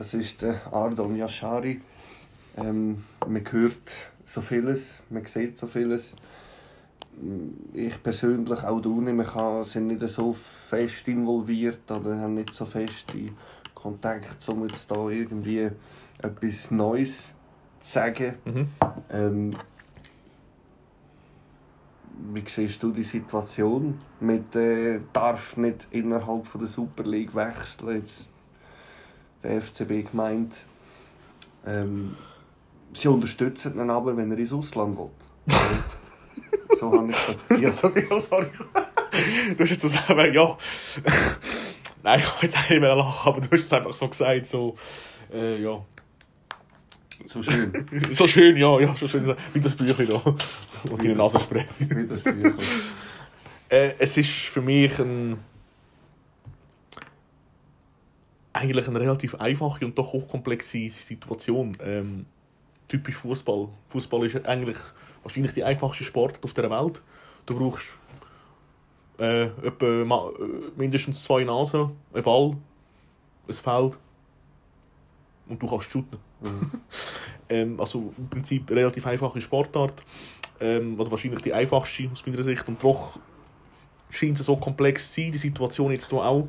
das 0.00 0.14
ist 0.14 0.40
der 0.40 0.60
Ardon 0.72 1.14
Yashari. 1.14 1.78
Ähm, 2.56 3.04
man 3.26 3.44
hört 3.52 3.92
so 4.24 4.40
vieles, 4.40 5.02
man 5.10 5.26
sieht 5.26 5.58
so 5.58 5.66
vieles. 5.66 6.14
Ich 7.74 8.02
persönlich, 8.02 8.62
auch 8.62 8.80
du 8.80 9.02
nicht, 9.02 9.30
kann, 9.30 9.64
sind 9.64 9.88
nicht 9.88 10.00
so 10.08 10.32
fest 10.32 11.06
involviert 11.06 11.90
oder 11.90 12.18
haben 12.18 12.32
nicht 12.32 12.54
so 12.54 12.64
feste 12.64 13.26
Kontakt, 13.74 14.48
um 14.48 14.66
jetzt 14.66 14.90
da 14.90 15.06
irgendwie 15.10 15.70
etwas 16.22 16.70
Neues 16.70 17.24
zu 17.82 17.92
sagen. 17.92 18.36
Mhm. 18.46 18.68
Ähm, 19.12 19.54
wie 22.32 22.44
siehst 22.46 22.82
du 22.82 22.92
die 22.92 23.02
Situation? 23.02 24.00
Mit 24.20 24.54
äh, 24.54 25.00
darf 25.12 25.56
nicht 25.56 25.88
innerhalb 25.90 26.46
von 26.46 26.60
der 26.60 26.68
Super 26.68 27.02
League 27.04 27.34
wechseln. 27.34 27.96
Jetzt 27.96 28.28
der 29.42 29.60
FCB 29.60 30.10
gemeint. 30.10 30.54
Ähm, 31.66 32.16
sie 32.92 33.08
unterstützen 33.08 33.78
ihn 33.78 33.90
aber, 33.90 34.16
wenn 34.16 34.30
er 34.30 34.38
ins 34.38 34.52
Ausland 34.52 34.98
will. 34.98 35.10
so 36.78 36.92
habe 36.92 37.08
ich 37.10 37.36
das. 37.48 37.60
Ja, 37.60 37.74
sorry, 37.74 38.06
sorry. 38.20 38.50
Du 39.56 39.64
hast 39.64 39.70
jetzt 39.70 39.88
sagen, 39.88 40.34
ja. 40.34 40.56
Nein, 42.02 42.18
ich 42.18 42.42
wollte 42.42 42.56
eigentlich 42.56 42.70
nicht 42.70 42.80
mehr 42.80 42.96
lachen, 42.96 43.28
aber 43.28 43.40
du 43.40 43.50
hast 43.50 43.64
es 43.64 43.72
einfach 43.72 43.94
so 43.94 44.08
gesagt, 44.08 44.46
so, 44.46 44.74
äh, 45.32 45.62
ja. 45.62 45.84
So 47.26 47.42
schön. 47.42 47.86
so 48.12 48.26
schön, 48.26 48.56
ja, 48.56 48.80
ja, 48.80 48.94
so 48.94 49.06
schön. 49.06 49.34
Wie 49.52 49.60
das 49.60 49.74
Büchlein 49.74 50.08
da. 50.08 50.34
Und 50.90 51.02
deine 51.02 51.16
Nasenspray. 51.16 51.64
Wie 51.78 52.06
das 52.06 52.22
Büchlein. 52.22 52.54
Äh, 53.72 53.94
es 54.00 54.16
ist 54.16 54.30
für 54.30 54.62
mich 54.62 54.98
ein, 54.98 55.38
eigentlich 58.52 58.88
eine 58.88 58.98
relativ 58.98 59.36
einfache 59.36 59.86
und 59.86 59.96
doch 59.96 60.12
hochkomplexe 60.12 60.90
Situation. 60.90 61.76
Ähm, 61.80 62.26
typisch 62.88 63.14
Fußball. 63.14 63.68
Fußball 63.90 64.26
ist 64.26 64.44
eigentlich 64.44 64.76
wahrscheinlich 65.22 65.52
die 65.52 65.62
einfachste 65.62 66.02
Sport 66.02 66.40
auf 66.42 66.52
der 66.52 66.68
Welt. 66.68 67.00
Du 67.46 67.56
brauchst 67.56 67.96
äh, 69.20 69.44
etwa 69.44 70.32
mindestens 70.76 71.22
zwei 71.22 71.44
Nasen, 71.44 71.92
einen 72.12 72.24
Ball, 72.24 72.56
ein 73.46 73.54
Feld 73.54 73.98
und 75.50 75.60
du 75.60 75.66
kannst 75.66 75.90
shooten. 75.90 76.18
Mhm. 76.42 76.70
ähm, 77.50 77.78
also 77.78 78.14
im 78.16 78.30
Prinzip 78.30 78.70
eine 78.70 78.80
relativ 78.80 79.06
einfache 79.06 79.42
Sportart. 79.42 80.02
Ähm, 80.58 80.98
oder 80.98 81.10
wahrscheinlich 81.10 81.42
die 81.42 81.52
einfachste 81.52 82.08
aus 82.10 82.24
meiner 82.24 82.42
Sicht. 82.42 82.66
Und 82.66 82.82
doch 82.82 83.18
scheint 84.08 84.40
es 84.40 84.46
so 84.46 84.56
komplex 84.56 85.12
zu 85.12 85.20
sein, 85.20 85.32
die 85.32 85.38
Situation 85.38 85.92
jetzt 85.92 86.08
hier 86.08 86.18
auch. 86.18 86.48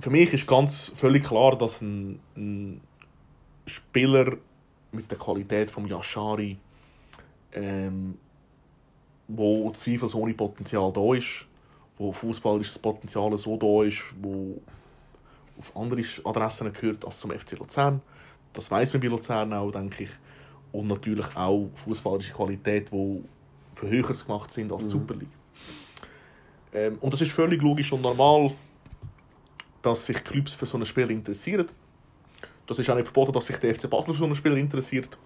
Für 0.00 0.10
mich 0.10 0.32
ist 0.32 0.48
ganz 0.48 0.92
völlig 0.96 1.22
klar, 1.22 1.56
dass 1.56 1.80
ein, 1.80 2.18
ein 2.36 2.80
Spieler 3.66 4.36
mit 4.90 5.10
der 5.10 5.18
Qualität 5.18 5.70
von 5.70 5.86
Yashari, 5.86 6.58
ähm, 7.52 8.18
wo 9.28 9.70
zweifelsohne 9.70 10.34
Potenzial 10.34 10.92
da 10.92 11.14
ist, 11.14 11.46
wo 11.96 12.12
fußballisches 12.12 12.78
Potenzial 12.78 13.36
so 13.36 13.56
da 13.56 13.86
ist, 13.86 14.02
wo 14.20 14.60
auf 15.58 15.76
andere 15.76 16.02
Adressen 16.24 16.72
gehört 16.72 17.04
als 17.04 17.18
zum 17.18 17.30
FC 17.30 17.52
Luzern. 17.58 18.00
Das 18.52 18.70
weiß 18.70 18.92
man 18.92 19.02
bei 19.02 19.08
Luzern 19.08 19.52
auch, 19.52 19.70
denke 19.70 20.04
ich. 20.04 20.10
Und 20.72 20.88
natürlich 20.88 21.36
auch 21.36 21.70
fußballische 21.74 22.32
Qualität, 22.32 22.90
die 22.92 23.22
für 23.74 23.88
Höheres 23.88 24.26
gemacht 24.26 24.50
sind 24.50 24.72
als 24.72 24.82
die 24.82 24.86
mhm. 24.86 24.90
Super 24.90 25.14
League. 25.14 25.28
Ähm, 26.72 26.98
und 27.00 27.12
das 27.12 27.20
ist 27.20 27.30
völlig 27.30 27.62
logisch 27.62 27.92
und 27.92 28.02
normal, 28.02 28.52
dass 29.82 30.06
sich 30.06 30.22
Clubs 30.24 30.54
für 30.54 30.66
so 30.66 30.78
ein 30.78 30.86
Spiel 30.86 31.10
interessieren. 31.10 31.68
Das 32.66 32.78
ist 32.78 32.88
auch 32.90 32.96
nicht 32.96 33.06
verboten, 33.06 33.32
dass 33.32 33.46
sich 33.46 33.56
der 33.58 33.74
FC 33.74 33.88
Basel 33.88 34.14
für 34.14 34.20
so 34.20 34.26
ein 34.26 34.34
Spiel 34.34 34.56
interessiert. 34.56 35.16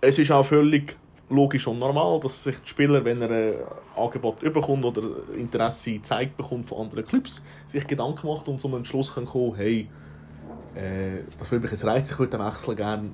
Es 0.00 0.18
ist 0.18 0.30
auch 0.30 0.44
völlig 0.44 0.96
logisch 1.30 1.66
und 1.66 1.78
normal, 1.78 2.20
dass 2.20 2.42
sich 2.42 2.58
der 2.58 2.66
Spieler, 2.66 3.04
wenn 3.04 3.22
er 3.22 3.30
ein 3.30 3.54
Angebot 3.96 4.42
überkommt 4.42 4.84
oder 4.84 5.02
Interesse 5.36 5.92
gezeigt 5.92 6.36
bekommt 6.36 6.66
von 6.66 6.82
anderen 6.82 7.06
Clubs, 7.06 7.42
sich 7.66 7.86
Gedanken 7.86 8.26
macht 8.26 8.48
und 8.48 8.60
zum 8.60 8.74
Entschluss 8.74 9.14
kann 9.14 9.24
kommen, 9.24 9.54
hey, 9.54 9.88
äh, 10.74 11.22
das 11.38 11.50
würde 11.50 11.62
mich 11.62 11.72
jetzt 11.72 11.84
reizen, 11.84 12.12
ich 12.12 12.18
würde 12.18 12.36
den 12.36 12.46
Wechsel 12.46 12.74
gerne 12.74 13.10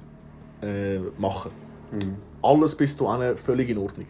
äh, 0.62 0.98
machen. 1.18 1.50
Mhm. 1.92 2.16
Alles 2.42 2.74
bis 2.74 2.96
dahin 2.96 3.36
völlig 3.36 3.68
in 3.68 3.78
Ordnung. 3.78 4.06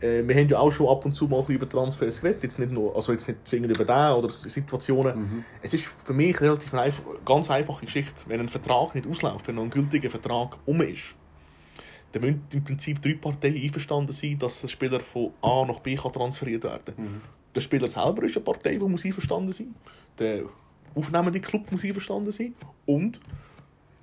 Äh, 0.00 0.22
wir 0.26 0.34
haben 0.34 0.48
ja 0.48 0.58
auch 0.58 0.70
schon 0.70 0.88
ab 0.88 1.04
und 1.04 1.12
zu 1.12 1.26
mal 1.26 1.44
über 1.48 1.68
Transfers 1.68 2.20
geredet, 2.20 2.42
jetzt 2.44 2.58
nicht 2.58 2.70
nur, 2.70 2.94
also 2.94 3.12
jetzt 3.12 3.26
nicht 3.26 3.46
zwingend 3.48 3.76
über 3.76 3.84
den 3.84 4.12
oder 4.14 4.30
Situationen. 4.30 5.18
Mhm. 5.18 5.44
Es 5.62 5.74
ist 5.74 5.84
für 5.84 6.12
mich 6.12 6.40
relativ 6.40 6.72
eine 6.72 6.92
ganz 7.24 7.50
einfache 7.50 7.84
Geschichte. 7.84 8.24
Wenn 8.26 8.40
ein 8.40 8.48
Vertrag 8.48 8.94
nicht 8.94 9.08
ausläuft, 9.08 9.48
wenn 9.48 9.56
noch 9.56 9.64
ein 9.64 9.70
gültiger 9.70 10.10
Vertrag 10.10 10.56
um 10.66 10.80
ist, 10.82 11.14
dann 12.18 12.30
müssen 12.30 12.46
im 12.52 12.64
Prinzip 12.64 13.02
drei 13.02 13.14
Parteien 13.14 13.56
einverstanden 13.56 14.12
sein, 14.12 14.38
dass 14.38 14.62
ein 14.62 14.68
Spieler 14.68 15.00
von 15.00 15.32
A 15.42 15.64
nach 15.66 15.80
B 15.80 15.94
kann 15.94 16.12
transferiert 16.12 16.64
werden 16.64 16.82
kann. 16.84 17.04
Mhm. 17.04 17.20
Der 17.54 17.60
Spieler 17.60 17.88
selber 17.88 18.22
ist 18.24 18.36
eine 18.36 18.44
Partei, 18.44 18.76
die 18.76 18.84
muss 18.84 19.04
einverstanden 19.04 19.52
sein. 19.52 19.74
Der 20.18 20.44
aufnehmende 20.94 21.40
Club 21.40 21.70
muss 21.72 21.84
einverstanden 21.84 22.32
sein. 22.32 22.54
Und 22.84 23.20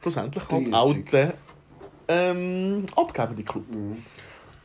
schlussendlich 0.01 0.47
halt 0.49 0.73
auch 0.73 0.95
der 1.11 1.35
ähm, 2.07 2.85
abgebende 2.95 3.43
Club. 3.43 3.69
Mhm. 3.69 4.03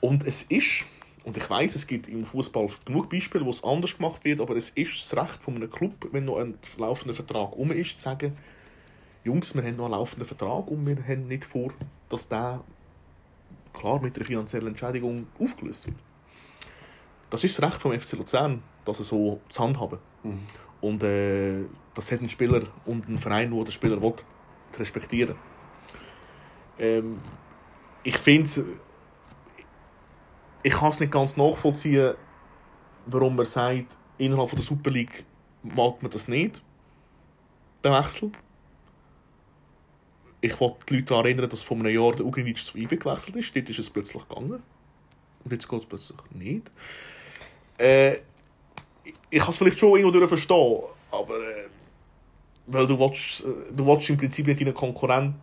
Und 0.00 0.26
es 0.26 0.42
ist, 0.42 0.84
und 1.24 1.36
ich 1.36 1.48
weiß, 1.48 1.74
es 1.74 1.86
gibt 1.86 2.08
im 2.08 2.24
Fußball 2.24 2.68
genug 2.84 3.10
Beispiele, 3.10 3.44
wo 3.44 3.50
es 3.50 3.62
anders 3.64 3.96
gemacht 3.96 4.24
wird, 4.24 4.40
aber 4.40 4.56
es 4.56 4.70
ist 4.70 5.12
das 5.12 5.22
Recht 5.22 5.42
von 5.42 5.56
einem 5.56 5.70
Club, 5.70 6.08
wenn 6.12 6.24
noch 6.24 6.38
ein 6.38 6.54
laufender 6.76 7.14
Vertrag 7.14 7.56
um 7.56 7.70
ist, 7.72 7.96
zu 7.98 8.04
sagen, 8.04 8.36
Jungs, 9.24 9.54
wir 9.54 9.62
haben 9.62 9.76
noch 9.76 9.86
einen 9.86 9.92
laufenden 9.92 10.26
Vertrag 10.26 10.68
und 10.68 10.86
wir 10.86 10.96
haben 11.06 11.26
nicht 11.26 11.44
vor, 11.44 11.72
dass 12.08 12.28
der 12.28 12.62
klar 13.78 14.00
mit 14.00 14.16
einer 14.16 14.24
finanziellen 14.24 14.68
Entschädigung 14.68 15.26
aufgelöst 15.38 15.86
wird. 15.86 15.96
Das 17.30 17.44
ist 17.44 17.58
das 17.58 17.64
Recht 17.64 17.80
vom 17.80 17.98
FC 17.98 18.12
Luzern, 18.12 18.62
dass 18.84 18.98
er 18.98 19.04
so 19.04 19.40
zu 19.48 19.62
handhaben. 19.62 19.98
Mhm. 20.22 20.40
Und 20.80 21.02
äh, 21.02 21.64
das 21.94 22.10
hat 22.12 22.20
ein 22.20 22.28
Spieler 22.28 22.62
und 22.86 23.08
ein 23.08 23.18
Verein, 23.18 23.50
der 23.50 23.64
den 23.64 23.72
Spieler 23.72 24.00
will, 24.00 24.14
zu 24.70 24.80
respektieren. 24.80 25.34
Ähm, 26.78 27.18
ich 28.04 28.16
finde 28.16 28.64
ich 30.62 30.72
kann 30.72 30.90
es 30.90 31.00
nicht 31.00 31.12
ganz 31.12 31.36
nachvollziehen, 31.36 32.14
warum 33.06 33.36
man 33.36 33.46
sagt, 33.46 33.96
innerhalb 34.18 34.50
der 34.50 34.62
Super 34.62 34.90
League 34.90 35.24
macht 35.62 36.02
man 36.02 36.10
das 36.10 36.28
nicht, 36.28 36.62
den 37.84 37.92
Wechsel 37.92 38.32
ich 40.40 40.60
wollte 40.60 40.76
die 40.88 40.94
Leute 40.94 41.06
daran 41.06 41.24
erinnern, 41.26 41.50
dass 41.50 41.62
vor 41.62 41.76
einem 41.76 41.92
Jahr 41.92 42.14
der 42.14 42.24
Ugrinic 42.24 42.58
zu 42.58 42.78
IB 42.78 42.96
gewechselt 42.96 43.36
ist. 43.36 43.54
Dort 43.54 43.68
ist 43.68 43.78
es 43.78 43.90
plötzlich 43.90 44.28
gegangen. 44.28 44.62
Und 45.44 45.52
jetzt 45.52 45.68
geht 45.68 45.80
es 45.80 45.86
plötzlich 45.86 46.18
nicht. 46.32 46.70
Äh, 47.78 48.16
ich 49.30 49.38
kann 49.38 49.50
es 49.50 49.56
vielleicht 49.56 49.78
schon 49.78 49.98
irgendwo 49.98 50.26
verstehen, 50.26 50.82
aber 51.10 51.34
äh, 51.36 51.68
weil 52.66 52.86
du 52.86 52.98
willst, 52.98 53.44
äh, 53.44 53.72
du 53.74 53.86
willst 53.86 54.10
im 54.10 54.16
Prinzip 54.16 54.46
nicht 54.46 54.60
deinen 54.60 54.74
Konkurrent 54.74 55.36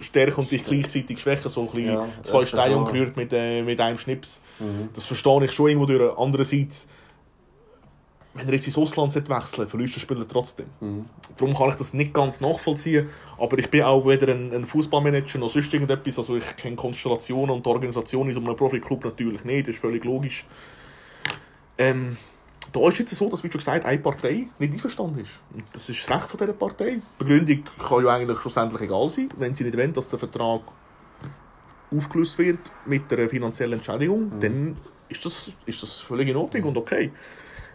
stärken 0.00 0.40
und 0.40 0.50
dich 0.50 0.64
gleichzeitig 0.64 1.20
schwächen, 1.20 1.48
so 1.48 1.62
ein 1.62 1.66
bisschen 1.66 1.86
ja, 1.86 2.08
zwei 2.22 2.44
Steine 2.44 2.76
umgerührt 2.76 3.16
mit, 3.16 3.32
äh, 3.32 3.62
mit 3.62 3.80
einem 3.80 3.98
Schnips. 3.98 4.42
Mhm. 4.58 4.88
Das 4.94 5.06
verstehe 5.06 5.44
ich 5.44 5.52
schon 5.52 5.68
irgendwo 5.68 5.86
durch. 5.86 6.18
Andererseits 6.18 6.88
wenn 8.34 8.46
er 8.46 8.54
jetzt 8.54 8.66
ins 8.66 8.78
Ausland 8.78 9.14
wechseln 9.14 9.68
verliert 9.68 9.94
der 9.94 10.00
Spieler 10.00 10.26
trotzdem. 10.26 10.66
Mhm. 10.80 11.04
Darum 11.36 11.54
kann 11.54 11.68
ich 11.68 11.74
das 11.74 11.92
nicht 11.92 12.14
ganz 12.14 12.40
nachvollziehen. 12.40 13.08
Aber 13.38 13.58
ich 13.58 13.68
bin 13.70 13.82
auch 13.82 14.06
weder 14.06 14.32
ein, 14.32 14.52
ein 14.52 14.64
Fußballmanager 14.64 15.38
noch 15.38 15.50
sonst 15.50 15.72
irgendetwas. 15.72 16.18
Also 16.18 16.36
ich 16.36 16.56
kenne 16.56 16.76
Konstellationen 16.76 17.54
und 17.54 17.66
Organisationen 17.66 18.30
in 18.30 18.34
so 18.34 18.40
einem 18.40 18.56
Profiklub 18.56 19.04
natürlich 19.04 19.44
nicht. 19.44 19.68
Das 19.68 19.74
ist 19.74 19.80
völlig 19.80 20.04
logisch. 20.04 20.46
Ähm, 21.76 22.16
da 22.72 22.80
ist 22.88 22.94
es 22.94 22.98
jetzt 23.00 23.14
so, 23.16 23.28
dass, 23.28 23.44
wie 23.44 23.50
schon 23.50 23.58
gesagt, 23.58 23.84
eine 23.84 23.98
Partei 23.98 24.46
nicht 24.58 24.72
einverstanden 24.72 25.20
ist. 25.20 25.40
Und 25.52 25.64
das 25.72 25.88
ist 25.88 26.08
das 26.08 26.16
Recht 26.16 26.30
von 26.30 26.38
dieser 26.38 26.52
Partei. 26.54 26.92
Die 26.92 27.02
Begründung 27.18 27.64
kann 27.78 28.04
ja 28.04 28.14
eigentlich 28.14 28.38
schlussendlich 28.38 28.82
egal 28.82 29.08
sein. 29.08 29.28
Wenn 29.36 29.54
sie 29.54 29.64
nicht 29.64 29.76
wollen, 29.76 29.92
dass 29.92 30.08
der 30.08 30.18
Vertrag 30.18 30.62
aufgelöst 31.94 32.38
wird 32.38 32.60
mit 32.86 33.12
einer 33.12 33.28
finanziellen 33.28 33.74
Entschädigung, 33.74 34.36
mhm. 34.36 34.40
dann 34.40 34.76
ist 35.08 35.24
das, 35.26 35.52
ist 35.66 35.82
das 35.82 36.00
völlig 36.00 36.28
in 36.28 36.36
Ordnung 36.36 36.64
und 36.64 36.76
okay. 36.78 37.10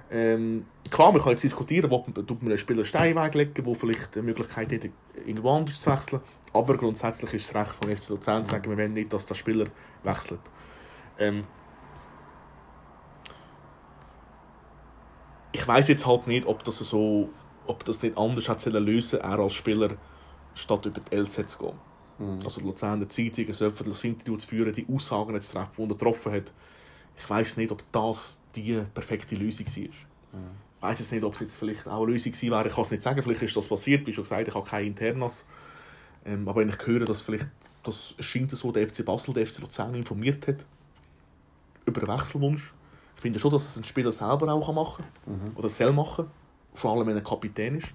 Ähm, 0.10 0.66
klar, 0.89 1.12
man 1.12 1.22
kann 1.22 1.32
jetzt 1.32 1.43
diskutieren, 1.43 1.89
tut 1.89 2.41
man 2.41 2.51
einen 2.51 2.58
Spieler 2.58 2.86
Stein 2.86 3.16
weglegen, 3.16 3.66
wo 3.66 3.74
vielleicht 3.74 4.16
eine 4.16 4.24
Möglichkeit 4.24 4.72
hat, 4.72 4.89
irgendwo 5.26 5.51
anders 5.51 5.80
zu 5.80 5.91
wechseln. 5.91 6.22
Aber 6.53 6.78
grundsätzlich 6.78 7.34
ist 7.34 7.49
es 7.49 7.55
Recht 7.55 7.72
von 7.72 7.95
FC 7.95 8.10
Luzern 8.10 8.45
zu 8.45 8.51
sagen, 8.51 8.70
wir 8.70 8.78
wollen 8.78 8.93
nicht, 8.93 9.12
dass 9.12 9.26
der 9.26 9.36
Spieler 9.36 9.68
wechselt. 10.03 10.39
Ähm, 11.20 11.43
ich 15.51 15.68
weiß 15.68 15.89
jetzt 15.89 16.05
halt 16.05 16.28
nicht, 16.28 16.45
ob 16.45 16.64
das 16.64 16.78
so, 16.78 17.30
ob 17.66 17.84
das 17.84 18.01
nicht 18.01 18.18
anders 18.18 18.47
hat 18.47 18.66
lösen 18.66 19.20
er 19.20 19.39
als 19.39 19.55
Spieler 19.55 19.97
statt 20.55 20.86
über 20.86 21.01
die 21.01 21.16
LZ 21.16 21.49
zu 21.49 21.58
gehen. 21.58 21.74
Mhm. 22.20 22.39
Also 22.45 22.62
die 22.62 22.68
Luzerner 22.68 23.10
Zeitung, 23.10 23.45
ein 23.47 23.51
öffentliches 23.51 24.03
Interview 24.05 24.38
zu 24.38 24.47
führen, 24.47 24.74
die 24.74 24.88
Aussagen 24.91 25.39
zu 25.41 25.53
treffen, 25.53 25.72
die 25.78 25.84
er 25.84 25.88
getroffen 25.88 26.32
hat 26.32 26.53
ich 27.18 27.30
weiß 27.30 27.57
nicht, 27.57 27.72
ob 27.72 27.84
das 27.91 28.39
die 28.55 28.82
perfekte 28.93 29.36
Lösung 29.36 29.65
war. 29.65 29.84
Mhm. 29.84 30.68
Ich 30.78 30.84
weiß 30.84 30.99
jetzt 30.99 31.11
nicht, 31.11 31.24
ob 31.24 31.34
es 31.34 31.39
jetzt 31.39 31.57
vielleicht 31.57 31.88
auch 31.88 32.03
eine 32.03 32.11
Lösung 32.11 32.32
gewesen 32.32 32.51
wäre. 32.51 32.68
Ich 32.68 32.76
kann 32.76 32.84
es 32.84 32.91
nicht 32.91 33.01
sagen. 33.01 33.22
Vielleicht 33.22 33.41
ist 33.41 33.57
das 33.57 33.68
passiert. 33.68 34.05
Wie 34.05 34.13
schon 34.13 34.24
gesagt, 34.24 34.47
ich 34.47 34.53
habe 34.53 34.68
keine 34.68 34.88
Internas. 34.88 35.45
Ähm, 36.26 36.47
aber 36.47 36.61
wenn 36.61 36.70
ich 36.70 36.78
höre, 36.86 37.05
dass 37.05 37.22
vielleicht, 37.22 37.47
das 37.84 38.13
scheint 38.20 38.51
so, 38.51 38.72
der 38.72 38.88
FC 38.88 39.03
Basel, 39.03 39.34
der 39.34 39.47
FC 39.47 39.59
Luzern 39.59 39.95
informiert 39.95 40.47
hat 40.47 40.65
über 41.86 42.01
einen 42.01 42.20
Wechselwunsch. 42.20 42.74
Ich 43.15 43.22
finde 43.22 43.39
schon, 43.39 43.51
dass 43.51 43.70
es 43.70 43.78
ein 43.78 43.84
Spieler 43.84 44.11
selber 44.11 44.53
auch 44.53 44.74
machen 44.74 45.05
kann. 45.26 45.34
Mhm. 45.34 45.57
Oder 45.57 45.70
soll 45.70 45.91
machen. 45.91 46.28
Vor 46.74 46.91
allem, 46.91 47.07
wenn 47.07 47.15
er 47.15 47.24
Kapitän 47.24 47.78
ist. 47.78 47.88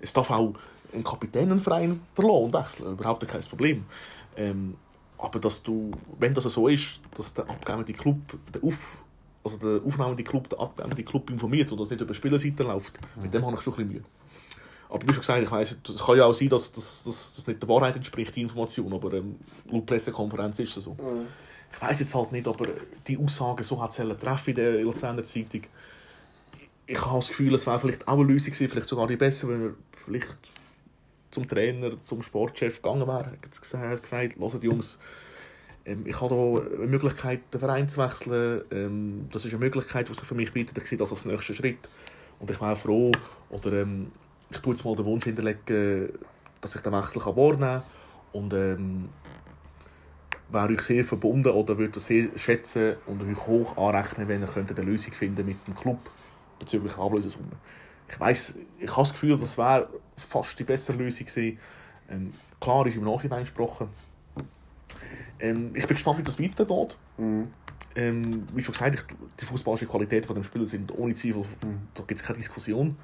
Es 0.00 0.14
darf 0.14 0.30
auch 0.30 0.54
ein 0.94 1.04
Kapitän 1.04 1.50
einen 1.50 1.60
Verein 1.60 2.00
verloren 2.14 2.46
und 2.46 2.54
wechseln. 2.54 2.92
Überhaupt 2.92 3.28
kein 3.28 3.42
Problem. 3.42 3.84
Ähm, 4.36 4.76
aber 5.20 5.38
dass 5.38 5.62
du, 5.62 5.90
wenn 6.18 6.34
das 6.34 6.44
so 6.44 6.68
ist, 6.68 7.00
dass 7.16 7.34
der 7.34 7.48
abgebende 7.48 7.92
Club, 7.92 8.18
der, 8.52 8.64
Auf, 8.64 8.98
also 9.44 9.56
der 9.58 9.86
aufnehmende 9.86 10.22
Club, 10.24 10.48
der 10.48 10.60
abgebende 10.60 11.02
Club 11.02 11.30
informiert 11.30 11.70
und 11.70 11.80
das 11.80 11.90
nicht 11.90 12.00
über 12.00 12.14
Spielerseite 12.14 12.62
läuft, 12.62 12.98
mhm. 13.16 13.22
mit 13.22 13.34
dem 13.34 13.44
habe 13.44 13.56
ich 13.56 13.62
schon 13.62 13.74
ein 13.74 13.76
bisschen 13.76 13.92
Mühe. 13.92 14.04
Aber 14.88 15.02
wie 15.02 15.12
schon 15.12 15.20
gesagt, 15.20 15.42
ich 15.42 15.50
weiss, 15.50 15.76
es 15.88 16.04
kann 16.04 16.16
ja 16.16 16.24
auch 16.24 16.32
sein, 16.32 16.48
dass 16.48 16.72
das 16.72 17.46
nicht 17.46 17.62
der 17.62 17.68
Wahrheit 17.68 17.94
entspricht, 17.96 18.34
die 18.34 18.42
Information, 18.42 18.92
aber 18.92 19.12
ähm, 19.12 19.36
laut 19.70 19.86
Pressekonferenz 19.86 20.58
ist 20.58 20.76
es 20.76 20.84
so. 20.84 20.92
Mhm. 20.92 21.26
Ich 21.72 21.80
weiß 21.80 22.00
jetzt 22.00 22.14
halt 22.14 22.32
nicht, 22.32 22.48
ob 22.48 22.60
er 22.62 22.72
die 23.06 23.16
Aussagen 23.16 23.62
so 23.62 23.80
hat 23.80 23.94
treffen 23.94 24.50
in 24.50 24.56
der 24.56 24.80
Luzerner 24.82 25.22
Zeitung. 25.22 25.62
Ich 26.86 27.00
habe 27.00 27.18
das 27.18 27.28
Gefühl, 27.28 27.54
es 27.54 27.66
wäre 27.66 27.78
vielleicht 27.78 28.08
auch 28.08 28.14
eine 28.14 28.24
Lösung 28.24 28.52
gewesen, 28.52 28.68
vielleicht 28.68 28.88
sogar 28.88 29.06
die 29.06 29.14
bessere, 29.14 29.52
wenn 29.52 29.62
er 29.66 29.74
vielleicht 29.92 30.36
zum 31.30 31.46
Trainer, 31.48 32.00
zum 32.02 32.22
Sportchef 32.22 32.82
gegangen 32.82 33.06
wäre. 33.06 33.32
Hat 33.32 33.60
gesagt, 33.60 34.12
hört 34.12 34.64
Jungs, 34.64 34.98
ähm, 35.84 36.04
ich 36.06 36.20
habe 36.20 36.34
hier 36.34 36.78
eine 36.78 36.86
Möglichkeit, 36.86 37.40
den 37.52 37.60
Verein 37.60 37.88
zu 37.88 38.00
wechseln. 38.00 38.62
Ähm, 38.70 39.28
das 39.32 39.44
ist 39.44 39.52
eine 39.52 39.64
Möglichkeit, 39.64 40.08
die 40.08 40.14
sich 40.14 40.24
für 40.24 40.34
mich 40.34 40.52
bietet. 40.52 40.76
Ich 40.78 40.86
sehe 40.86 40.98
das 40.98 41.10
als 41.10 41.24
nächsten 41.24 41.54
Schritt. 41.54 41.88
Und 42.38 42.50
ich 42.50 42.60
wäre 42.60 42.76
froh, 42.76 43.10
oder 43.50 43.72
ähm, 43.72 44.12
ich 44.50 44.58
tue 44.58 44.74
jetzt 44.74 44.84
mal 44.84 44.96
den 44.96 45.04
Wunsch 45.04 45.24
hinterlegen, 45.24 46.10
dass 46.60 46.74
ich 46.74 46.80
den 46.80 46.92
Wechsel 46.92 47.24
wahrnehmen 47.24 47.60
kann. 47.60 47.82
Und 48.32 48.52
ähm, 48.52 49.08
wäre 50.50 50.68
euch 50.68 50.82
sehr 50.82 51.04
verbunden 51.04 51.48
oder 51.48 51.78
würde 51.78 51.92
das 51.92 52.06
sehr 52.06 52.28
schätzen 52.36 52.96
und 53.06 53.22
euch 53.22 53.46
hoch 53.46 53.76
anrechnen, 53.76 54.28
wenn 54.28 54.42
ihr 54.42 54.48
eine 54.56 54.82
Lösung 54.82 55.12
finden 55.12 55.46
mit 55.46 55.66
dem 55.66 55.74
Club 55.74 55.98
bezüglich 56.58 56.96
Ablösesumme. 56.96 57.56
Ich 58.10 58.18
weiß, 58.18 58.54
ich 58.78 58.90
habe 58.90 59.02
das 59.02 59.12
Gefühl, 59.12 59.38
das 59.38 59.56
wäre 59.56 59.88
fast 60.16 60.58
die 60.58 60.64
bessere 60.64 60.96
Lösung 60.96 61.26
gewesen. 61.26 61.58
Ähm, 62.08 62.32
klar 62.60 62.86
ist 62.86 62.96
im 62.96 63.04
Nachhinein 63.04 63.40
gesprochen. 63.40 63.88
Ähm, 65.38 65.70
ich 65.74 65.86
bin 65.86 65.94
gespannt, 65.94 66.18
wie 66.18 66.22
das 66.22 66.40
weitergeht. 66.40 66.96
Mhm. 67.16 67.48
Ähm, 67.96 68.46
wie 68.52 68.62
schon 68.62 68.72
gesagt, 68.72 69.04
die 69.40 69.44
fußballische 69.44 69.86
Qualität 69.86 70.26
von 70.26 70.34
dem 70.34 70.44
Spieler 70.44 70.66
sind 70.66 70.96
ohne 70.96 71.14
Zweifel, 71.14 71.42
mhm. 71.42 71.88
da 71.94 72.02
gibt 72.04 72.20
es 72.20 72.26
keine 72.26 72.38
Diskussion. 72.38 72.96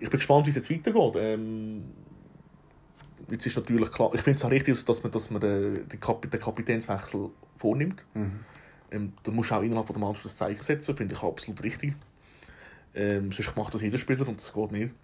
Ich 0.00 0.10
bin 0.10 0.18
gespannt, 0.18 0.46
wie 0.46 0.50
es 0.50 0.56
jetzt 0.56 0.70
weitergeht. 0.70 1.14
Ähm, 1.16 1.84
jetzt 3.30 3.46
ist 3.46 3.56
natürlich 3.56 3.90
klar, 3.90 4.10
ich 4.14 4.20
finde 4.20 4.38
es 4.38 4.44
auch 4.44 4.50
richtig, 4.50 4.84
dass 4.84 5.02
man, 5.02 5.12
dass 5.12 5.30
man 5.30 5.40
den, 5.40 5.88
den, 5.88 6.00
Kap 6.00 6.30
den 6.30 6.40
Kapitänswechsel 6.40 7.30
vornimmt. 7.56 8.04
Mhm. 8.14 8.40
Ähm, 8.90 9.12
da 9.22 9.32
muss 9.32 9.50
auch 9.52 9.62
innerhalb 9.62 9.86
von 9.86 9.94
der 9.94 10.04
Mannschaft 10.04 10.26
das 10.26 10.36
Zeichen 10.36 10.62
setzen, 10.62 10.96
finde 10.96 11.14
ich 11.14 11.22
absolut 11.22 11.62
richtig. 11.62 11.94
Ähm, 12.94 13.32
sonst 13.32 13.56
macht 13.56 13.74
das 13.74 13.82
jeder 13.82 13.98
Spieler 13.98 14.26
und 14.28 14.38
das 14.38 14.52
geht 14.52 14.72
nicht. 14.72 14.94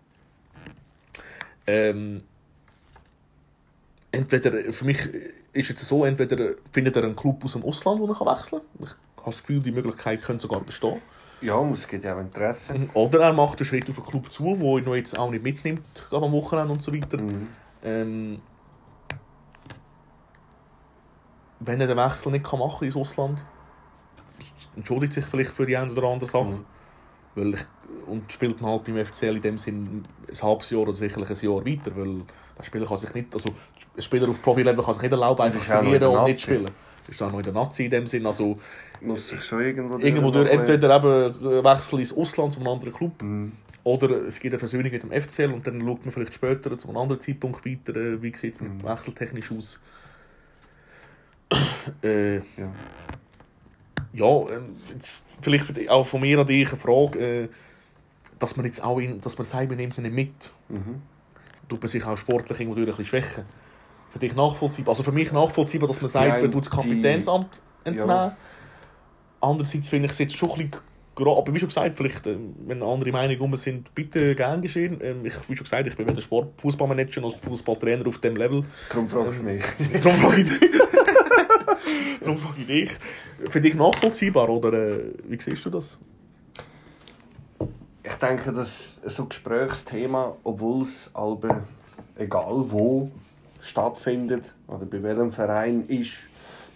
Ähm, 1.66 2.22
entweder, 4.12 4.72
für 4.72 4.84
mich 4.84 5.08
ist 5.52 5.70
es 5.70 5.88
so, 5.88 6.04
entweder 6.04 6.54
findet 6.72 6.96
er 6.96 7.04
einen 7.04 7.16
Club 7.16 7.44
aus 7.44 7.52
dem 7.52 7.64
Ausland, 7.64 8.00
wo 8.00 8.06
er 8.06 8.36
wechseln 8.36 8.60
kann. 8.60 8.86
Ich 8.86 8.90
habe 9.24 9.30
das 9.32 9.40
Gefühl, 9.40 9.60
die 9.60 9.72
Möglichkeit 9.72 10.22
könnte 10.22 10.42
sogar 10.42 10.60
bestehen. 10.60 11.00
Ja, 11.40 11.60
es 11.70 11.86
gibt 11.86 12.04
ja 12.04 12.16
auch 12.16 12.20
Interesse. 12.20 12.74
Mhm. 12.74 12.90
Oder 12.94 13.20
er 13.20 13.32
macht 13.32 13.58
einen 13.58 13.66
Schritt 13.66 13.88
auf 13.88 13.98
einen 13.98 14.06
Club 14.06 14.30
zu, 14.32 14.58
wo 14.58 14.78
er 14.78 14.96
jetzt 14.96 15.16
auch 15.18 15.30
nicht 15.30 15.42
mitnimmt, 15.42 15.82
am 16.10 16.32
Wochenende 16.32 16.72
und 16.72 16.82
so 16.82 16.92
weiter. 16.92 17.18
Mhm. 17.18 17.48
Ähm, 17.84 18.40
wenn 21.60 21.80
er 21.80 21.86
den 21.86 21.96
Wechsel 21.96 22.32
nicht 22.32 22.44
kann 22.44 22.58
machen 22.58 22.84
ins 22.84 22.96
Ausland, 22.96 23.44
entschuldigt 24.76 25.12
sich 25.12 25.24
vielleicht 25.24 25.52
für 25.52 25.66
die 25.66 25.76
eine 25.76 25.92
oder 25.92 26.08
andere 26.08 26.28
Sache. 26.28 26.50
Mhm. 26.50 26.64
Weil 27.34 27.54
ich, 27.54 27.60
und 28.06 28.32
spielt 28.32 28.60
halt 28.62 28.84
beim 28.84 29.04
FCL 29.04 29.36
in 29.36 29.42
dem 29.42 29.58
Sinn 29.58 30.04
ein 30.28 30.42
halbes 30.42 30.70
Jahr 30.70 30.82
oder 30.82 30.94
sicherlich 30.94 31.30
ein 31.30 31.36
Jahr 31.36 31.64
weiter, 31.64 31.96
weil 31.96 32.22
der 32.58 32.64
Spieler 32.64 32.86
kann 32.86 32.98
sich 32.98 33.14
nicht, 33.14 33.34
also 33.34 33.50
ein 33.96 34.02
Spieler 34.02 34.28
auf 34.28 34.42
Profi-Level 34.42 34.84
kann 34.84 34.94
sich 34.94 35.02
nicht 35.02 35.12
erlauben, 35.12 35.42
einfach 35.42 35.60
zu 35.60 35.66
verlieren 35.66 36.04
und 36.04 36.24
nicht 36.24 36.42
spielen. 36.42 36.70
Das 37.06 37.14
ist 37.14 37.22
auch 37.22 37.30
noch 37.30 37.38
in 37.38 37.44
der 37.44 37.54
Nazi 37.54 37.84
in 37.84 37.90
dem 37.90 38.06
Sinn, 38.06 38.26
also 38.26 38.58
muss 39.00 39.28
sich 39.28 39.42
schon 39.42 39.62
irgendwo, 39.62 39.98
irgendwo 39.98 40.30
durch, 40.30 40.50
entweder 40.50 40.96
eben 40.96 41.64
Wechsel 41.64 42.00
ins 42.00 42.14
Ausland 42.14 42.52
zu 42.52 42.60
einem 42.60 42.68
anderen 42.68 42.92
Club 42.92 43.22
mhm. 43.22 43.52
oder 43.84 44.26
es 44.26 44.40
gibt 44.40 44.52
eine 44.52 44.58
Versöhnung 44.58 44.92
mit 44.92 45.02
dem 45.02 45.10
FCL 45.10 45.52
und 45.52 45.66
dann 45.66 45.80
schaut 45.80 46.04
man 46.04 46.12
vielleicht 46.12 46.34
später 46.34 46.76
zu 46.76 46.88
einem 46.88 46.98
anderen 46.98 47.20
Zeitpunkt 47.20 47.64
weiter, 47.64 47.96
äh, 47.96 48.22
wie 48.22 48.34
sieht 48.36 48.56
es 48.56 48.60
mit 48.60 48.74
mhm. 48.74 48.82
wechseltechnisch 48.82 49.50
aus. 49.52 49.80
äh, 52.02 52.36
ja 52.36 52.72
ja, 54.12 54.26
ähm, 54.26 54.76
jetzt 54.92 55.24
vielleicht 55.40 55.88
auch 55.88 56.04
von 56.04 56.20
mir 56.20 56.38
an 56.38 56.46
dich 56.46 56.68
eine 56.68 56.76
Frage, 56.76 57.18
äh, 57.18 57.48
dass 58.38 58.56
man 58.56 58.66
jetzt 58.66 58.82
auch 58.82 58.98
in, 58.98 59.20
dass 59.20 59.36
man 59.36 59.46
sagt, 59.46 59.68
man 59.68 59.76
nimmt 59.76 59.98
ihn 59.98 60.02
nicht 60.02 60.14
mit. 60.14 60.50
Mhm. 60.68 61.02
Tut 61.68 61.80
man 61.80 61.88
sich 61.88 62.04
auch 62.04 62.16
sportlich 62.16 62.60
irgendwo 62.60 62.76
durch 62.76 62.86
ein 62.86 62.96
bisschen 62.96 63.22
schwächen. 63.22 63.44
Für 64.10 64.18
dich 64.18 64.34
nachvollziehbar. 64.34 64.92
Also 64.92 65.02
für 65.02 65.12
mich 65.12 65.32
nachvollziehbar, 65.32 65.88
dass 65.88 66.00
man 66.00 66.08
sagt, 66.08 66.42
man 66.42 66.50
tut 66.50 66.64
das 66.64 66.70
Kapitänsamt 66.70 67.60
entnehmen. 67.84 68.08
Ja. 68.08 68.36
Andererseits 69.40 69.88
finde 69.88 70.06
ich 70.06 70.12
es 70.12 70.18
jetzt 70.18 70.36
schon 70.36 70.50
ein 70.50 70.70
bisschen 70.70 70.82
aber 71.20 71.52
wie 71.52 71.58
schon 71.58 71.68
gesagt, 71.68 71.96
vielleicht, 71.96 72.26
äh, 72.26 72.36
wenn 72.66 72.82
andere 72.82 73.10
Meinungen 73.10 73.40
um 73.40 73.56
sind, 73.56 73.92
bitte 73.94 74.34
gern 74.34 74.62
geschehen. 74.62 74.98
Ähm, 75.02 75.26
ich, 75.26 75.34
wie 75.48 75.56
schon 75.56 75.64
gesagt, 75.64 75.86
ich 75.86 75.96
bin 75.96 76.08
weder 76.08 76.20
Sport, 76.20 76.60
Fußballmanager 76.60 77.20
noch 77.20 77.36
Fußballtrainer 77.38 78.06
auf 78.06 78.18
dem 78.18 78.36
Level. 78.36 78.64
Darum 78.88 79.08
fragst 79.08 79.38
du 79.38 79.40
ähm, 79.40 79.56
mich. 79.56 79.64
Darum 80.02 80.18
frage 80.20 80.42
ich 80.42 80.48
dich. 80.48 80.60
darum 82.20 82.38
frage 82.38 82.60
ich 82.60 82.66
dich. 82.66 82.90
Für 83.48 83.60
dich 83.60 83.74
nachvollziehbar 83.74 84.48
oder 84.48 84.72
äh, 84.72 85.12
wie 85.24 85.40
siehst 85.40 85.64
du 85.64 85.70
das? 85.70 85.98
Ich 88.02 88.14
denke, 88.14 88.52
dass 88.52 89.00
so 89.04 89.24
ein 89.24 89.28
Gesprächsthema, 89.28 90.36
obwohl 90.42 90.82
es 90.82 91.10
Alben, 91.14 91.62
egal 92.16 92.64
wo 92.68 93.10
stattfindet 93.60 94.54
oder 94.66 94.86
bei 94.86 95.02
welchem 95.02 95.32
Verein 95.32 95.84
ist, 95.88 96.14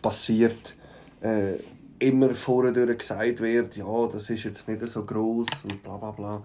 passiert, 0.01 0.75
äh, 1.21 1.55
immer 1.99 2.35
vorher 2.35 2.73
gesagt 2.73 3.41
wird, 3.41 3.77
ja, 3.77 4.07
das 4.13 4.29
ist 4.29 4.45
jetzt 4.45 4.67
nicht 4.69 4.85
so 4.87 5.05
groß 5.05 5.47
und 5.65 5.83
bla 5.83 5.97
bla 5.97 6.11
bla. 6.11 6.43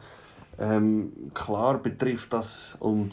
Ähm, 0.59 1.31
klar 1.33 1.79
betrifft 1.79 2.33
das 2.33 2.75
und 2.79 3.11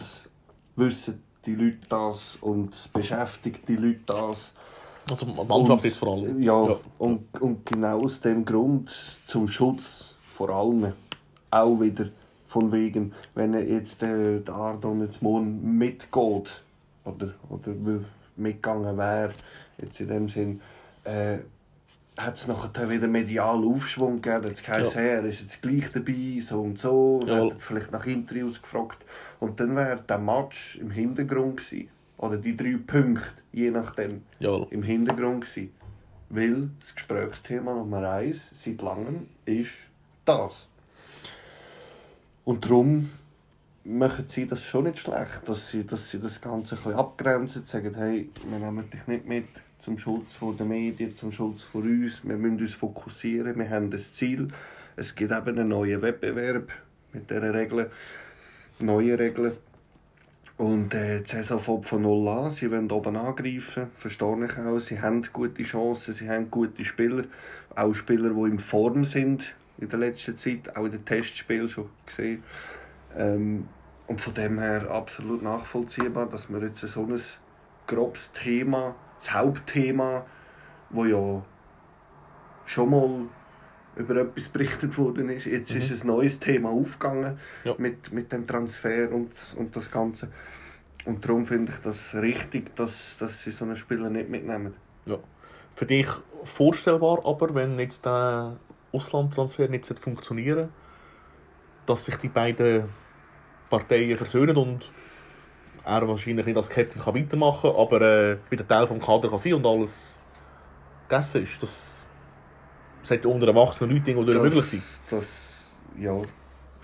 wissen 0.76 1.22
die 1.46 1.54
Leute 1.54 1.86
das 1.88 2.36
und 2.40 2.92
beschäftigt 2.92 3.68
die 3.68 3.76
Leute 3.76 4.00
das. 4.06 4.52
Also 5.10 5.26
Mannschaft 5.26 5.84
ist 5.84 5.98
vor 5.98 6.14
allem. 6.14 6.42
Ja, 6.42 6.66
ja, 6.68 6.76
Und, 6.98 7.40
und 7.40 7.66
genau 7.66 8.00
aus 8.00 8.20
dem 8.20 8.44
Grund 8.44 8.90
zum 9.26 9.48
Schutz 9.48 10.16
vor 10.26 10.50
allem 10.50 10.92
auch 11.50 11.80
wieder 11.80 12.08
von 12.46 12.72
wegen, 12.72 13.12
wenn 13.34 13.54
jetzt 13.54 14.02
äh, 14.02 14.40
der 14.40 14.54
Ardon 14.54 15.00
jetzt 15.02 15.22
morgen 15.22 15.76
mitgeht 15.76 16.62
oder, 17.04 17.34
oder 17.48 17.72
mitgegangen 18.36 18.96
wäre, 18.96 19.32
jetzt 19.78 20.00
in 20.00 20.08
dem 20.08 20.28
Sinn, 20.28 20.60
äh, 21.04 21.38
hat 22.16 22.36
es 22.36 22.46
nachher 22.46 22.88
wieder 22.88 23.08
medial 23.08 23.64
Aufschwung 23.64 24.22
gegeben. 24.22 24.48
Jetzt 24.48 24.68
heisst, 24.68 24.94
ja. 24.94 25.00
hey, 25.00 25.08
er 25.16 25.24
ist 25.24 25.40
jetzt 25.40 25.62
gleich 25.62 25.90
dabei, 25.92 26.40
so 26.40 26.60
und 26.60 26.78
so. 26.78 27.20
Ja. 27.26 27.50
Hat 27.50 27.60
vielleicht 27.60 27.90
nach 27.90 28.06
Interviews 28.06 28.62
gefragt. 28.62 29.04
Und 29.40 29.58
dann 29.58 29.74
wäre 29.74 30.00
der 30.08 30.18
Match 30.18 30.76
im 30.76 30.90
Hintergrund 30.90 31.56
gewesen. 31.56 31.88
Oder 32.24 32.38
die 32.38 32.56
drei 32.56 32.78
Punkte, 32.86 33.42
je 33.52 33.70
nachdem, 33.70 34.22
ja. 34.38 34.66
im 34.70 34.82
Hintergrund 34.82 35.44
gewesen. 35.44 35.72
Weil 36.30 36.70
das 36.80 36.94
Gesprächsthema 36.94 37.74
Nummer 37.74 38.08
eins 38.08 38.48
seit 38.50 38.80
langem 38.80 39.26
ist 39.44 39.74
das. 40.24 40.66
Und 42.46 42.64
darum 42.64 43.10
machen 43.84 44.24
sie 44.26 44.46
das 44.46 44.64
schon 44.64 44.84
nicht 44.84 45.00
schlecht, 45.00 45.46
dass 45.46 45.70
sie, 45.70 45.84
dass 45.84 46.10
sie 46.10 46.18
das 46.18 46.40
Ganze 46.40 46.76
ein 46.76 46.82
bisschen 46.82 46.98
abgrenzen, 46.98 47.66
sagen, 47.66 47.94
hey, 47.94 48.30
wir 48.48 48.58
nehmen 48.58 48.90
dich 48.90 49.06
nicht 49.06 49.26
mit, 49.26 49.48
zum 49.80 49.98
Schutz 49.98 50.38
der 50.40 50.64
Medien, 50.64 51.14
zum 51.14 51.30
Schutz 51.30 51.62
von 51.62 51.82
uns. 51.82 52.24
Wir 52.24 52.38
müssen 52.38 52.58
uns 52.58 52.72
fokussieren, 52.72 53.58
wir 53.58 53.68
haben 53.68 53.90
das 53.90 54.14
Ziel. 54.14 54.48
Es 54.96 55.14
gibt 55.14 55.30
eben 55.30 55.58
einen 55.58 55.68
neuen 55.68 56.00
Wettbewerb 56.00 56.72
mit 57.12 57.28
diesen 57.28 57.50
Regeln, 57.50 57.88
neue 58.78 59.18
Regeln. 59.18 59.52
Und 60.56 60.94
äh, 60.94 61.20
die 61.20 61.28
Saison 61.28 61.58
fängt 61.58 61.86
von 61.86 62.02
null 62.02 62.28
an. 62.28 62.50
Sie 62.50 62.70
wollen 62.70 62.90
oben 62.90 63.16
angreifen, 63.16 63.90
verstehe 63.94 64.46
ich 64.46 64.58
auch. 64.58 64.78
Sie 64.78 65.00
haben 65.00 65.24
gute 65.32 65.62
Chancen, 65.64 66.14
sie 66.14 66.30
haben 66.30 66.50
gute 66.50 66.84
Spieler. 66.84 67.24
Auch 67.74 67.94
Spieler, 67.94 68.30
die 68.30 68.50
in 68.50 68.58
Form 68.60 69.04
sind 69.04 69.54
in 69.78 69.88
der 69.88 69.98
letzten 69.98 70.36
Zeit, 70.38 70.76
auch 70.76 70.84
in 70.84 70.92
den 70.92 71.04
Testspielen 71.04 71.68
schon 71.68 71.90
gesehen. 72.06 72.44
Ähm, 73.16 73.68
und 74.06 74.20
von 74.20 74.34
dem 74.34 74.58
her 74.60 74.88
absolut 74.90 75.42
nachvollziehbar, 75.42 76.26
dass 76.26 76.48
wir 76.48 76.60
jetzt 76.60 76.80
so 76.80 77.02
ein 77.02 77.20
grobes 77.86 78.30
Thema 78.32 78.94
das 79.20 79.32
Hauptthema, 79.32 80.26
wo 80.90 81.04
ja 81.04 81.42
schon 82.66 82.90
mal 82.90 83.20
über 83.96 84.16
etwas 84.16 84.48
berichtet 84.48 84.96
worden 84.98 85.28
ist. 85.28 85.46
Jetzt 85.46 85.70
mhm. 85.70 85.80
ist 85.80 86.02
ein 86.02 86.06
neues 86.06 86.40
Thema 86.40 86.70
aufgegangen 86.70 87.38
Ja. 87.64 87.74
mit, 87.78 88.12
mit 88.12 88.32
dem 88.32 88.46
Transfer 88.46 89.10
und, 89.12 89.30
und 89.56 89.74
das 89.76 89.90
Ganze. 89.90 90.28
Und 91.04 91.24
darum 91.24 91.44
finde 91.44 91.72
ich 91.72 91.78
das 91.78 92.14
richtig, 92.14 92.74
dass, 92.76 93.16
dass 93.18 93.42
sie 93.42 93.50
so 93.50 93.64
einen 93.64 93.76
Spieler 93.76 94.10
nicht 94.10 94.30
mitnehmen. 94.30 94.74
Ja. 95.06 95.18
Für 95.74 95.86
dich 95.86 96.08
vorstellbar, 96.44 97.24
aber 97.24 97.54
wenn 97.54 97.78
jetzt 97.78 98.04
der 98.06 98.56
Auslandtransfer 98.92 99.68
nicht 99.68 99.86
funktionieren 99.98 100.68
dass 101.86 102.04
sich 102.04 102.16
die 102.16 102.28
beiden 102.28 102.88
Parteien 103.70 104.16
versöhnen 104.16 104.56
und 104.56 104.90
er 105.84 106.08
wahrscheinlich 106.08 106.46
nicht 106.46 106.56
als 106.56 106.70
Captain 106.70 107.00
kann 107.00 107.14
weitermachen 107.14 107.70
kann, 107.70 107.80
aber 107.80 108.00
äh, 108.00 108.36
wieder 108.50 108.66
Teil 108.66 108.86
des 108.86 109.04
Kader 109.04 109.28
kann 109.28 109.38
sein 109.38 109.54
und 109.54 109.66
alles 109.66 110.18
gegessen 111.08 111.42
ist. 111.42 111.62
Das 111.62 112.03
sollte 113.04 113.28
unter 113.28 113.46
erwachsenen 113.48 113.90
Leuten 113.90 114.08
irgendwo 114.08 114.24
durch 114.24 114.42
möglich 114.42 114.64
sein. 114.64 114.82
Das, 115.10 115.76
ja, 115.98 116.18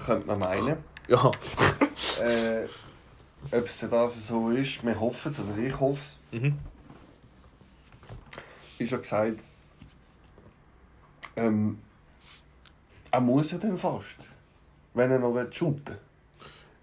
könnte 0.05 0.27
man 0.27 0.39
meinen. 0.39 0.77
Ja, 1.09 1.31
äh, 2.23 2.67
ob 3.51 3.67
es 3.67 3.79
denn 3.79 3.91
das 3.91 4.27
so 4.27 4.51
ist, 4.51 4.85
wir 4.85 4.99
hoffen 4.99 5.33
es, 5.33 5.39
oder 5.39 5.59
ich 5.59 5.81
hoffe 5.81 6.01
es. 6.31 6.41
mhm. 6.41 6.59
Ist 8.79 8.93
ja 8.93 8.99
gesagt, 8.99 9.41
ähm, 11.37 11.79
er 13.11 13.21
muss 13.21 13.51
ja 13.51 13.59
dann 13.59 13.77
fast, 13.77 14.17
wenn 14.95 15.11
er 15.11 15.19
noch 15.19 15.35
shooten 15.53 15.87
will. 15.87 15.99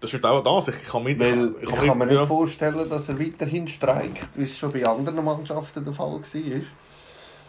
das 0.00 0.14
ist 0.14 0.24
auch 0.24 0.42
das. 0.42 0.68
Ich 0.68 0.82
kann, 0.84 1.02
mit, 1.02 1.18
Weil 1.18 1.54
ich 1.60 1.68
kann, 1.68 1.98
mir 1.98 2.06
nicht 2.06 2.14
ja. 2.14 2.26
vorstellen, 2.26 2.88
dass 2.88 3.08
er 3.08 3.18
weiterhin 3.18 3.66
streikt, 3.66 4.28
wie 4.36 4.44
es 4.44 4.56
schon 4.56 4.72
bei 4.72 4.86
anderen 4.86 5.24
Mannschaften 5.24 5.84
der 5.84 5.92
Fall 5.92 6.20
war. 6.20 6.60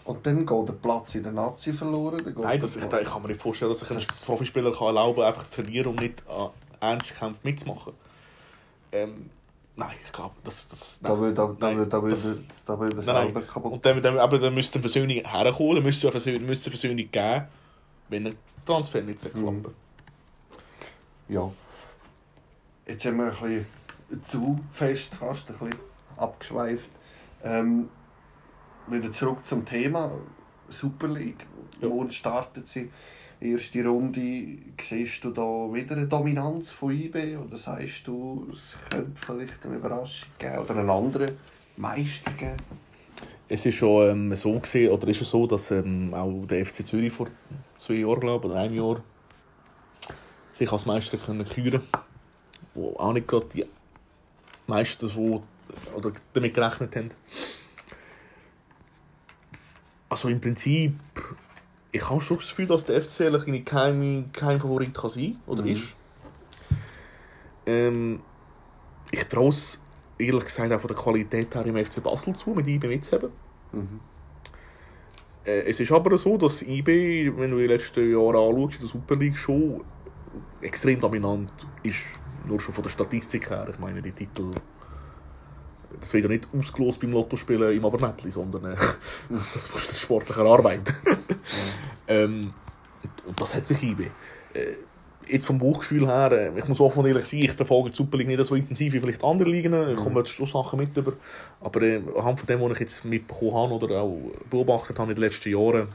Und 0.09 0.25
dann 0.25 0.43
geht 0.45 0.67
der 0.67 0.73
Platz 0.73 1.13
in 1.13 1.21
der 1.23 1.31
Nazi 1.31 1.71
verloren. 1.71 2.33
Nein, 2.41 2.59
das, 2.59 2.75
ich, 2.75 2.83
ich 2.83 2.89
kann 3.07 3.21
mir 3.21 3.27
nicht 3.27 3.39
vorstellen, 3.41 3.69
dass 3.71 3.81
sich 3.81 3.91
ein 3.91 4.03
Profispieler 4.25 4.71
kann 4.71 4.87
erlauben 4.87 5.17
kann, 5.17 5.25
einfach 5.25 5.45
zu 5.45 5.61
trainieren 5.61 5.87
und 5.91 6.01
nicht 6.01 6.23
an 6.27 6.49
Ernstkämpfen 6.79 7.39
mitzumachen. 7.43 7.93
Ähm, 8.91 9.29
nein, 9.75 9.95
ich 10.03 10.11
glaube, 10.11 10.33
das... 10.43 10.67
das 10.67 10.99
Da 11.03 11.15
würde 11.15 11.35
da, 11.35 11.45
da, 11.59 11.71
nein, 11.71 11.87
da, 11.87 11.99
das- 11.99 12.23
würde- 12.25 12.43
da 12.65 12.75
Nein, 12.75 13.01
selber 13.03 13.39
nein. 13.39 13.47
kaputt. 13.47 13.73
Und 13.73 13.85
dann, 13.85 14.01
dann, 14.01 14.17
aber 14.17 14.39
dann 14.39 14.53
müsste 14.55 14.75
eine 14.79 14.81
Versöhnung 14.81 15.09
herkommen, 15.23 15.75
dann 15.75 15.83
müsste 15.83 16.07
es 16.07 16.15
eine 16.15 16.21
Versöhnung, 16.75 16.97
geben, 17.11 17.43
wenn 18.09 18.25
ein 18.27 18.35
Transfer 18.65 19.01
nicht 19.01 19.23
Mhm. 19.35 19.61
klappt. 19.61 19.75
Ja. 21.27 21.51
Jetzt 22.87 23.03
sind 23.03 23.15
wir 23.17 23.25
ein 23.25 23.29
bisschen 24.09 24.23
zu 24.25 24.59
fest, 24.73 25.13
fast 25.13 25.47
ein 25.51 25.57
bisschen 25.59 25.79
abgeschweift. 26.17 26.89
Ähm, 27.43 27.89
wieder 28.91 29.11
zurück 29.13 29.45
zum 29.45 29.65
Thema 29.65 30.11
Super 30.69 31.07
League. 31.07 31.45
Ja. 31.81 31.87
Morgen 31.87 32.11
startet 32.11 32.67
sie. 32.67 32.89
Erste 33.39 33.85
Runde. 33.85 34.57
Siehst 34.81 35.23
du 35.23 35.31
da 35.31 35.41
wieder 35.71 35.95
eine 35.95 36.07
Dominanz 36.07 36.71
von 36.71 36.91
IB? 36.91 37.37
Oder 37.37 37.57
sagst 37.57 38.05
du, 38.07 38.47
es 38.51 38.77
könnte 38.89 39.11
vielleicht 39.15 39.65
eine 39.65 39.75
Überraschung 39.75 40.29
geben 40.37 40.57
oder 40.57 40.75
einen 40.75 40.89
anderen 40.89 41.37
Meister 41.77 42.31
geben? 42.31 42.57
Es 43.47 43.65
ist 43.65 43.75
schon 43.75 44.09
ähm, 44.09 44.35
so 44.35 44.59
gesehen, 44.59 44.91
oder 44.91 45.07
ist 45.07 45.21
es 45.21 45.29
so, 45.29 45.47
dass 45.47 45.71
ähm, 45.71 46.13
auch 46.13 46.45
der 46.45 46.65
FC 46.65 46.85
Zürich 46.85 47.13
vor 47.13 47.27
zwei 47.77 47.95
Jahren, 47.95 48.19
glaube 48.19 48.47
oder 48.47 48.59
einem 48.59 48.75
Jahr 48.75 49.01
sich 50.53 50.71
als 50.71 50.85
Meister 50.85 51.17
können 51.17 51.45
küren 51.45 51.81
wo 52.73 52.95
auch 52.97 53.13
nicht 53.13 53.27
gerade 53.27 53.47
die 53.53 53.65
meisten 54.67 55.07
so 55.07 55.43
oder 55.95 56.11
damit 56.33 56.53
gerechnet 56.53 56.95
haben. 56.95 57.11
Also 60.09 60.27
im 60.29 60.41
Prinzip, 60.41 60.93
ich 61.91 62.09
habe 62.09 62.19
schon 62.21 62.37
das 62.37 62.49
Gefühl, 62.49 62.67
dass 62.67 62.85
der 62.85 63.01
FC 63.01 63.21
eigentlich 63.21 63.65
kein, 63.65 64.29
kein 64.33 64.59
Favorit 64.59 64.93
kann 64.93 65.09
sein 65.09 65.37
oder 65.45 65.61
Mhm. 65.63 65.69
ist. 65.69 65.95
Ähm, 67.65 68.19
ich 69.11 69.23
traue 69.25 69.49
es 69.49 69.79
ehrlich 70.17 70.45
gesagt 70.45 70.71
auch 70.73 70.79
von 70.81 70.87
der 70.87 70.97
Qualität 70.97 71.53
her 71.53 71.65
im 71.65 71.77
FC 71.77 72.01
Basel 72.01 72.35
zu, 72.35 72.51
mit 72.51 72.67
IB 72.67 72.87
mitzuhaben. 72.87 73.29
Mhm. 73.71 73.99
Äh, 75.45 75.61
es 75.69 75.79
ist 75.79 75.91
aber 75.91 76.17
so, 76.17 76.37
dass 76.37 76.61
IB, 76.63 77.31
wenn 77.37 77.51
du 77.51 77.57
die 77.57 77.67
letzten 77.67 78.11
Jahre 78.11 78.39
anschaust, 78.39 78.75
in 78.75 78.81
der 78.81 78.89
Super 78.89 79.15
League 79.15 79.37
schon 79.37 79.81
extrem 80.61 80.99
dominant 80.99 81.51
ist. 81.83 81.99
Nur 82.45 82.59
schon 82.59 82.73
von 82.73 82.83
der 82.83 82.89
Statistik 82.89 83.49
her. 83.49 83.67
Ich 83.69 83.79
meine, 83.79 84.01
die 84.01 84.11
Titel. 84.11 84.51
Ja 86.13 86.27
nicht 86.27 86.47
ausgelost 86.57 87.01
beim 87.01 87.11
Lottospielen 87.11 87.75
im 87.75 87.85
Abernetli, 87.85 88.31
sondern 88.31 88.73
äh, 88.73 88.75
das 89.53 89.71
muss 89.73 89.87
der 89.87 89.95
sportliche 89.95 90.41
Arbeit. 90.41 90.93
ähm, 92.07 92.53
und- 93.25 93.41
das 93.41 93.55
hat 93.55 93.67
sich 93.67 93.81
IB. 93.83 94.07
Äh, 94.53 94.75
jetzt 95.27 95.45
vom 95.45 95.57
Bauchgefühl 95.57 96.07
her, 96.07 96.31
äh, 96.31 96.57
ich 96.59 96.67
muss 96.67 96.79
offen 96.79 96.99
und 96.99 97.05
ehrlich 97.07 97.25
sein, 97.25 97.41
ich 97.41 97.51
verfolge 97.51 97.91
die 97.91 97.95
Super 97.95 98.17
League 98.17 98.27
nicht 98.27 98.43
so 98.45 98.55
intensiv 98.55 98.93
wie 98.93 98.99
vielleicht 98.99 99.23
andere 99.23 99.49
Ligen. 99.49 99.73
Ich 99.91 99.97
komme 99.97 100.19
jetzt 100.19 100.31
schon 100.31 100.45
Sachen 100.45 100.79
mit 100.79 100.95
über. 100.95 101.13
Aber 101.61 101.81
äh, 101.81 102.01
anhand 102.17 102.39
von 102.39 102.47
dem, 102.47 102.61
was 102.61 102.71
ich 102.73 102.79
jetzt 102.79 103.05
mitbekommen 103.05 103.53
habe 103.53 103.73
oder 103.73 104.01
auch 104.01 104.17
beobachtet 104.49 104.97
habe 104.99 105.11
in 105.11 105.15
den 105.15 105.23
letzten 105.23 105.49
Jahren, 105.49 105.89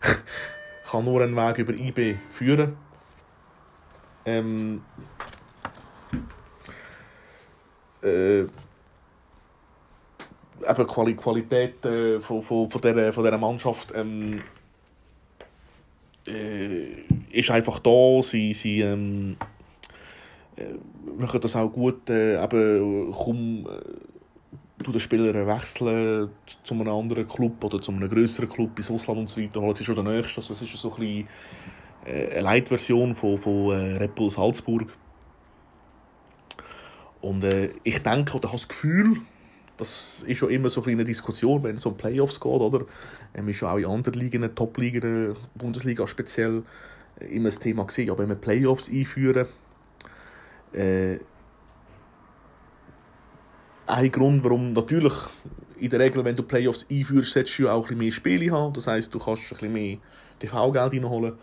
kann 0.90 1.04
nur 1.04 1.22
ein 1.22 1.34
Weg 1.34 1.58
über 1.58 1.72
IB 1.72 2.16
führen. 2.30 2.76
Ähm, 4.24 4.82
äh, 8.02 8.40
eben 10.68 10.86
Quali 10.86 11.14
Qualität 11.14 11.84
äh, 11.84 12.20
von, 12.20 12.42
von, 12.42 12.70
von, 12.70 12.80
dieser, 12.80 13.12
von 13.12 13.24
dieser 13.24 13.38
Mannschaft 13.38 13.92
ähm, 13.94 14.42
äh, 16.26 17.02
ist 17.30 17.50
einfach 17.50 17.78
da. 17.78 18.22
Sie, 18.22 18.52
sie 18.52 18.80
ähm, 18.80 19.36
äh, 20.56 20.64
machen 21.18 21.40
das 21.40 21.56
auch 21.56 21.70
gut. 21.70 22.08
Äh, 22.10 22.42
eben, 22.42 23.12
kaum 23.12 23.66
äh, 23.66 24.84
den 24.84 25.00
Spieler 25.00 25.46
wechseln 25.46 26.30
zu 26.62 26.74
einem 26.74 26.88
anderen 26.88 27.26
Club 27.28 27.62
oder 27.64 27.80
zu 27.80 27.90
einem 27.90 28.08
größeren 28.08 28.48
Club 28.48 28.78
ins 28.78 28.90
Ausland 28.90 29.20
und 29.20 29.30
so 29.30 29.40
weiter. 29.40 29.60
Holen 29.60 29.74
sie 29.74 29.84
schon 29.84 29.96
den 29.96 30.04
nächsten. 30.04 30.40
Also, 30.40 30.54
es 30.54 30.62
ist 30.62 30.72
so 30.76 30.92
ein 30.92 31.00
bisschen 31.00 31.28
äh, 32.04 32.30
eine 32.32 32.40
Light-Version 32.42 33.14
von, 33.14 33.38
von 33.38 33.72
äh, 33.72 33.96
Red 33.96 34.14
Bull 34.14 34.30
Salzburg. 34.30 34.86
Und 37.20 37.44
äh, 37.44 37.70
ich 37.84 38.02
denke 38.02 38.36
oder 38.36 38.48
habe 38.48 38.58
das 38.58 38.68
Gefühl, 38.68 39.18
das 39.76 40.24
ist 40.26 40.40
ja 40.40 40.48
immer 40.48 40.70
so 40.70 40.82
eine 40.84 41.04
Diskussion, 41.04 41.62
wenn 41.62 41.76
es 41.76 41.86
um 41.86 41.96
Playoffs 41.96 42.40
geht, 42.40 42.46
oder? 42.46 42.84
Ähm, 43.34 43.48
ist 43.48 43.60
ja 43.60 43.72
auch 43.72 43.78
in 43.78 43.86
anderen 43.86 44.14
Ligen, 44.14 44.54
Top-Ligen, 44.54 45.36
Bundesliga 45.54 46.06
speziell, 46.06 46.62
äh, 47.20 47.26
immer 47.26 47.48
das 47.48 47.58
Thema 47.58 47.84
gesehen, 47.84 48.08
ja, 48.08 48.18
wenn 48.18 48.28
wir 48.28 48.36
Playoffs 48.36 48.90
einführen, 48.90 49.46
äh, 50.72 51.18
ein 53.86 54.12
Grund, 54.12 54.44
warum 54.44 54.72
natürlich 54.74 55.14
in 55.80 55.90
der 55.90 56.00
Regel, 56.00 56.24
wenn 56.24 56.36
du 56.36 56.42
Playoffs 56.42 56.86
einführst, 56.90 57.32
solltest 57.32 57.58
du 57.58 57.68
auch 57.68 57.76
ein 57.76 57.82
bisschen 57.82 57.98
mehr 57.98 58.12
Spiele 58.12 58.52
haben. 58.52 58.74
Das 58.74 58.86
heisst, 58.86 59.14
du 59.14 59.18
kannst 59.18 59.44
ein 59.44 59.48
bisschen 59.48 59.72
mehr 59.72 59.98
TV-Geld 60.38 60.92
reinholen. 60.92 61.34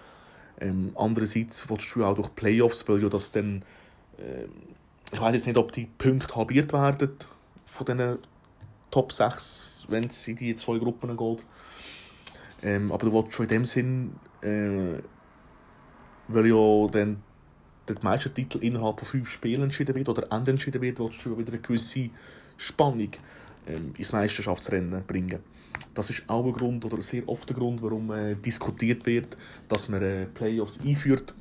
Ähm, 0.59 0.91
andererseits 0.95 1.69
willst 1.69 1.95
du 1.95 2.05
auch 2.05 2.15
durch 2.15 2.33
Playoffs, 2.35 2.87
weil 2.87 3.01
ja 3.01 3.09
das 3.09 3.31
dann, 3.31 3.63
ähm, 4.19 4.49
ich 5.11 5.21
weiß 5.21 5.35
jetzt 5.35 5.47
nicht, 5.47 5.57
ob 5.57 5.71
die 5.71 5.87
Punkte 5.97 6.35
halbiert 6.35 6.73
werden 6.73 7.11
von 7.65 7.85
diesen 7.85 8.17
Top 8.91 9.11
6, 9.11 9.85
wenn 9.87 10.05
es 10.05 10.27
in 10.27 10.35
die 10.35 10.55
zwei 10.55 10.77
Gruppen 10.77 11.15
geht. 11.15 11.43
Ähm, 12.63 12.91
aber 12.91 13.05
du 13.05 13.13
willst 13.13 13.33
schon 13.33 13.45
in 13.45 13.49
dem 13.49 13.65
Sinn, 13.65 14.15
äh, 14.41 15.01
weil 16.27 16.47
ja 16.47 16.87
dann 16.91 17.21
der 17.87 17.95
Meistertitel 18.01 18.59
innerhalb 18.59 18.99
von 18.99 19.07
fünf 19.07 19.29
Spielen 19.29 19.63
entschieden 19.63 19.93
wird 19.95 20.09
oder 20.09 20.31
entschieden 20.31 20.81
wird, 20.81 20.99
willst 20.99 21.23
du 21.25 21.37
wieder 21.37 21.51
eine 21.51 21.61
gewisse 21.61 22.09
Spannung 22.57 23.11
ähm, 23.67 23.93
ins 23.97 24.11
Meisterschaftsrennen 24.11 25.03
bringen. 25.05 25.39
Das 25.93 26.09
ist 26.09 26.23
auch 26.27 26.45
ein 26.45 26.53
Grund 26.53 26.85
oder 26.85 27.01
sehr 27.01 27.27
oft 27.27 27.49
der 27.49 27.55
Grund, 27.55 27.81
warum 27.81 28.11
äh, 28.11 28.35
diskutiert 28.35 29.05
wird, 29.05 29.37
dass 29.67 29.89
man 29.89 30.01
äh, 30.01 30.25
Playoffs 30.25 30.79
einführt. 30.81 31.33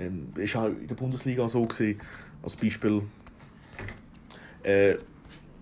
Ähm, 0.00 0.28
ist 0.36 0.56
auch 0.56 0.66
in 0.66 0.86
der 0.86 0.94
Bundesliga 0.94 1.46
so 1.46 1.62
gesehen, 1.62 2.00
als 2.42 2.56
Beispiel. 2.56 3.02
Äh, 4.62 4.96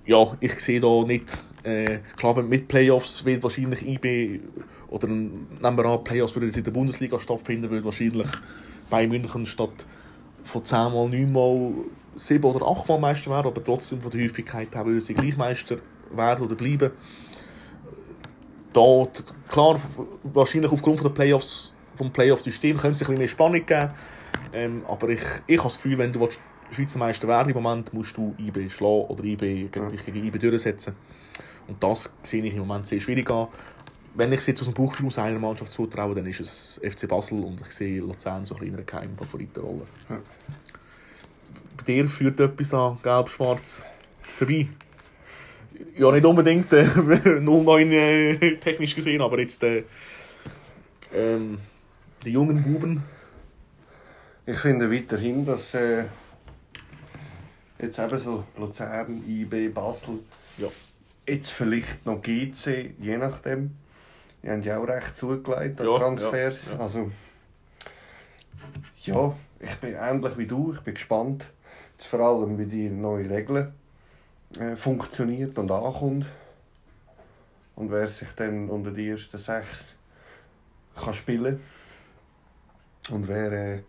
ja, 0.07 0.37
ich 0.41 0.59
sehe 0.61 0.81
da 0.81 1.03
nicht, 1.03 1.39
äh, 1.65 1.99
klar, 2.17 2.41
mit 2.43 2.69
Playoffs 2.69 3.25
wird 3.25 3.43
wahrscheinlich 3.43 3.87
IB 3.87 4.41
oder 4.89 5.09
nehmen 5.09 5.49
wir 5.61 5.85
an, 5.85 6.05
Playoffs 6.05 6.35
würden 6.35 6.53
in 6.53 6.65
der 6.65 6.71
Bundesliga 6.71 7.19
stattfinden, 7.19 7.71
würde 7.71 7.85
wahrscheinlich 7.85 8.29
bei 8.89 9.07
München 9.07 9.45
statt 9.45 9.87
von 10.45 10.65
10 10.65 10.79
mal 10.93 11.09
9 11.09 11.33
mal 11.33 11.73
7 12.15 12.45
oder 12.45 12.67
8 12.67 12.89
mal 12.89 12.99
Meister 12.99 13.31
werden, 13.31 13.49
aber 13.49 13.63
trotzdem 13.63 14.01
von 14.01 14.11
der 14.11 14.25
Häufigkeit 14.25 14.75
her 14.75 14.87
würden 14.87 15.01
sie 15.01 15.15
gleich 15.15 15.37
Meister 15.37 15.79
werden 16.11 16.47
oder 16.47 16.55
bleiben. 16.55 16.93
Da, 18.73 19.09
klar, 19.49 19.81
wahrscheinlich 20.23 20.71
aufgrund 20.71 20.99
von 20.99 21.09
der 21.09 21.15
Playoffs, 21.15 21.75
vom 21.97 22.13
Playoff-System 22.13 22.77
könnte 22.77 22.95
es 22.95 23.03
ein 23.03 23.07
bisschen 23.07 23.19
mehr 23.19 23.29
Spannung 23.29 23.67
geben. 23.67 23.91
Ähm, 24.53 24.83
aber 24.89 25.09
ich, 25.11 25.23
ich 25.47 25.59
habe 25.59 25.69
das 25.69 25.77
Gefühl, 25.77 25.99
wenn 25.99 26.13
du 26.13 26.21
willst, 26.21 26.41
Schweizer 26.71 26.99
Meister 26.99 27.29
werden 27.29 27.49
im 27.55 27.63
Moment, 27.63 27.93
musst 27.95 28.17
du 28.17 28.35
IB 28.39 28.69
schlagen 28.69 29.07
oder 29.09 29.25
IB, 29.25 29.69
gegen, 29.69 29.89
dich 29.91 30.05
gegen 30.05 30.25
IB 30.27 30.39
durchsetzen. 30.39 30.95
Und 31.67 31.83
das 31.83 32.13
sehe 32.23 32.45
ich 32.45 32.53
im 32.55 32.61
Moment 32.61 32.87
sehr 32.87 33.01
schwierig 33.01 33.31
an. 33.31 33.49
wenn 34.15 34.33
ich 34.33 34.41
es 34.41 34.47
jetzt 34.47 34.61
aus 34.61 34.67
dem 34.67 34.75
Buch 34.75 34.97
aus 35.05 35.19
einer 35.19 35.39
Mannschaft 35.39 35.71
zutraue, 35.71 36.15
dann 36.15 36.27
ist 36.27 36.41
es 36.41 36.81
FC 36.83 37.09
Basel 37.09 37.43
und 37.43 37.61
ich 37.61 37.71
sehe 37.71 38.01
Luzern 38.01 38.45
so 38.45 38.55
ein 38.55 38.61
bisschen 38.61 38.75
in 38.75 38.75
einer 38.75 38.85
Geheimfavoritenrolle. 38.85 39.83
Ja. 40.09 40.19
Bei 41.77 41.85
dir 41.85 42.07
führt 42.07 42.41
etwas 42.41 42.75
an 42.75 42.99
Gelb-Schwarz 43.03 43.87
vorbei. 44.23 44.69
Ja, 45.97 46.11
nicht 46.11 46.25
unbedingt 46.25 46.73
äh, 46.73 46.85
09 47.41 47.93
äh, 47.93 48.57
technisch 48.57 48.95
gesehen, 48.95 49.21
aber 49.21 49.39
jetzt 49.39 49.63
äh, 49.63 49.85
ähm, 51.15 51.59
die 52.25 52.31
jungen 52.31 52.63
Buben. 52.63 53.05
Ich 54.49 54.59
finde 54.61 54.91
weiterhin, 54.91 55.45
dass 55.45 55.75
äh, 55.75 56.05
jetzt 57.79 57.99
eben 57.99 58.19
so 58.19 58.45
Luzern, 58.57 59.23
IB, 59.29 59.69
Basel, 59.69 60.21
Ja. 60.57 60.69
jetzt 61.27 61.51
vielleicht 61.51 62.07
noch 62.07 62.23
GC, 62.23 62.95
je 62.99 63.19
nachdem. 63.19 63.77
Die 64.43 64.49
haben 64.49 64.63
ja 64.63 64.79
auch 64.79 64.89
recht 64.89 65.19
zugelegt 65.19 65.79
an 65.79 65.87
Ja, 65.87 65.99
Transfers. 65.99 66.65
ja. 66.67 66.79
Also, 66.79 67.11
ja, 69.03 69.37
ich 69.61 69.75
bin 69.77 69.95
ähnlich 69.95 70.39
wie 70.39 70.47
du. 70.47 70.73
Ich 70.73 70.81
bin 70.81 70.95
gespannt, 70.95 71.45
jetzt 71.93 72.07
vor 72.07 72.21
allem 72.21 72.57
wie 72.59 72.65
die 72.65 72.89
neue 72.89 73.29
Regeln 73.29 73.75
äh, 74.59 74.77
funktioniert 74.77 75.59
und 75.59 75.71
ankommt. 75.71 76.25
Und 77.77 77.91
wer 77.91 78.09
sich 78.09 78.29
dann 78.35 78.71
unter 78.71 78.93
die 78.93 79.11
ersten 79.11 79.37
sechs 79.37 79.95
kann 80.97 81.13
spielen 81.13 81.61
und 83.11 83.29
wer 83.29 83.53
äh, 83.53 83.83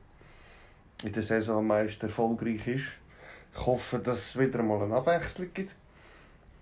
in 1.03 1.11
der 1.11 1.23
Saison 1.23 1.59
am 1.59 1.67
meisten 1.67 2.05
erfolgreich 2.05 2.67
ist. 2.67 2.87
Ich 3.53 3.65
hoffe, 3.65 3.99
dass 3.99 4.29
es 4.29 4.39
wieder 4.39 4.61
mal 4.61 4.81
eine 4.83 4.95
Abwechslung 4.95 5.49
gibt. 5.53 5.75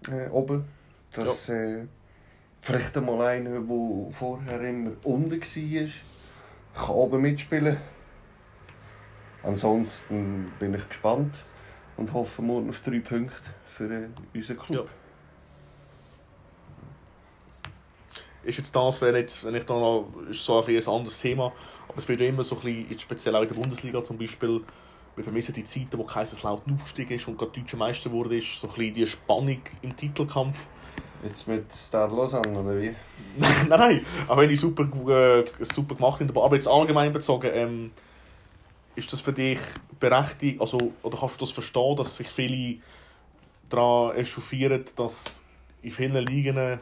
Äh, 0.08 0.30
oben. 0.30 0.66
Dass 1.14 1.50
äh, 1.50 1.86
vielleicht 2.62 2.96
einmal 2.98 3.22
einer, 3.22 3.60
der 3.60 4.12
vorher 4.12 4.62
immer 4.62 4.92
unten 5.04 5.42
war, 5.42 5.90
kann 6.76 6.96
oben 6.96 7.22
mitspielen. 7.22 7.78
Ansonsten 9.44 10.52
bin 10.60 10.74
ich 10.74 10.88
gespannt 10.88 11.36
und 11.96 12.14
hoffe 12.14 12.42
morgen 12.42 12.70
auf 12.70 12.82
drei 12.82 13.00
Punkte 13.00 13.36
für 13.68 13.86
äh, 13.86 14.08
unseren 14.34 14.58
Club. 14.58 14.90
Ist 18.44 18.58
jetzt 18.58 18.76
das, 18.76 19.02
wenn, 19.02 19.16
jetzt, 19.16 19.44
wenn 19.46 19.56
ich 19.56 19.64
da 19.64 19.74
noch, 19.74 20.08
ist 20.30 20.46
so 20.46 20.62
ein, 20.62 20.76
ein 20.76 20.88
anderes 20.88 21.20
Thema, 21.20 21.52
aber 21.88 21.98
es 21.98 22.08
wird 22.08 22.20
ja 22.20 22.28
immer 22.28 22.44
so 22.44 22.56
ein 22.56 22.62
bisschen, 22.62 23.00
speziell 23.00 23.36
auch 23.36 23.42
in 23.42 23.48
der 23.48 23.56
Bundesliga 23.56 24.04
zum 24.04 24.18
Beispiel, 24.18 24.62
wir 25.16 25.24
vermissen 25.24 25.54
die 25.54 25.64
Zeiten, 25.64 25.98
wo 25.98 26.04
Kaiserslautern 26.04 26.76
aufgestiegen 26.76 27.16
ist 27.16 27.28
und 27.28 27.38
gerade 27.38 27.60
deutscher 27.60 27.78
Meister 27.78 28.12
wurde, 28.12 28.38
ist 28.38 28.60
so 28.60 28.68
ein 28.68 28.74
bisschen 28.74 28.94
die 28.94 29.08
Spannung 29.08 29.62
im 29.82 29.98
Titelkampf. 29.98 30.58
Jetzt 31.24 31.48
mit 31.48 31.74
Star 31.76 32.08
Lausanne, 32.08 32.60
oder 32.60 32.80
wie? 32.80 32.94
nein, 33.38 33.68
nein, 33.70 34.06
auch 34.28 34.38
wenn 34.38 34.50
die 34.50 34.56
super, 34.56 34.84
äh, 34.84 35.44
super 35.62 35.96
gemacht 35.96 36.20
haben, 36.20 36.30
aber 36.38 36.56
jetzt 36.56 36.68
allgemein 36.68 37.12
bezogen, 37.12 37.50
ähm, 37.52 37.92
ist 38.96 39.12
das 39.12 39.22
für 39.22 39.34
dich 39.34 39.60
berechtigt, 40.00 40.62
also, 40.62 40.78
oder 41.02 41.18
kannst 41.18 41.36
du 41.36 41.46
das 41.46 41.52
verstehen, 41.52 41.96
dass 41.96 42.18
sich 42.18 42.28
viele 42.28 42.78
daran 43.70 44.16
echauffieren, 44.16 44.86
dass 44.96 45.42
in 45.82 45.92
vielen 45.92 46.26
Ligen 46.26 46.80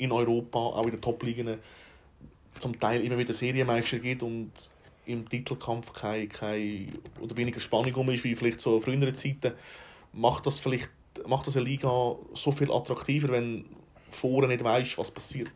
in 0.00 0.12
Europa, 0.12 0.58
auch 0.58 0.84
in 0.84 0.92
den 0.92 1.00
Top-Ligen, 1.00 1.58
zum 2.58 2.78
Teil 2.78 3.02
immer 3.04 3.18
wieder 3.18 3.32
Serienmeister 3.32 3.98
gibt 3.98 4.22
und 4.22 4.52
im 5.06 5.28
Titelkampf 5.28 5.92
keine, 5.92 6.28
keine 6.28 6.88
oder 7.20 7.36
weniger 7.36 7.60
Spannung 7.60 7.94
um 7.94 8.10
ist 8.10 8.24
wie 8.24 8.34
vielleicht 8.34 8.60
so 8.60 8.80
frühere 8.80 9.12
Zeiten, 9.12 9.52
macht 10.12 10.46
das 10.46 10.58
vielleicht 10.58 10.90
macht 11.26 11.46
das 11.46 11.56
eine 11.56 11.66
Liga 11.66 11.88
so 12.34 12.52
viel 12.52 12.70
attraktiver, 12.70 13.30
wenn 13.30 13.64
vorher 14.10 14.48
nicht 14.48 14.62
weißt, 14.62 14.96
was 14.98 15.10
passiert. 15.10 15.52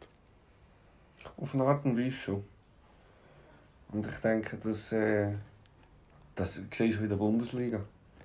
Auf 1.36 1.54
eine 1.54 1.64
Art 1.64 1.84
und 1.84 1.96
Weise 1.96 2.16
schon. 2.16 2.44
Und 3.92 4.06
ich 4.06 4.16
denke, 4.16 4.56
dass, 4.56 4.92
äh, 4.92 5.32
das 6.34 6.60
siehst 6.70 6.98
du 6.98 7.04
in 7.04 7.08
der 7.08 7.16
Bundesliga. 7.16 7.80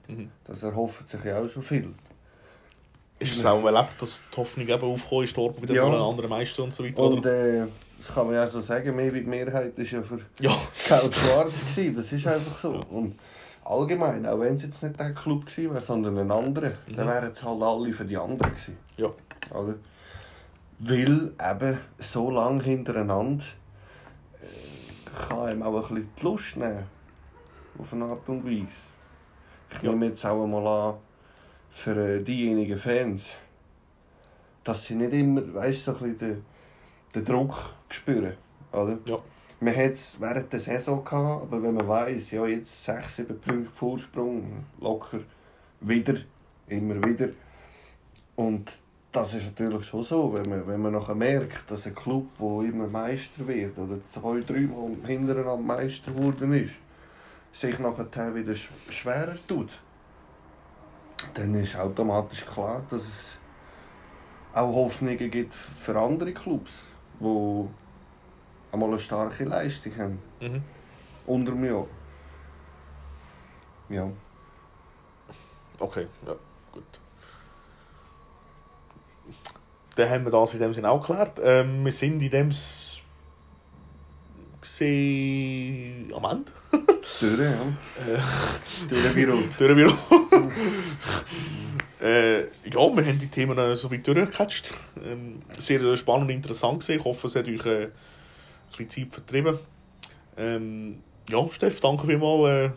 Mhm. 0.08 0.32
Das 0.44 0.64
erhoffen 0.64 1.08
sich 1.08 1.24
ja 1.24 1.40
auch 1.40 1.48
schon 1.48 1.64
viel. 1.64 1.94
Ist 3.20 3.38
es 3.38 3.46
auch 3.46 3.64
erlebt, 3.66 4.02
dass 4.02 4.24
die 4.34 4.38
Hoffnung 4.38 4.68
eben 4.68 4.82
aufgekommen 4.84 5.24
ist, 5.26 5.36
dort 5.38 5.62
wieder 5.62 5.74
Ja. 5.74 5.86
mal 5.88 5.96
ein 5.98 6.02
anderer 6.10 6.28
Meister 6.30 6.64
und 6.64 6.74
so 6.74 6.86
weiter? 6.86 7.00
Und 7.04 7.20
oder? 7.20 7.64
äh, 7.64 7.68
das 7.98 8.14
kann 8.14 8.28
man 8.28 8.36
ja 8.36 8.48
so 8.48 8.62
sagen, 8.62 8.96
mehr 8.96 9.14
wie 9.14 9.22
die 9.22 9.28
Mehrheit 9.28 9.78
war 9.78 9.84
ja 9.86 10.02
für 10.02 10.20
Ja, 10.40 10.56
Gelb-Schwarz. 10.88 11.60
gewesen. 11.76 11.96
Das 11.98 12.12
ist 12.14 12.26
einfach 12.28 12.58
so. 12.58 12.80
Und 12.90 13.20
allgemein, 13.66 14.26
auch 14.26 14.40
wenn 14.40 14.56
es 14.56 14.64
jetzt 14.64 14.82
nicht 14.82 14.98
der 14.98 15.14
Club 15.14 15.46
gewesen 15.46 15.72
wäre, 15.74 15.82
sondern 15.82 16.18
ein 16.18 16.32
anderer, 16.32 16.72
Mhm. 16.88 16.96
dann 16.96 17.08
wären 17.08 17.32
es 17.32 17.44
halt 17.44 17.62
alle 17.62 17.92
für 17.92 18.06
die 18.06 18.16
anderen 18.18 18.52
gewesen. 18.54 18.78
ja. 18.98 19.10
Oder? 19.54 19.76
Weil 20.80 21.34
eben 21.42 21.78
so 22.00 22.32
lange 22.32 22.64
hintereinander 22.64 23.44
äh, 24.42 25.28
kann 25.28 25.40
einem 25.40 25.64
auch 25.64 25.76
ein 25.90 25.96
bisschen 25.96 26.10
die 26.18 26.24
Lust 26.24 26.56
nehmen. 26.56 26.84
Auf 27.78 27.92
eine 27.94 28.06
Art 28.06 28.28
und 28.28 28.46
Weise. 28.46 28.68
Ich 29.76 29.84
Ja. 29.84 29.90
nehme 29.92 30.08
jetzt 30.08 30.26
auch 30.26 30.46
mal 30.48 30.66
an, 30.66 30.96
für 31.72 31.96
äh, 31.96 32.24
diejenigen 32.24 32.78
Fans, 32.78 33.30
dass 34.64 34.86
sie 34.86 34.96
nicht 34.96 35.14
immer, 35.14 35.54
weißt 35.54 35.86
so 35.86 35.96
ein 35.98 36.18
den, 36.18 36.44
den 37.16 37.26
Druck 37.26 37.74
spüren. 37.90 38.34
Oder? 38.72 38.98
Ja. 39.08 39.18
Man 39.62 39.76
hat 39.76 39.92
es 39.94 40.16
während 40.20 40.54
der 40.54 40.60
Saison 40.60 41.04
gehabt, 41.04 41.44
aber 41.44 41.62
wenn 41.62 41.74
man 41.74 41.88
weiss, 41.88 42.32
ja, 42.32 42.46
jetzt 42.46 42.86
6, 42.86 43.18
7 43.18 43.40
Punkte 43.42 43.70
Vorsprung, 43.74 44.64
locker 44.80 45.20
wieder, 45.82 46.16
immer 46.68 46.96
wieder. 47.04 47.30
Und 48.36 48.72
das 49.12 49.34
ist 49.34 49.46
natürlich 49.48 49.86
schon 49.86 50.04
so, 50.04 50.34
wenn 50.34 50.50
man, 50.50 50.66
wenn 50.68 50.82
man 50.82 50.94
nachher 50.94 51.16
merkt, 51.16 51.70
dass 51.70 51.86
ein 51.88 51.96
Club, 51.96 52.28
der 52.40 52.70
immer 52.70 52.88
Meister 52.88 53.46
wird, 53.48 53.78
oder 53.78 53.98
zwei, 54.10 54.40
drei 54.42 54.62
Mal 54.62 54.96
hintereinander 55.06 55.58
Meister 55.58 56.12
geworden 56.12 56.54
ist, 56.54 56.76
sich 57.52 57.78
nachher 57.80 58.36
wieder 58.36 58.54
sch- 58.54 58.70
schwerer 58.90 59.36
tut, 59.48 59.72
dann 61.34 61.54
ist 61.56 61.76
automatisch 61.76 62.46
klar, 62.46 62.84
dass 62.90 63.02
es 63.02 63.38
auch 64.54 64.74
Hoffnungen 64.74 65.30
gibt 65.30 65.54
für 65.54 66.00
andere 66.00 66.34
Clubs, 66.34 66.84
die 67.20 67.68
einmal 68.72 68.90
eine 68.90 69.00
starke 69.00 69.44
Leistung 69.44 69.98
haben. 69.98 70.20
Mhm. 70.40 70.64
Unter 71.26 71.52
dem 71.52 71.66
Jahr. 71.66 71.88
Ja. 73.90 74.10
Okay, 75.80 76.08
ja, 76.26 76.36
gut. 76.72 76.84
Dann 79.96 80.10
haben 80.10 80.26
wir 80.26 80.32
das 80.32 80.54
in 80.54 80.60
dem 80.60 80.74
Sinne 80.74 80.90
auch 80.90 81.06
geklärt. 81.06 81.40
Ähm, 81.42 81.86
wir 81.86 81.92
sind 81.92 82.22
in 82.22 82.30
dem 82.30 82.52
gesehen 84.62 86.14
am 86.14 86.26
Ende. 86.26 86.52
Durch, 86.72 87.40
ja. 87.40 87.74
Durch 88.88 89.04
den 89.04 89.14
Büro. 89.14 89.38
Durch 89.58 89.76
Büro. 89.76 90.19
äh, 92.02 92.42
ja, 92.42 92.48
wir 92.74 93.06
haben 93.06 93.20
die 93.20 93.28
Themen 93.28 93.58
äh, 93.58 93.76
so 93.76 93.92
weit 93.92 94.08
durchgecatcht. 94.08 94.74
Ähm, 95.06 95.42
sehr 95.60 95.98
spannend 95.98 96.30
und 96.30 96.36
interessant 96.36 96.80
gesehen. 96.80 97.00
Ich 97.00 97.06
hoffe, 97.06 97.28
es 97.28 97.36
hat 97.36 97.48
euch 97.48 97.66
äh, 97.66 97.86
ein 97.86 97.92
bisschen 98.70 98.90
Zeit 98.90 99.14
vertrieben. 99.14 99.60
Ähm, 100.38 101.00
ja, 101.30 101.46
Steff, 101.52 101.80
danke 101.80 102.08
vielmals, 102.08 102.74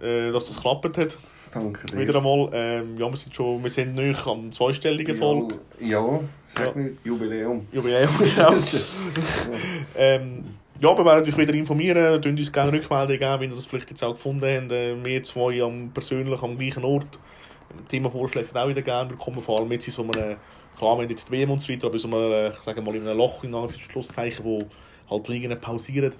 äh, 0.00 0.28
äh, 0.28 0.32
dass 0.32 0.46
das 0.48 0.56
geklappt 0.56 0.96
hat. 0.98 1.18
Danke 1.52 1.86
dir. 1.86 1.98
Wieder 1.98 2.16
einmal. 2.16 2.50
Ähm, 2.52 2.98
ja, 2.98 3.08
wir 3.08 3.16
sind 3.16 3.34
schon, 3.34 3.62
wir 3.62 3.70
sind 3.70 3.94
nicht 3.94 4.26
am 4.26 4.52
zweistelligen 4.52 5.16
Folge. 5.16 5.58
Ja, 5.80 6.00
ja 6.00 6.20
sag 6.54 6.76
Ja. 6.76 6.82
Jubiläum. 7.04 7.66
Jubiläum, 7.72 8.10
genau. 8.18 8.54
ähm, 9.96 10.44
ja, 10.80 10.96
wir 10.96 11.04
werden 11.04 11.26
euch 11.28 11.36
wieder 11.36 11.54
informieren, 11.54 12.20
könnt 12.20 12.38
uns 12.38 12.52
gerne 12.52 12.72
Rückmeldungen 12.72 13.18
geben, 13.18 13.40
wenn 13.40 13.50
ihr 13.50 13.56
das 13.56 13.66
vielleicht 13.66 13.90
jetzt 13.90 14.02
auch 14.04 14.12
gefunden 14.12 14.42
habt. 14.44 14.72
Äh, 14.72 15.04
wir 15.04 15.22
zwei 15.22 15.62
am, 15.62 15.90
persönlich 15.92 16.42
am 16.42 16.58
gleichen 16.58 16.84
Ort. 16.84 17.18
Themenvorschläge 17.88 18.46
sind 18.46 18.58
auch 18.58 18.68
wieder 18.68 18.82
gerne 18.82 19.10
willkommen, 19.10 19.40
vor 19.40 19.60
allem 19.60 19.72
jetzt 19.72 19.86
in 19.88 19.92
so 19.92 20.02
einem, 20.02 20.12
klar, 20.12 20.36
wir 20.80 21.02
haben 21.02 21.10
jetzt 21.10 21.28
die 21.28 21.32
WM 21.32 21.50
und 21.50 21.60
so 21.60 21.72
weiter, 21.72 21.86
aber 21.86 21.94
in 21.94 22.00
so 22.00 22.08
einem, 22.08 22.32
äh, 22.32 22.48
ich 22.50 22.58
sage 22.58 22.80
mal, 22.82 22.94
in 22.94 23.06
einem 23.06 23.18
Loch, 23.18 23.44
in 23.44 23.54
Anführungszeichen, 23.54 24.44
wo 24.44 24.66
halt 25.10 25.28
die 25.28 25.32
Ligen 25.32 25.60
pausieren. 25.60 26.12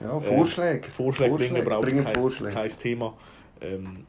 Ja, 0.00 0.18
Vorschläge. 0.18 0.88
Vorschläge 0.90 1.34
bringen 1.34 1.64
wir 1.66 1.76
auch 1.76 1.82
bringen 1.82 2.04
kein, 2.04 2.14
Vorschläge. 2.14 2.54
kein 2.54 2.70
Thema. 2.70 3.14
Ähm, 3.60 4.06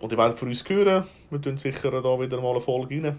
und 0.00 0.12
ihr 0.12 0.18
werdet 0.18 0.38
von 0.38 0.48
uns 0.48 0.68
hören. 0.68 1.04
Wir 1.30 1.40
tun 1.40 1.56
sicher 1.56 1.90
da 1.90 2.20
wieder 2.20 2.40
mal 2.40 2.50
eine 2.50 2.60
Folge 2.60 3.02
rein. 3.02 3.16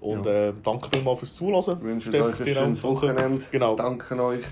Und 0.00 0.26
Ja. 0.26 0.48
äh, 0.48 0.52
danke 0.62 0.88
vielmals 0.90 1.20
fürs 1.20 1.34
Zuhören. 1.34 1.76
Ich 1.78 1.84
wünsche 1.84 2.08
Steff, 2.08 2.26
euch 2.26 2.40
ein 2.40 2.46
schönes. 2.46 2.82
Wochenende. 2.82 3.44
Genau. 3.50 3.76
Danke 3.76 4.22
euch. 4.22 4.44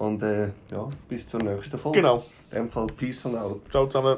Und 0.00 0.22
äh, 0.22 0.48
ja, 0.70 0.88
bis 1.10 1.28
zur 1.28 1.42
nächsten 1.42 1.78
Folge. 1.78 1.98
Genau. 2.00 2.24
In 2.50 2.56
dem 2.56 2.70
Fall 2.70 2.86
Peace 2.86 3.22
und 3.26 3.36
out. 3.36 3.60
Ciao 3.70 3.86
zusammen. 3.86 4.16